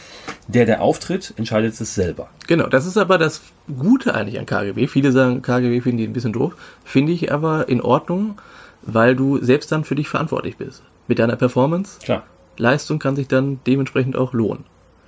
der, 0.48 0.66
der 0.66 0.82
auftritt, 0.82 1.34
entscheidet 1.38 1.80
es 1.80 1.96
selber. 1.96 2.30
Genau, 2.48 2.68
das 2.68 2.86
ist 2.86 2.98
aber 2.98 3.18
das 3.18 3.42
Gute 3.68 4.16
eigentlich 4.16 4.40
an 4.40 4.46
KGB. 4.46 4.88
Viele 4.88 5.12
sagen, 5.12 5.42
KGB 5.42 5.82
finden 5.82 5.98
die 5.98 6.08
ein 6.08 6.14
bisschen 6.14 6.34
doof. 6.34 6.56
Finde 6.84 7.12
ich 7.12 7.32
aber 7.32 7.70
in 7.70 7.82
Ordnung, 7.82 8.40
weil 8.82 9.16
du 9.16 9.44
selbst 9.44 9.72
dann 9.72 9.84
für 9.84 9.96
dich 9.96 10.08
verantwortlich 10.08 10.58
bist. 10.58 10.84
Mit 11.08 11.20
deiner 11.20 11.36
Performance. 11.36 12.00
Klar. 12.00 12.24
Leistung 12.58 13.00
kann 13.00 13.16
sich 13.16 13.28
dann 13.28 13.60
dementsprechend 13.68 14.16
auch 14.16 14.34
lohnen. 14.34 14.64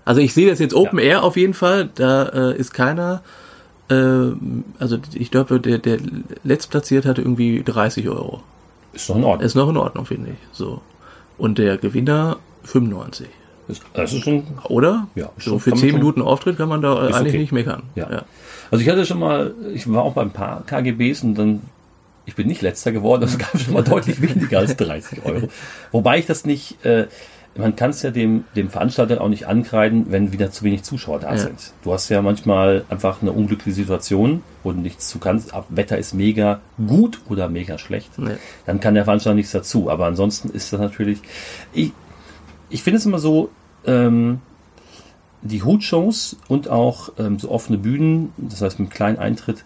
Also 0.05 0.21
ich 0.21 0.33
sehe 0.33 0.49
das 0.49 0.59
jetzt 0.59 0.73
Open 0.73 0.99
Air 0.99 1.23
auf 1.23 1.35
jeden 1.35 1.53
Fall. 1.53 1.89
Da 1.93 2.23
äh, 2.29 2.57
ist 2.57 2.73
keiner, 2.73 3.23
äh, 3.89 4.31
also 4.79 4.99
ich 5.13 5.31
glaube, 5.31 5.59
der, 5.59 5.79
der 5.79 5.97
letztplatziert 6.43 7.05
hatte 7.05 7.21
irgendwie 7.21 7.61
30 7.63 8.07
Euro. 8.07 8.41
Ist 8.97 9.09
doch 9.09 9.15
in 9.15 9.23
Ordnung. 9.23 9.45
Ist 9.45 9.55
noch 9.55 9.69
in 9.69 9.77
Ordnung, 9.77 10.05
finde 10.05 10.31
ich. 10.31 10.37
So. 10.51 10.81
Und 11.37 11.57
der 11.57 11.77
Gewinner 11.77 12.37
95. 12.63 13.27
Ist, 13.67 13.83
das 13.93 14.13
ist 14.13 14.23
schon, 14.23 14.43
Oder? 14.69 15.07
Ja, 15.15 15.29
So 15.37 15.59
für 15.59 15.71
kann 15.71 15.79
man 15.79 15.81
10 15.81 15.89
schon- 15.89 15.99
Minuten 15.99 16.21
Auftritt 16.21 16.57
kann 16.57 16.69
man 16.69 16.81
da 16.81 16.97
eigentlich 16.97 17.15
okay. 17.33 17.37
nicht 17.37 17.51
meckern. 17.51 17.83
ja. 17.95 18.23
Also 18.71 18.81
ich 18.83 18.89
hatte 18.89 19.05
schon 19.05 19.19
mal, 19.19 19.53
ich 19.73 19.89
war 19.91 20.03
auch 20.03 20.13
bei 20.13 20.21
ein 20.23 20.31
paar 20.31 20.63
KGBs 20.65 21.23
und 21.23 21.35
dann, 21.35 21.61
ich 22.25 22.35
bin 22.35 22.47
nicht 22.47 22.61
letzter 22.61 22.91
geworden, 22.91 23.21
das 23.21 23.37
gab 23.37 23.57
schon 23.59 23.73
mal 23.73 23.83
deutlich 23.85 24.21
weniger 24.21 24.59
als 24.59 24.75
30 24.75 25.23
Euro. 25.25 25.47
Wobei 25.91 26.17
ich 26.19 26.25
das 26.25 26.43
nicht, 26.45 26.83
äh, 26.85 27.07
man 27.57 27.75
kann 27.75 27.89
es 27.91 28.01
ja 28.01 28.11
dem, 28.11 28.43
dem 28.55 28.69
Veranstalter 28.69 29.21
auch 29.21 29.29
nicht 29.29 29.47
ankreiden, 29.47 30.07
wenn 30.09 30.31
wieder 30.31 30.51
zu 30.51 30.63
wenig 30.63 30.83
Zuschauer 30.83 31.19
da 31.19 31.31
Ja. 31.33 31.37
sind. 31.37 31.73
Du 31.83 31.93
hast 31.93 32.09
ja 32.09 32.21
manchmal 32.21 32.85
einfach 32.89 33.21
eine 33.21 33.31
unglückliche 33.31 33.75
Situation, 33.75 34.43
wo 34.63 34.71
du 34.71 34.79
nichts 34.79 35.07
zu 35.09 35.19
kannst. 35.19 35.53
Ab 35.53 35.65
Wetter 35.69 35.97
ist 35.97 36.13
mega 36.13 36.59
gut 36.85 37.21
oder 37.29 37.49
mega 37.49 37.77
schlecht. 37.77 38.17
Nee. 38.17 38.35
Dann 38.65 38.79
kann 38.79 38.93
der 38.95 39.03
Veranstalter 39.05 39.35
nichts 39.35 39.51
dazu. 39.51 39.89
Aber 39.89 40.05
ansonsten 40.05 40.49
ist 40.49 40.71
das 40.73 40.79
natürlich, 40.79 41.19
ich, 41.73 41.91
ich 42.69 42.83
finde 42.83 42.97
es 42.97 43.05
immer 43.05 43.19
so, 43.19 43.49
ähm, 43.85 44.41
die 45.41 45.63
Hutshows 45.63 46.35
und 46.47 46.67
auch 46.69 47.09
ähm, 47.19 47.39
so 47.39 47.51
offene 47.51 47.77
Bühnen, 47.77 48.33
das 48.37 48.61
heißt 48.61 48.79
mit 48.79 48.91
kleinen 48.91 49.17
Eintritt, 49.19 49.63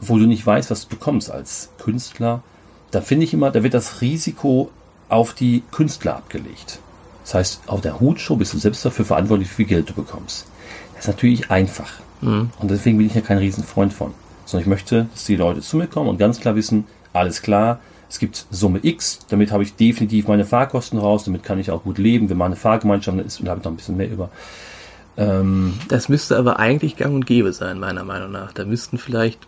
wo 0.00 0.18
du 0.18 0.26
nicht 0.26 0.46
weißt, 0.46 0.70
was 0.70 0.82
du 0.84 0.88
bekommst 0.90 1.30
als 1.30 1.70
Künstler, 1.78 2.42
da 2.90 3.00
finde 3.00 3.24
ich 3.24 3.32
immer, 3.34 3.50
da 3.50 3.62
wird 3.62 3.74
das 3.74 4.00
Risiko 4.00 4.70
auf 5.08 5.32
die 5.34 5.62
Künstler 5.72 6.16
abgelegt. 6.16 6.78
Das 7.24 7.34
heißt, 7.34 7.60
auf 7.66 7.80
der 7.80 8.00
Hutshow 8.00 8.36
bist 8.36 8.52
du 8.54 8.58
selbst 8.58 8.84
dafür 8.84 9.04
verantwortlich, 9.04 9.48
wie 9.50 9.54
viel 9.54 9.66
Geld 9.66 9.88
du 9.90 9.94
bekommst. 9.94 10.46
Das 10.94 11.04
ist 11.04 11.08
natürlich 11.08 11.50
einfach. 11.50 11.90
Und 12.22 12.50
deswegen 12.70 12.98
bin 12.98 13.06
ich 13.06 13.14
ja 13.14 13.20
kein 13.22 13.38
Riesenfreund 13.38 13.92
von. 13.92 14.12
Sondern 14.44 14.62
ich 14.64 14.68
möchte, 14.68 15.06
dass 15.14 15.24
die 15.24 15.36
Leute 15.36 15.60
zu 15.60 15.76
mir 15.76 15.86
kommen 15.86 16.08
und 16.08 16.18
ganz 16.18 16.40
klar 16.40 16.54
wissen, 16.56 16.84
alles 17.12 17.40
klar, 17.40 17.78
es 18.08 18.18
gibt 18.18 18.46
Summe 18.50 18.80
X, 18.82 19.20
damit 19.28 19.52
habe 19.52 19.62
ich 19.62 19.76
definitiv 19.76 20.26
meine 20.26 20.44
Fahrkosten 20.44 20.98
raus, 20.98 21.24
damit 21.24 21.44
kann 21.44 21.58
ich 21.60 21.70
auch 21.70 21.84
gut 21.84 21.98
leben, 21.98 22.28
wenn 22.28 22.36
mal 22.36 22.46
eine 22.46 22.56
Fahrgemeinschaft 22.56 23.18
ist 23.20 23.40
und 23.40 23.48
habe 23.48 23.60
ich 23.60 23.64
noch 23.64 23.72
ein 23.72 23.76
bisschen 23.76 23.96
mehr 23.96 24.10
über. 24.10 24.30
Ähm, 25.16 25.74
Das 25.88 26.08
müsste 26.08 26.36
aber 26.36 26.58
eigentlich 26.58 26.96
gang 26.96 27.14
und 27.14 27.26
gäbe 27.26 27.52
sein, 27.52 27.78
meiner 27.78 28.04
Meinung 28.04 28.32
nach. 28.32 28.52
Da 28.52 28.64
müssten 28.64 28.98
vielleicht 28.98 29.38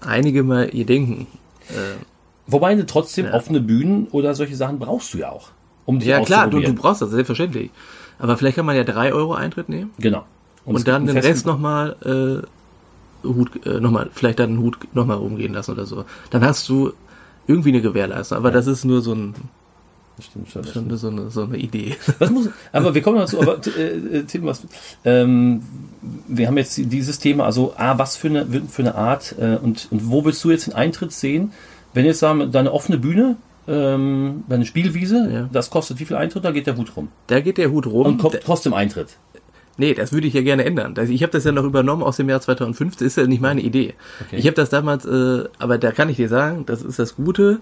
einige 0.00 0.42
mal 0.42 0.68
ihr 0.74 0.86
denken. 0.86 1.26
Äh, 1.70 2.02
Wobei 2.46 2.74
trotzdem 2.82 3.26
Ja. 3.26 3.34
offene 3.34 3.60
Bühnen 3.60 4.06
oder 4.10 4.34
solche 4.34 4.56
Sachen 4.56 4.78
brauchst 4.78 5.12
du 5.14 5.18
ja 5.18 5.30
auch. 5.30 5.50
Um 5.88 5.98
dich 6.00 6.08
ja 6.08 6.20
klar, 6.20 6.48
du, 6.48 6.60
du 6.60 6.74
brauchst 6.74 7.00
das, 7.00 7.08
selbstverständlich. 7.10 7.70
Aber 8.18 8.36
vielleicht 8.36 8.56
kann 8.56 8.66
man 8.66 8.76
ja 8.76 8.84
3 8.84 9.14
Euro 9.14 9.32
Eintritt 9.32 9.70
nehmen 9.70 9.90
Genau. 9.98 10.26
und, 10.66 10.76
es 10.76 10.84
dann 10.84 11.06
den 11.06 11.16
einen 11.16 11.24
Rest 11.24 11.46
nochmal 11.46 11.96
äh, 13.24 13.26
Hut, 13.26 13.64
äh, 13.64 13.80
noch 13.80 13.90
mal, 13.90 14.10
vielleicht 14.12 14.38
dann 14.38 14.50
den 14.50 14.58
Hut 14.58 14.76
nochmal 14.92 15.16
rumgehen 15.16 15.54
lassen 15.54 15.70
oder 15.70 15.86
so. 15.86 16.04
Dann 16.28 16.44
hast 16.44 16.68
du 16.68 16.92
irgendwie 17.46 17.70
eine 17.70 17.80
Gewährleistung. 17.80 18.36
Aber 18.36 18.50
das 18.50 18.66
ist 18.66 18.84
nur 18.84 19.00
so, 19.00 19.14
ein, 19.14 19.34
Das 20.18 20.26
stimmt 20.26 20.50
schon, 20.50 20.62
das 20.62 20.72
schon 20.74 20.96
so, 20.98 21.08
eine, 21.08 21.30
so 21.30 21.42
eine 21.44 21.56
Idee. 21.56 21.96
Was 22.18 22.28
muss, 22.30 22.50
aber 22.70 22.94
wir 22.94 23.00
kommen 23.00 23.16
dazu, 23.16 23.40
aber 23.40 23.58
äh, 23.78 24.18
äh, 24.18 24.22
Tim, 24.24 24.44
was, 24.44 24.64
ähm, 25.06 25.62
wir 26.26 26.48
haben 26.48 26.58
jetzt 26.58 26.76
dieses 26.76 27.18
Thema, 27.18 27.46
also 27.46 27.72
A, 27.78 27.96
was 27.96 28.18
für 28.18 28.28
eine, 28.28 28.44
für 28.68 28.82
eine 28.82 28.94
Art 28.94 29.34
äh, 29.38 29.56
und, 29.56 29.88
und 29.90 30.10
wo 30.10 30.22
willst 30.26 30.44
du 30.44 30.50
jetzt 30.50 30.66
den 30.66 30.74
Eintritt 30.74 31.12
sehen? 31.12 31.52
Wenn 31.94 32.04
jetzt 32.04 32.18
sagen, 32.18 32.52
deine 32.52 32.72
offene 32.74 32.98
Bühne, 32.98 33.36
ähm, 33.68 34.44
deine 34.48 34.64
Spielwiese, 34.66 35.30
Ja. 35.32 35.48
das 35.52 35.70
kostet 35.70 36.00
wie 36.00 36.04
viel 36.06 36.16
Eintritt, 36.16 36.44
da 36.44 36.50
geht 36.50 36.66
der 36.66 36.76
Hut 36.76 36.96
rum. 36.96 37.08
Da 37.26 37.40
geht 37.40 37.58
der 37.58 37.70
Hut 37.70 37.86
rum. 37.86 38.06
Und 38.06 38.18
kommt 38.18 38.40
trotzdem 38.44 38.72
Eintritt. 38.74 39.16
Nee, 39.76 39.94
das 39.94 40.12
würde 40.12 40.26
ich 40.26 40.34
ja 40.34 40.42
gerne 40.42 40.64
ändern. 40.64 40.94
Ich 41.08 41.22
habe 41.22 41.30
das 41.30 41.44
ja 41.44 41.52
noch 41.52 41.62
übernommen 41.62 42.02
aus 42.02 42.16
dem 42.16 42.28
Jahr 42.28 42.40
2005. 42.40 42.94
Das 42.96 43.02
ist 43.02 43.16
ja 43.16 43.26
nicht 43.28 43.40
meine 43.40 43.60
Idee. 43.60 43.94
Okay. 44.26 44.36
Ich 44.36 44.46
habe 44.46 44.54
das 44.56 44.70
damals, 44.70 45.04
äh, 45.04 45.44
aber 45.60 45.78
da 45.78 45.92
kann 45.92 46.08
ich 46.08 46.16
dir 46.16 46.28
sagen, 46.28 46.64
das 46.66 46.82
ist 46.82 46.98
das 46.98 47.14
Gute. 47.14 47.60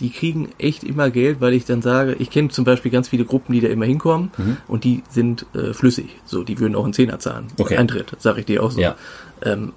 Die 0.00 0.08
kriegen 0.08 0.48
echt 0.58 0.82
immer 0.82 1.10
Geld, 1.10 1.42
weil 1.42 1.52
ich 1.52 1.66
dann 1.66 1.82
sage, 1.82 2.14
ich 2.18 2.30
kenne 2.30 2.48
zum 2.48 2.64
Beispiel 2.64 2.90
ganz 2.90 3.08
viele 3.10 3.26
Gruppen, 3.26 3.52
die 3.52 3.60
da 3.60 3.68
immer 3.68 3.84
hinkommen 3.84 4.30
Mhm. 4.38 4.56
und 4.66 4.84
die 4.84 5.02
sind 5.10 5.44
äh, 5.54 5.74
flüssig. 5.74 6.08
So, 6.24 6.42
die 6.42 6.58
würden 6.58 6.74
auch 6.74 6.84
einen 6.84 6.94
Zehner 6.94 7.18
zahlen. 7.18 7.48
Okay. 7.58 7.76
Eintritt, 7.76 8.16
sage 8.18 8.40
ich 8.40 8.46
dir 8.46 8.62
auch 8.62 8.70
so. 8.70 8.80
Ja. 8.80 8.96
Ähm, 9.42 9.74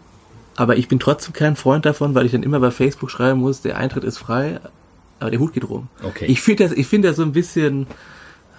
aber 0.56 0.78
ich 0.78 0.88
bin 0.88 1.00
trotzdem 1.02 1.34
kein 1.34 1.58
Freund 1.58 1.86
davon, 1.86 2.16
weil 2.16 2.26
ich 2.26 2.32
dann 2.32 2.44
immer 2.44 2.62
bei 2.62 2.72
Facebook 2.72 3.12
schreiben 3.12 3.42
muss, 3.42 3.62
der 3.62 3.78
Eintritt 3.78 4.06
ist 4.06 4.18
frei, 4.18 4.62
aber 5.26 5.32
der 5.32 5.40
Hut 5.40 5.54
geht 5.54 5.70
rum. 5.70 5.88
Okay. 6.04 6.26
Ich 6.28 6.42
finde 6.42 6.64
das, 6.64 6.74
ich 6.74 6.88
finde 6.88 7.10
das 7.10 7.18
so 7.18 7.24
ein 7.24 7.32
bisschen, 7.34 7.88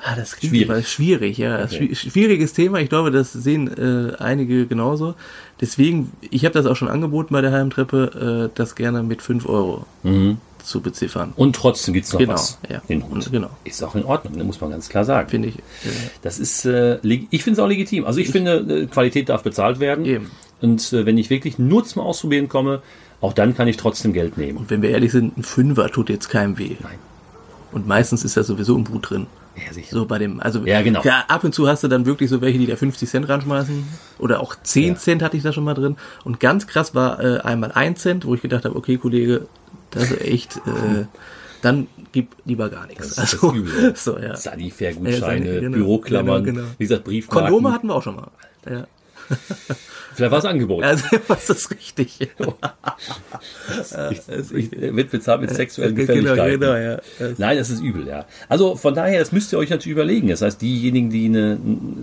ah, 0.05 0.15
das 0.17 0.37
klingt 0.37 0.53
Schwierig. 0.55 0.69
immer 0.69 0.83
schwierig, 0.83 1.39
ja. 1.39 1.65
Okay. 1.65 1.91
Schwi- 1.93 2.11
Schwieriges 2.11 2.53
Thema. 2.53 2.79
Ich 2.81 2.89
glaube, 2.89 3.11
das 3.11 3.33
sehen 3.33 3.69
äh, 3.77 4.17
einige 4.23 4.67
genauso. 4.67 5.15
Deswegen, 5.61 6.13
ich 6.31 6.45
habe 6.45 6.53
das 6.55 6.67
auch 6.67 6.77
schon 6.77 6.89
angeboten 6.89 7.33
bei 7.33 7.41
der 7.41 7.53
Heimtreppe, 7.53 8.49
äh, 8.53 8.57
das 8.57 8.75
gerne 8.75 9.03
mit 9.03 9.23
5 9.23 9.49
Euro 9.49 9.87
zu 10.63 10.81
beziffern. 10.81 11.33
Und 11.37 11.55
trotzdem 11.57 11.95
gibt's 11.95 12.13
noch 12.13 12.19
Genau, 12.19 12.33
was. 12.35 12.59
ja. 12.69 12.83
Den 12.89 13.09
Hut. 13.09 13.31
Genau. 13.31 13.51
Ist 13.65 13.83
auch 13.85 13.95
in 13.95 14.05
Ordnung, 14.05 14.35
ne, 14.37 14.43
muss 14.45 14.61
man 14.61 14.71
ganz 14.71 14.89
klar 14.89 15.05
sagen. 15.05 15.29
Finde 15.29 15.49
ich. 15.49 15.59
Äh, 15.59 15.61
Das 16.23 16.39
ist, 16.41 16.65
äh, 16.67 16.99
ich 17.03 17.45
finde 17.45 17.61
es 17.61 17.65
auch 17.65 17.69
legitim. 17.69 18.05
Also 18.05 18.19
ich, 18.21 18.31
finde, 18.31 18.57
äh, 18.83 18.87
Qualität 18.87 19.29
darf 19.29 19.43
bezahlt 19.45 19.79
werden. 19.79 20.05
Eben. 20.05 20.31
Und 20.61 20.93
äh, 20.93 21.07
wenn 21.07 21.19
ich 21.19 21.31
wirklich 21.31 21.59
nur 21.59 21.85
zum 21.85 22.03
Ausprobieren 22.03 22.49
komme, 22.49 22.83
auch 23.21 23.33
dann 23.33 23.57
kann 23.57 23.69
ich 23.69 23.77
trotzdem 23.77 24.13
Geld 24.13 24.37
nehmen. 24.37 24.65
wenn 24.69 24.83
wir 24.83 24.91
ehrlich 24.91 25.13
sind, 25.13 25.37
ein 25.39 25.43
Fünfer 25.43 25.89
tut 25.91 26.09
jetzt 26.11 26.29
keinem 26.29 26.59
weh. 26.59 26.77
Nein. 26.81 26.99
Und 27.73 27.87
meistens 27.87 28.25
ist 28.25 28.37
da 28.37 28.43
sowieso 28.45 28.77
ein 28.77 28.89
Hut 28.89 29.11
drin. 29.11 29.27
Ja, 29.57 29.73
sicher. 29.73 29.89
So 29.91 30.05
bei 30.07 30.19
dem, 30.19 30.39
also 30.41 30.65
Ja, 30.67 30.83
genau. 30.83 31.01
ab 31.29 31.43
und 31.45 31.55
zu 31.55 31.67
hast 31.67 31.83
du 31.83 31.89
dann 31.89 32.05
wirklich 32.05 32.29
so 32.29 32.41
welche, 32.43 32.59
die 32.59 32.67
da 32.67 32.77
50 32.77 33.09
Cent 33.09 33.29
ranschmeißen. 33.29 33.85
Oder 34.19 34.41
auch 34.41 34.55
10 34.63 34.85
Ja. 34.95 34.95
Cent 34.97 35.23
hatte 35.23 35.37
ich 35.37 35.43
da 35.43 35.53
schon 35.53 35.65
mal 35.65 35.75
drin. 35.75 35.97
Und 36.25 36.41
ganz 36.41 36.67
krass 36.67 36.95
war 36.95 37.23
äh, 37.23 37.39
einmal 37.41 37.73
1 37.73 38.01
Cent, 38.01 38.27
wo 38.27 38.35
ich 38.35 38.43
gedacht 38.43 38.65
habe, 38.67 38.77
okay, 38.77 38.99
Kollege, 38.99 39.47
das 39.91 40.11
ist 40.11 40.21
echt, 40.21 40.57
äh, 40.59 41.07
dann 41.63 41.87
gib 42.13 42.29
lieber 42.45 42.69
gar 42.69 42.87
nichts. 42.87 43.15
Das 43.15 43.33
ist 43.33 43.35
also, 43.43 43.49
das 43.49 43.57
Übel. 43.57 43.93
so, 43.97 44.19
ja. 44.19 44.37
Sanifair-Gutscheine, 44.37 45.49
Äh, 45.49 45.61
genau, 45.61 45.77
Büroklammern, 45.79 46.45
genau, 46.45 46.61
genau. 46.61 46.73
wie 46.77 46.85
gesagt, 46.85 47.05
Briefmarken. 47.05 47.51
Kondome 47.51 47.73
hatten 47.75 47.87
wir 47.89 47.95
auch 47.95 48.03
schon 48.03 48.17
mal. 48.17 48.29
Ja. 48.71 48.87
Vielleicht 50.17 50.33
war 50.33 50.39
es 50.39 50.45
Angebot. 50.47 50.83
Also, 50.83 51.05
was 51.29 51.51
ist 51.51 51.71
richtig? 51.71 52.19
ich, 54.11 54.53
ich, 54.55 54.71
wird 54.73 55.11
bezahlt 55.11 55.43
mit 55.43 55.51
sexuellen 55.51 55.95
Genau, 55.95 56.07
Gefälligkeiten. 56.07 56.61
genau, 56.61 56.75
ja. 56.75 56.99
Nein, 57.37 57.59
das 57.59 57.69
ist 57.69 57.83
übel, 57.83 58.09
ja. 58.09 58.25
Also 58.49 58.77
von 58.77 58.95
daher, 58.95 59.19
das 59.19 59.33
müsst 59.33 59.53
ihr 59.53 59.59
euch 59.59 59.69
natürlich 59.69 59.93
überlegen. 59.93 60.29
Das 60.29 60.41
heißt, 60.41 60.63
diejenigen, 60.63 61.11
die 61.11 61.27
eine, 61.27 61.59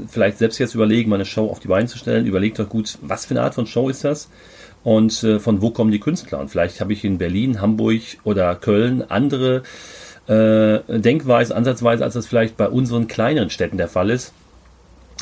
vielleicht 0.07 0.37
selbst 0.37 0.59
jetzt 0.59 0.75
überlegen, 0.75 1.09
mal 1.09 1.15
eine 1.15 1.25
Show 1.25 1.49
auf 1.49 1.59
die 1.59 1.67
Beine 1.67 1.87
zu 1.87 1.97
stellen, 1.97 2.27
überlegt 2.27 2.59
euch 2.59 2.69
gut, 2.69 2.99
was 3.01 3.25
für 3.25 3.31
eine 3.31 3.41
Art 3.41 3.55
von 3.55 3.65
Show 3.65 3.89
ist 3.89 4.03
das? 4.03 4.29
Und 4.83 5.23
äh, 5.23 5.39
von 5.39 5.61
wo 5.63 5.71
kommen 5.71 5.91
die 5.91 5.99
Künstler? 5.99 6.39
Und 6.39 6.49
vielleicht 6.49 6.81
habe 6.81 6.93
ich 6.93 7.03
in 7.03 7.17
Berlin, 7.17 7.61
Hamburg 7.61 8.01
oder 8.23 8.53
Köln 8.55 9.03
andere 9.09 9.63
äh, 10.27 10.79
Denkweise, 10.99 11.55
Ansatzweise, 11.55 12.03
als 12.03 12.13
das 12.13 12.27
vielleicht 12.27 12.57
bei 12.57 12.67
unseren 12.67 13.07
kleineren 13.07 13.49
Städten 13.49 13.77
der 13.77 13.87
Fall 13.87 14.11
ist. 14.11 14.33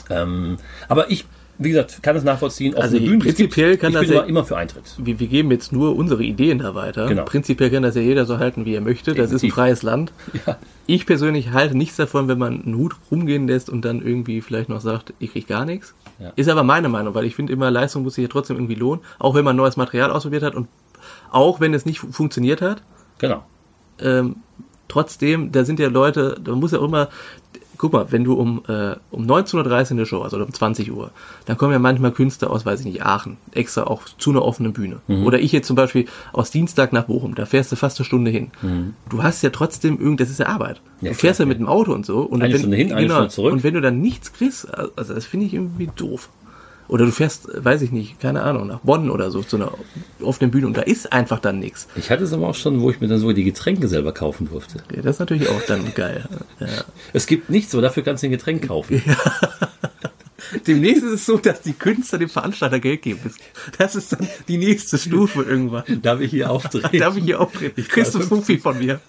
Ähm, 0.09 0.57
aber 0.87 1.09
ich 1.09 1.25
wie 1.63 1.69
gesagt, 1.69 2.01
kann 2.03 2.15
es 2.15 2.23
nachvollziehen. 2.23 2.75
Also 2.75 2.97
Bühnen, 2.97 3.05
es 3.05 3.09
gibt- 3.11 3.23
prinzipiell 3.23 3.77
kann 3.77 3.89
ich 3.91 3.97
das 3.99 4.07
bin 4.07 4.15
ja- 4.17 4.23
immer, 4.23 4.43
für 4.43 4.57
Eintritt. 4.57 4.83
wir, 4.97 5.19
wir 5.19 5.27
geben 5.27 5.51
jetzt 5.51 5.71
nur 5.71 5.95
unsere 5.95 6.23
Ideen 6.23 6.59
da 6.59 6.75
weiter. 6.75 7.07
Genau. 7.07 7.23
Prinzipiell 7.25 7.69
kann 7.69 7.83
das 7.83 7.95
ja 7.95 8.01
jeder 8.01 8.25
so 8.25 8.37
halten, 8.39 8.65
wie 8.65 8.73
er 8.75 8.81
möchte. 8.81 9.11
Das 9.13 9.25
ist 9.27 9.31
ein 9.31 9.35
Definitiv. 9.35 9.53
freies 9.55 9.83
Land. 9.83 10.11
Ja. 10.45 10.57
Ich 10.87 11.05
persönlich 11.05 11.51
halte 11.51 11.77
nichts 11.77 11.95
davon, 11.97 12.27
wenn 12.27 12.37
man 12.37 12.63
einen 12.63 12.75
Hut 12.77 12.95
rumgehen 13.09 13.47
lässt 13.47 13.69
und 13.69 13.85
dann 13.85 14.01
irgendwie 14.01 14.41
vielleicht 14.41 14.69
noch 14.69 14.81
sagt, 14.81 15.13
ich 15.19 15.31
krieg 15.31 15.47
gar 15.47 15.65
nichts. 15.65 15.93
Ja. 16.19 16.33
Ist 16.35 16.49
aber 16.49 16.63
meine 16.63 16.89
Meinung, 16.89 17.13
weil 17.15 17.25
ich 17.25 17.35
finde 17.35 17.53
immer, 17.53 17.71
Leistung 17.71 18.03
muss 18.03 18.15
sich 18.15 18.23
ja 18.23 18.27
trotzdem 18.29 18.57
irgendwie 18.57 18.75
lohnen, 18.75 19.01
auch 19.19 19.35
wenn 19.35 19.45
man 19.45 19.55
neues 19.55 19.77
Material 19.77 20.11
ausprobiert 20.11 20.43
hat 20.43 20.55
und 20.55 20.67
auch 21.31 21.59
wenn 21.59 21.73
es 21.73 21.85
nicht 21.85 21.99
fu- 21.99 22.11
funktioniert 22.11 22.61
hat. 22.61 22.81
Genau. 23.19 23.43
ähm, 23.99 24.37
trotzdem, 24.87 25.51
da 25.53 25.63
sind 25.63 25.79
ja 25.79 25.87
Leute, 25.87 26.35
da 26.43 26.53
muss 26.53 26.71
ja 26.73 26.79
auch 26.79 26.83
immer, 26.85 27.07
guck 27.81 27.93
mal, 27.93 28.11
wenn 28.11 28.23
du 28.23 28.33
um, 28.33 28.61
äh, 28.67 28.95
um 29.09 29.25
19.30 29.25 29.55
Uhr 29.55 29.91
eine 29.91 30.05
Show 30.05 30.23
hast 30.23 30.35
oder 30.35 30.45
um 30.45 30.53
20 30.53 30.91
Uhr, 30.91 31.09
dann 31.45 31.57
kommen 31.57 31.73
ja 31.73 31.79
manchmal 31.79 32.11
Künstler 32.11 32.51
aus, 32.51 32.63
weiß 32.63 32.81
ich 32.81 32.85
nicht, 32.85 33.03
Aachen, 33.03 33.37
extra 33.53 33.85
auch 33.85 34.03
zu 34.19 34.29
einer 34.29 34.43
offenen 34.43 34.71
Bühne. 34.71 34.97
Mhm. 35.07 35.25
Oder 35.25 35.39
ich 35.39 35.51
jetzt 35.51 35.65
zum 35.65 35.75
Beispiel 35.75 36.05
aus 36.31 36.51
Dienstag 36.51 36.93
nach 36.93 37.05
Bochum, 37.05 37.33
da 37.33 37.47
fährst 37.47 37.71
du 37.71 37.75
fast 37.75 37.97
eine 37.97 38.05
Stunde 38.05 38.29
hin. 38.29 38.51
Du 39.09 39.23
hast 39.23 39.41
ja 39.41 39.49
trotzdem 39.49 39.99
irgend, 39.99 40.19
das 40.19 40.29
ist 40.29 40.39
ja 40.39 40.45
Arbeit. 40.45 40.79
Mhm. 40.99 41.07
Ja, 41.07 41.11
du 41.13 41.17
fährst 41.17 41.37
klar, 41.37 41.47
ja 41.47 41.49
mit 41.49 41.57
dem 41.57 41.67
Auto 41.67 41.91
und 41.91 42.05
so. 42.05 42.19
Und 42.19 42.43
Eine 42.43 42.53
wenn, 42.53 42.59
Stunde 42.59 42.77
hin, 42.77 42.93
eine 42.93 43.09
Stunde 43.09 43.29
zurück. 43.29 43.53
Und 43.53 43.63
wenn 43.63 43.73
du 43.73 43.81
dann 43.81 43.99
nichts 43.99 44.31
kriegst, 44.31 44.67
also 44.77 45.15
das 45.15 45.25
finde 45.25 45.47
ich 45.47 45.55
irgendwie 45.55 45.89
doof. 45.95 46.29
Oder 46.91 47.05
du 47.05 47.11
fährst, 47.13 47.47
weiß 47.55 47.83
ich 47.83 47.93
nicht, 47.93 48.19
keine 48.19 48.41
Ahnung, 48.41 48.67
nach 48.67 48.79
Bonn 48.79 49.09
oder 49.09 49.31
so 49.31 49.41
zu 49.41 49.55
einer 49.55 49.71
offenen 50.19 50.51
Bühne 50.51 50.67
und 50.67 50.75
da 50.75 50.81
ist 50.81 51.13
einfach 51.13 51.39
dann 51.39 51.57
nichts. 51.57 51.87
Ich 51.95 52.11
hatte 52.11 52.25
es 52.25 52.33
aber 52.33 52.49
auch 52.49 52.55
schon, 52.55 52.81
wo 52.81 52.91
ich 52.91 52.99
mir 52.99 53.07
dann 53.07 53.17
sogar 53.17 53.33
die 53.33 53.45
Getränke 53.45 53.87
selber 53.87 54.13
kaufen 54.13 54.49
durfte. 54.49 54.83
Ja, 54.93 55.01
das 55.01 55.15
ist 55.15 55.19
natürlich 55.19 55.47
auch 55.47 55.61
dann 55.61 55.93
geil. 55.95 56.27
Ja. 56.59 56.67
Es 57.13 57.27
gibt 57.27 57.49
nichts, 57.49 57.73
aber 57.73 57.81
dafür 57.81 58.03
kannst 58.03 58.23
du 58.23 58.27
ein 58.27 58.31
Getränk 58.31 58.67
kaufen. 58.67 59.01
Demnächst 60.67 61.03
ist 61.03 61.13
es 61.13 61.25
so, 61.25 61.37
dass 61.37 61.61
die 61.61 61.71
Künstler 61.71 62.19
dem 62.19 62.27
Veranstalter 62.27 62.81
Geld 62.81 63.03
geben 63.03 63.21
müssen. 63.23 63.39
Das 63.77 63.95
ist 63.95 64.11
dann 64.11 64.27
die 64.49 64.57
nächste 64.57 64.97
Stufe 64.97 65.43
irgendwann. 65.43 66.01
Darf 66.01 66.19
ich 66.19 66.31
hier 66.31 66.51
auftreten? 66.51 66.99
Darf 66.99 67.15
ich 67.15 67.23
hier 67.23 67.39
auftreten? 67.39 67.85
Kriegst 67.87 68.15
du 68.15 68.19
Fuffi 68.19 68.57
von 68.57 68.77
mir. 68.77 68.99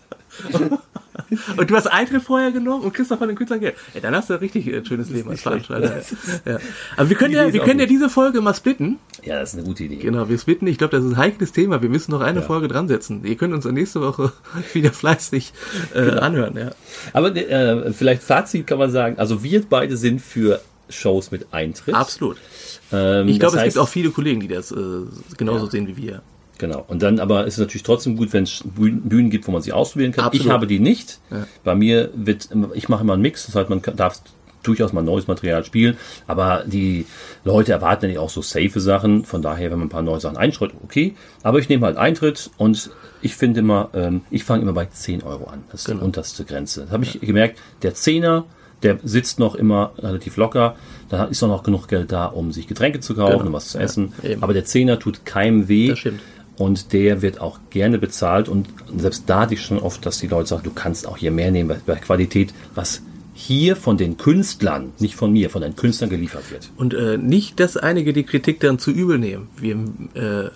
Und 1.56 1.70
du 1.70 1.76
hast 1.76 1.86
Eintritt 1.86 2.22
vorher 2.22 2.52
genommen 2.52 2.84
und 2.84 2.94
kriegst 2.94 3.10
noch 3.10 3.18
von 3.18 3.28
den 3.28 3.36
Künstlern 3.36 3.60
Geld. 3.60 3.74
Ja, 3.94 4.00
dann 4.00 4.14
hast 4.14 4.30
du 4.30 4.34
ein 4.34 4.40
richtig 4.40 4.66
äh, 4.66 4.84
schönes 4.84 5.10
Leben 5.10 5.30
als 5.30 5.42
Veranstalter. 5.42 6.00
Ja. 6.44 6.58
Aber 6.96 7.08
wir 7.08 7.16
können 7.16 7.34
ja, 7.34 7.52
wir 7.52 7.60
können 7.60 7.80
ja 7.80 7.86
diese 7.86 8.08
Folge 8.08 8.40
mal 8.40 8.54
splitten. 8.54 8.98
Ja, 9.22 9.38
das 9.40 9.50
ist 9.52 9.58
eine 9.58 9.66
gute 9.66 9.84
Idee. 9.84 9.96
Genau, 9.96 10.28
wir 10.28 10.38
splitten. 10.38 10.66
Ich 10.68 10.78
glaube, 10.78 10.96
das 10.96 11.04
ist 11.04 11.12
ein 11.12 11.16
heikles 11.16 11.52
Thema. 11.52 11.82
Wir 11.82 11.88
müssen 11.88 12.10
noch 12.12 12.20
eine 12.20 12.40
Ja. 12.40 12.46
Folge 12.46 12.68
dran 12.68 12.88
setzen. 12.88 13.24
Ihr 13.24 13.36
könnt 13.36 13.52
uns 13.54 13.64
nächste 13.66 14.00
Woche 14.00 14.32
wieder 14.72 14.92
fleißig 14.92 15.52
äh, 15.94 16.02
Genau. 16.04 16.20
anhören. 16.20 16.56
Ja. 16.56 16.70
Aber 17.12 17.34
äh, 17.36 17.92
vielleicht 17.92 18.22
Fazit 18.22 18.66
kann 18.66 18.78
man 18.78 18.90
sagen, 18.90 19.18
also 19.18 19.42
wir 19.42 19.62
beide 19.68 19.96
sind 19.96 20.20
für 20.20 20.60
Shows 20.88 21.30
mit 21.30 21.52
Eintritt. 21.52 21.94
Absolut. 21.94 22.36
Ähm, 22.92 23.28
Ich 23.28 23.38
glaube, 23.40 23.56
es 23.56 23.62
heißt, 23.62 23.74
gibt 23.76 23.82
auch 23.84 23.88
viele 23.88 24.10
Kollegen, 24.10 24.40
die 24.40 24.48
das 24.48 24.72
äh, 24.72 24.76
genauso 25.36 25.66
Ja. 25.66 25.70
sehen 25.70 25.86
wie 25.88 25.96
wir. 25.96 26.22
Genau. 26.62 26.84
Und 26.86 27.02
dann 27.02 27.18
aber 27.18 27.44
ist 27.44 27.54
es 27.54 27.58
natürlich 27.58 27.82
trotzdem 27.82 28.16
gut, 28.16 28.32
wenn 28.32 28.44
es 28.44 28.62
Bühnen 28.64 29.30
gibt, 29.30 29.48
wo 29.48 29.50
man 29.50 29.62
sie 29.62 29.72
ausprobieren 29.72 30.12
kann. 30.12 30.26
Absolut. 30.26 30.46
Ich 30.46 30.52
habe 30.52 30.68
die 30.68 30.78
nicht. 30.78 31.18
Ja. 31.28 31.44
Bei 31.64 31.74
mir 31.74 32.10
wird, 32.14 32.50
ich 32.74 32.88
mache 32.88 33.02
immer 33.02 33.14
einen 33.14 33.22
Mix, 33.22 33.46
das 33.46 33.56
heißt, 33.56 33.68
man 33.68 33.82
darf 33.96 34.20
durchaus 34.62 34.92
mal 34.92 35.02
neues 35.02 35.26
Material 35.26 35.64
spielen, 35.64 35.96
aber 36.28 36.62
die 36.64 37.04
Leute 37.42 37.72
erwarten 37.72 38.04
ja 38.04 38.08
nicht 38.10 38.18
auch 38.18 38.30
so 38.30 38.42
safe 38.42 38.78
Sachen. 38.78 39.24
Von 39.24 39.42
daher, 39.42 39.72
wenn 39.72 39.78
man 39.80 39.88
ein 39.88 39.90
paar 39.90 40.02
neue 40.02 40.20
Sachen 40.20 40.36
einschreibt, 40.36 40.74
okay. 40.84 41.16
Aber 41.42 41.58
ich 41.58 41.68
nehme 41.68 41.84
halt 41.84 41.96
Eintritt 41.96 42.48
und 42.58 42.90
ich 43.22 43.34
finde 43.34 43.58
immer, 43.58 43.90
ähm, 43.92 44.20
ich 44.30 44.44
fange 44.44 44.62
immer 44.62 44.72
bei 44.72 44.86
10 44.86 45.24
Euro 45.24 45.46
an. 45.46 45.64
Das 45.72 45.80
ist 45.80 45.86
Genau. 45.88 45.98
die 45.98 46.04
unterste 46.04 46.44
Grenze. 46.44 46.82
Das 46.82 46.92
habe 46.92 47.02
ich 47.02 47.20
gemerkt, 47.20 47.58
der 47.82 47.94
Zehner, 47.94 48.44
der 48.84 49.00
sitzt 49.02 49.40
noch 49.40 49.56
immer 49.56 49.94
relativ 49.98 50.36
locker. 50.36 50.76
Da 51.08 51.24
ist 51.24 51.42
auch 51.42 51.48
noch 51.48 51.64
genug 51.64 51.88
Geld 51.88 52.12
da, 52.12 52.26
um 52.26 52.52
sich 52.52 52.68
Getränke 52.68 53.00
zu 53.00 53.16
kaufen 53.16 53.32
Genau. 53.38 53.46
und 53.46 53.52
was 53.52 53.70
zu 53.70 53.78
Ja, 53.78 53.84
essen. 53.84 54.12
eben. 54.22 54.44
Aber 54.44 54.52
der 54.54 54.64
Zehner 54.64 55.00
tut 55.00 55.24
keinem 55.26 55.66
weh. 55.66 55.88
Das 55.88 55.98
stimmt. 55.98 56.20
Und 56.62 56.92
der 56.92 57.22
wird 57.22 57.40
auch 57.40 57.58
gerne 57.70 57.98
bezahlt. 57.98 58.48
Und 58.48 58.68
selbst 58.96 59.24
da 59.26 59.40
hatte 59.40 59.54
ich 59.54 59.62
schon 59.62 59.80
oft, 59.80 60.06
dass 60.06 60.20
die 60.20 60.28
Leute 60.28 60.50
sagen, 60.50 60.62
du 60.62 60.70
kannst 60.70 61.08
auch 61.08 61.16
hier 61.16 61.32
mehr 61.32 61.50
nehmen 61.50 61.76
bei, 61.84 61.96
Qualität, 61.96 62.54
was 62.76 63.02
hier 63.34 63.74
von 63.74 63.96
den 63.96 64.16
Künstlern, 64.16 64.92
nicht 65.00 65.16
von 65.16 65.32
mir, 65.32 65.50
von 65.50 65.62
den 65.62 65.74
Künstlern 65.74 66.08
geliefert 66.08 66.52
wird. 66.52 66.70
Und 66.76 66.94
äh, 66.94 67.18
nicht, 67.18 67.58
dass 67.58 67.76
einige 67.76 68.12
die 68.12 68.22
Kritik 68.22 68.60
dann 68.60 68.78
zu 68.78 68.92
übel 68.92 69.18
nehmen. 69.18 69.48
Wir, 69.56 69.74
äh, 69.74 70.50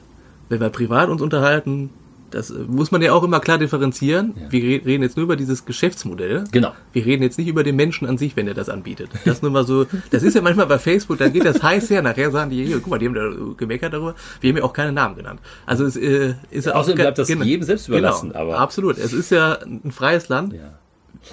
wenn 0.48 0.60
wir 0.60 0.68
privat 0.70 1.08
uns 1.08 1.22
unterhalten, 1.22 1.90
das 2.30 2.50
äh, 2.50 2.54
muss 2.66 2.90
man 2.90 3.02
ja 3.02 3.12
auch 3.12 3.22
immer 3.22 3.40
klar 3.40 3.58
differenzieren. 3.58 4.34
Ja. 4.36 4.52
Wir 4.52 4.62
re 4.80 4.86
reden 4.86 5.02
jetzt 5.02 5.16
nur 5.16 5.24
über 5.24 5.36
dieses 5.36 5.64
Geschäftsmodell. 5.64 6.44
Genau. 6.52 6.72
Wir 6.92 7.04
reden 7.06 7.22
jetzt 7.22 7.38
nicht 7.38 7.48
über 7.48 7.62
den 7.62 7.76
Menschen 7.76 8.06
an 8.08 8.18
sich, 8.18 8.36
wenn 8.36 8.46
er 8.48 8.54
das 8.54 8.68
anbietet. 8.68 9.10
Das 9.24 9.42
nur 9.42 9.50
mal 9.50 9.64
so. 9.66 9.86
Das 10.10 10.22
ist 10.22 10.34
ja 10.34 10.42
manchmal 10.42 10.66
bei 10.66 10.78
Facebook, 10.78 11.18
da 11.18 11.28
geht 11.28 11.44
das 11.44 11.62
heiß 11.62 11.90
her. 11.90 12.02
Nachher 12.02 12.30
sagen 12.30 12.50
die, 12.50 12.64
hier, 12.64 12.78
guck 12.80 12.88
mal, 12.88 12.98
die 12.98 13.06
haben 13.06 13.14
da 13.14 13.30
gemeckert 13.56 13.92
darüber. 13.92 14.14
Wir 14.40 14.50
haben 14.50 14.56
ja 14.58 14.64
auch 14.64 14.72
keine 14.72 14.92
Namen 14.92 15.16
genannt. 15.16 15.40
Also 15.66 15.84
es 15.84 15.96
äh, 15.96 16.34
ist 16.50 16.66
ja 16.66 16.72
auch 16.74 16.80
Außerdem 16.80 16.98
bleibt 17.02 17.18
das 17.18 17.28
jedem 17.28 17.62
selbst 17.62 17.88
überlassen, 17.88 18.30
Genau, 18.30 18.40
aber- 18.40 18.58
absolut. 18.58 18.98
Es 18.98 19.12
ist 19.12 19.30
ja 19.30 19.58
ein 19.62 19.90
freies 19.92 20.28
Land. 20.28 20.52
Ja. 20.52 20.78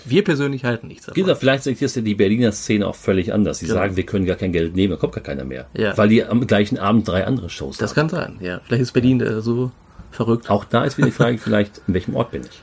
Wir 0.06 0.24
persönlich 0.24 0.66
halten 0.66 0.88
nichts 0.88 1.06
davon. 1.06 1.22
Genau, 1.22 1.36
vielleicht 1.36 1.64
sagt 1.64 1.80
jetzt 1.80 1.96
ja 1.96 2.02
die 2.02 2.16
Berliner 2.16 2.52
Szene 2.52 2.88
auch 2.88 2.96
völlig 2.96 3.32
anders. 3.32 3.60
Sie 3.60 3.68
Genau. 3.68 3.78
sagen, 3.78 3.96
wir 3.96 4.06
können 4.06 4.26
gar 4.26 4.36
kein 4.38 4.52
Geld 4.52 4.76
nehmen, 4.76 4.92
da 4.92 4.98
kommt 4.98 5.14
gar 5.14 5.24
keiner 5.24 5.44
mehr. 5.46 5.68
Ja. 5.76 5.96
Weil 5.98 6.10
die 6.10 6.24
am 6.24 6.48
gleichen 6.48 6.80
Abend 6.80 7.08
drei 7.08 7.28
andere 7.28 7.50
Shows 7.52 7.78
Das 7.78 7.92
haben. 7.92 8.08
kann 8.08 8.10
sein. 8.10 8.38
Ja, 8.42 8.60
vielleicht 8.66 8.82
ist 8.82 8.92
Berlin 8.94 9.22
äh, 9.22 9.42
so 9.42 9.72
verrückt. 10.16 10.50
Auch 10.50 10.66
da 10.66 10.84
ist 10.84 10.98
wieder 10.98 11.08
die 11.08 11.14
Frage, 11.14 11.38
vielleicht, 11.40 11.82
in 11.88 11.94
welchem 11.94 12.16
Ort 12.16 12.32
bin 12.32 12.44
ich? 12.44 12.62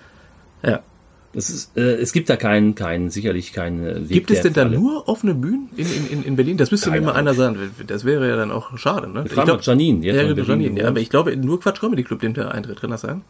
Ja. 0.68 0.80
Das 1.32 1.48
ist, 1.48 1.76
äh, 1.76 1.94
es 1.94 2.12
gibt 2.12 2.28
da 2.28 2.34
keinen, 2.34 2.74
keinen, 2.74 3.08
sicherlich 3.08 3.52
keinen 3.52 3.86
äh, 3.86 4.00
Weg. 4.00 4.08
Gibt 4.08 4.30
es 4.32 4.40
denn 4.40 4.52
da 4.52 4.64
nur 4.64 5.08
offene 5.08 5.32
Bühnen 5.34 5.68
in, 5.76 5.86
in, 5.86 6.10
in, 6.10 6.24
in 6.24 6.36
Berlin? 6.36 6.56
Das 6.56 6.72
müsste 6.72 6.90
mir 6.90 7.00
mal 7.00 7.12
einer 7.12 7.34
sagen. 7.34 7.70
Das 7.86 8.04
wäre 8.04 8.28
ja 8.28 8.34
dann 8.36 8.50
auch 8.50 8.76
schade, 8.78 9.08
ne? 9.08 9.24
Frag 9.26 9.46
mal 9.46 9.58
Janine, 9.60 10.04
ja, 10.04 10.12
genau, 10.12 10.34
Berlin 10.34 10.60
Janine, 10.62 10.80
ja, 10.80 10.88
aber 10.88 10.98
ich 10.98 11.08
glaube, 11.08 11.36
nur 11.36 11.60
Quatsch 11.60 11.78
Comedy 11.78 12.02
Club 12.02 12.22
nimmt 12.22 12.36
der 12.36 12.52
Eintritt, 12.52 12.80
kann 12.80 12.90
das 12.90 13.02
sein? 13.02 13.22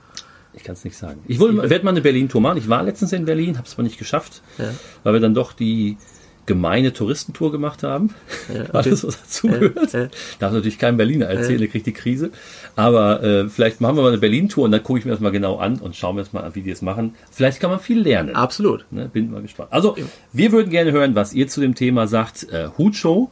Ich 0.54 0.64
kann 0.64 0.72
es 0.72 0.84
nicht 0.84 0.96
sagen. 0.96 1.20
Ich 1.26 1.38
werde 1.38 1.84
mal 1.84 1.90
eine 1.90 2.00
Berlin-Tour 2.00 2.40
machen. 2.40 2.58
Ich 2.58 2.68
war 2.68 2.82
letztens 2.82 3.12
in 3.12 3.24
Berlin, 3.24 3.56
habe 3.56 3.66
es 3.66 3.74
aber 3.74 3.82
nicht 3.82 3.98
geschafft, 3.98 4.42
Ja. 4.58 4.70
weil 5.04 5.12
wir 5.12 5.20
dann 5.20 5.34
doch 5.34 5.52
die 5.52 5.96
gemeine 6.46 6.92
Touristentour 6.92 7.52
gemacht 7.52 7.82
haben. 7.84 8.14
Ja, 8.52 8.64
Alles, 8.72 9.06
was 9.06 9.20
dazugehört. 9.20 9.92
Ja, 9.92 10.00
ja. 10.00 10.08
Darf 10.40 10.52
natürlich 10.52 10.78
kein 10.78 10.96
Berliner 10.96 11.26
erzählen, 11.26 11.58
der 11.58 11.68
kriegt 11.68 11.86
die 11.86 11.92
Krise. 11.92 12.30
Aber 12.76 13.22
äh, 13.22 13.48
vielleicht 13.48 13.80
machen 13.80 13.96
wir 13.96 14.02
mal 14.02 14.08
eine 14.08 14.18
Berlin-Tour 14.18 14.64
und 14.64 14.72
dann 14.72 14.82
gucke 14.82 14.98
ich 14.98 15.04
mir 15.04 15.12
das 15.12 15.20
mal 15.20 15.30
genau 15.30 15.56
an 15.56 15.78
und 15.78 15.96
schauen 15.96 16.16
wir 16.16 16.22
jetzt 16.22 16.32
mal 16.32 16.42
an, 16.42 16.54
wie 16.54 16.62
die 16.62 16.70
es 16.70 16.82
machen. 16.82 17.14
Vielleicht 17.30 17.60
kann 17.60 17.70
man 17.70 17.80
viel 17.80 18.00
lernen. 18.00 18.34
Absolut. 18.34 18.86
Ne, 18.90 19.08
bin 19.12 19.30
mal 19.30 19.42
gespannt. 19.42 19.72
Also, 19.72 19.96
wir 20.32 20.52
würden 20.52 20.70
gerne 20.70 20.92
hören, 20.92 21.14
was 21.14 21.32
ihr 21.32 21.48
zu 21.48 21.60
dem 21.60 21.74
Thema 21.74 22.06
sagt. 22.06 22.50
Äh, 22.52 22.68
Hutshow 22.78 23.30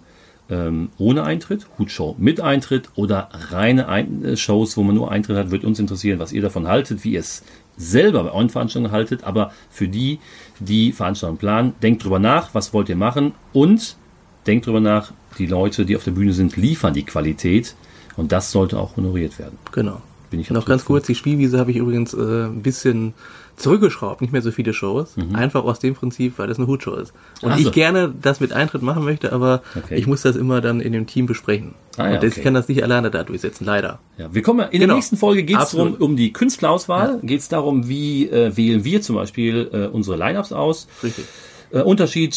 ähm, 0.51 0.91
ohne 0.99 1.25
Eintritt, 1.25 1.67
Hutshow 1.79 2.15
mit 2.19 2.41
Eintritt 2.41 2.91
oder 2.95 3.29
reine 3.51 3.89
Ein 3.89 4.25
äh, 4.25 4.37
Shows, 4.37 4.77
wo 4.77 4.83
man 4.83 4.95
nur 4.95 5.11
Eintritt 5.11 5.37
hat, 5.37 5.51
würde 5.51 5.67
uns 5.67 5.79
interessieren, 5.79 6.19
was 6.19 6.33
ihr 6.33 6.43
davon 6.43 6.67
haltet, 6.67 7.05
wie 7.05 7.13
ihr 7.13 7.21
es 7.21 7.45
selber 7.77 8.25
bei 8.25 8.31
euren 8.33 8.49
Veranstaltungen 8.49 8.93
haltet. 8.93 9.25
Aber 9.25 9.53
für 9.71 9.89
die, 9.89 10.21
die 10.59 10.93
Veranstaltungen 10.93 11.39
planen, 11.39 11.75
denkt 11.83 12.05
drüber 12.05 12.19
nach, 12.19 12.55
was 12.55 12.73
wollt 12.73 12.89
ihr 12.89 12.97
machen 12.97 13.35
und 13.53 13.97
denkt 14.47 14.67
drüber 14.67 14.81
nach, 14.81 15.13
die 15.39 15.47
Leute, 15.47 15.85
die 15.85 15.97
auf 15.97 16.05
der 16.05 16.13
Bühne 16.13 16.33
sind, 16.33 16.57
liefern 16.57 16.95
die 16.95 17.05
Qualität 17.05 17.75
und 18.19 18.31
das 18.33 18.53
sollte 18.53 18.79
auch 18.79 18.97
honoriert 18.99 19.39
werden. 19.39 19.57
Genau. 19.73 20.03
Bin 20.31 20.41
ich 20.41 20.51
Noch 20.51 20.67
ganz 20.67 20.85
kurz, 20.85 21.07
die 21.07 21.15
Spielwiese 21.15 21.59
habe 21.59 21.71
ich 21.71 21.79
übrigens 21.79 22.13
äh, 22.13 22.19
ein 22.19 22.61
bisschen 22.63 23.15
zurückgeschraubt, 23.57 24.21
nicht 24.21 24.31
mehr 24.33 24.43
so 24.43 24.51
viele 24.51 24.73
Shows. 24.75 25.15
Einfach 25.33 25.65
aus 25.65 25.79
dem 25.81 25.95
Prinzip, 25.95 26.35
weil 26.39 26.47
das 26.49 26.59
eine 26.59 26.67
Hutshow 26.67 26.95
ist. 26.97 27.13
Und 27.41 27.49
Mhm. 27.51 27.55
So. 27.63 27.69
ich 27.69 27.73
gerne 27.73 28.15
das 28.21 28.39
mit 28.39 28.53
Eintritt 28.53 28.83
machen 28.83 29.05
möchte, 29.05 29.33
aber 29.33 29.63
Okay. 29.75 29.97
ich 29.97 30.07
muss 30.07 30.21
das 30.23 30.37
immer 30.37 30.61
dann 30.61 30.81
in 30.81 30.93
dem 30.93 31.07
Team 31.07 31.25
besprechen. 31.25 31.75
Ah 31.97 32.09
ja, 32.11 32.15
Und 32.19 32.25
ich 32.25 32.35
okay. 32.35 32.43
kann 32.43 32.53
das 32.55 32.69
nicht 32.69 32.83
alleine 32.85 33.11
da 33.11 33.25
durchsetzen, 33.25 33.65
leider. 33.65 33.99
Ja, 34.19 34.29
wir 34.33 34.43
kommen 34.43 34.61
in 34.71 34.73
Genau. 34.81 34.87
der 34.89 34.95
nächsten 34.97 35.17
Folge 35.17 35.43
geht 35.45 35.59
es 35.59 35.71
darum 35.71 35.95
um 35.95 36.15
die 36.17 36.31
Künstlerauswahl, 36.33 37.21
geht 37.23 37.41
es 37.41 37.49
darum, 37.49 37.89
wie 37.89 38.29
äh, 38.29 38.55
wählen 38.57 38.85
wir 38.85 39.01
zum 39.01 39.17
Beispiel 39.17 39.71
äh, 39.73 39.87
unsere 39.87 40.19
Lineups 40.19 40.53
aus. 40.53 40.87
Richtig. 41.03 41.25
Äh, 41.71 41.81
Unterschied, 41.81 42.35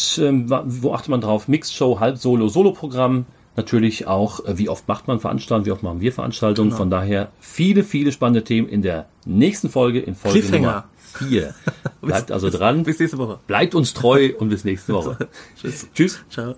wa- 0.48 0.64
wo 0.66 0.94
achtet 0.94 1.10
man 1.10 1.20
drauf? 1.20 1.46
Mixed 1.46 1.74
Show, 1.74 2.00
Halb 2.00 2.16
Solo, 2.18 2.48
Solo-Programm. 2.48 3.26
Natürlich 3.54 4.06
auch, 4.06 4.44
äh, 4.46 4.56
wie 4.58 4.68
oft 4.68 4.88
macht 4.88 5.08
man 5.08 5.20
Veranstaltungen, 5.20 5.66
wie 5.66 5.72
oft 5.72 5.82
machen 5.82 6.00
wir 6.00 6.12
Veranstaltungen. 6.12 6.70
Genau. 6.70 6.78
Von 6.78 6.90
daher 6.90 7.30
viele, 7.40 7.84
viele 7.84 8.10
spannende 8.12 8.44
Themen 8.44 8.68
in 8.68 8.80
der 8.82 9.06
nächsten 9.26 9.68
Folge, 9.68 10.00
in 10.00 10.14
Folge 10.14 10.40
Cliffhanger. 10.40 10.86
Nummer 11.20 11.28
4. 11.30 11.54
Bleibt 12.00 12.32
also 12.32 12.48
dran, 12.48 12.84
Bis 12.84 12.98
nächste 12.98 13.18
Woche. 13.18 13.38
bleibt 13.46 13.74
uns 13.74 13.92
treu 13.92 14.30
und 14.38 14.48
bis 14.48 14.64
nächste 14.64 14.94
Woche. 14.94 15.28
Tschüss. 15.60 15.86
Tschüss. 15.94 16.20
Ciao. 16.30 16.54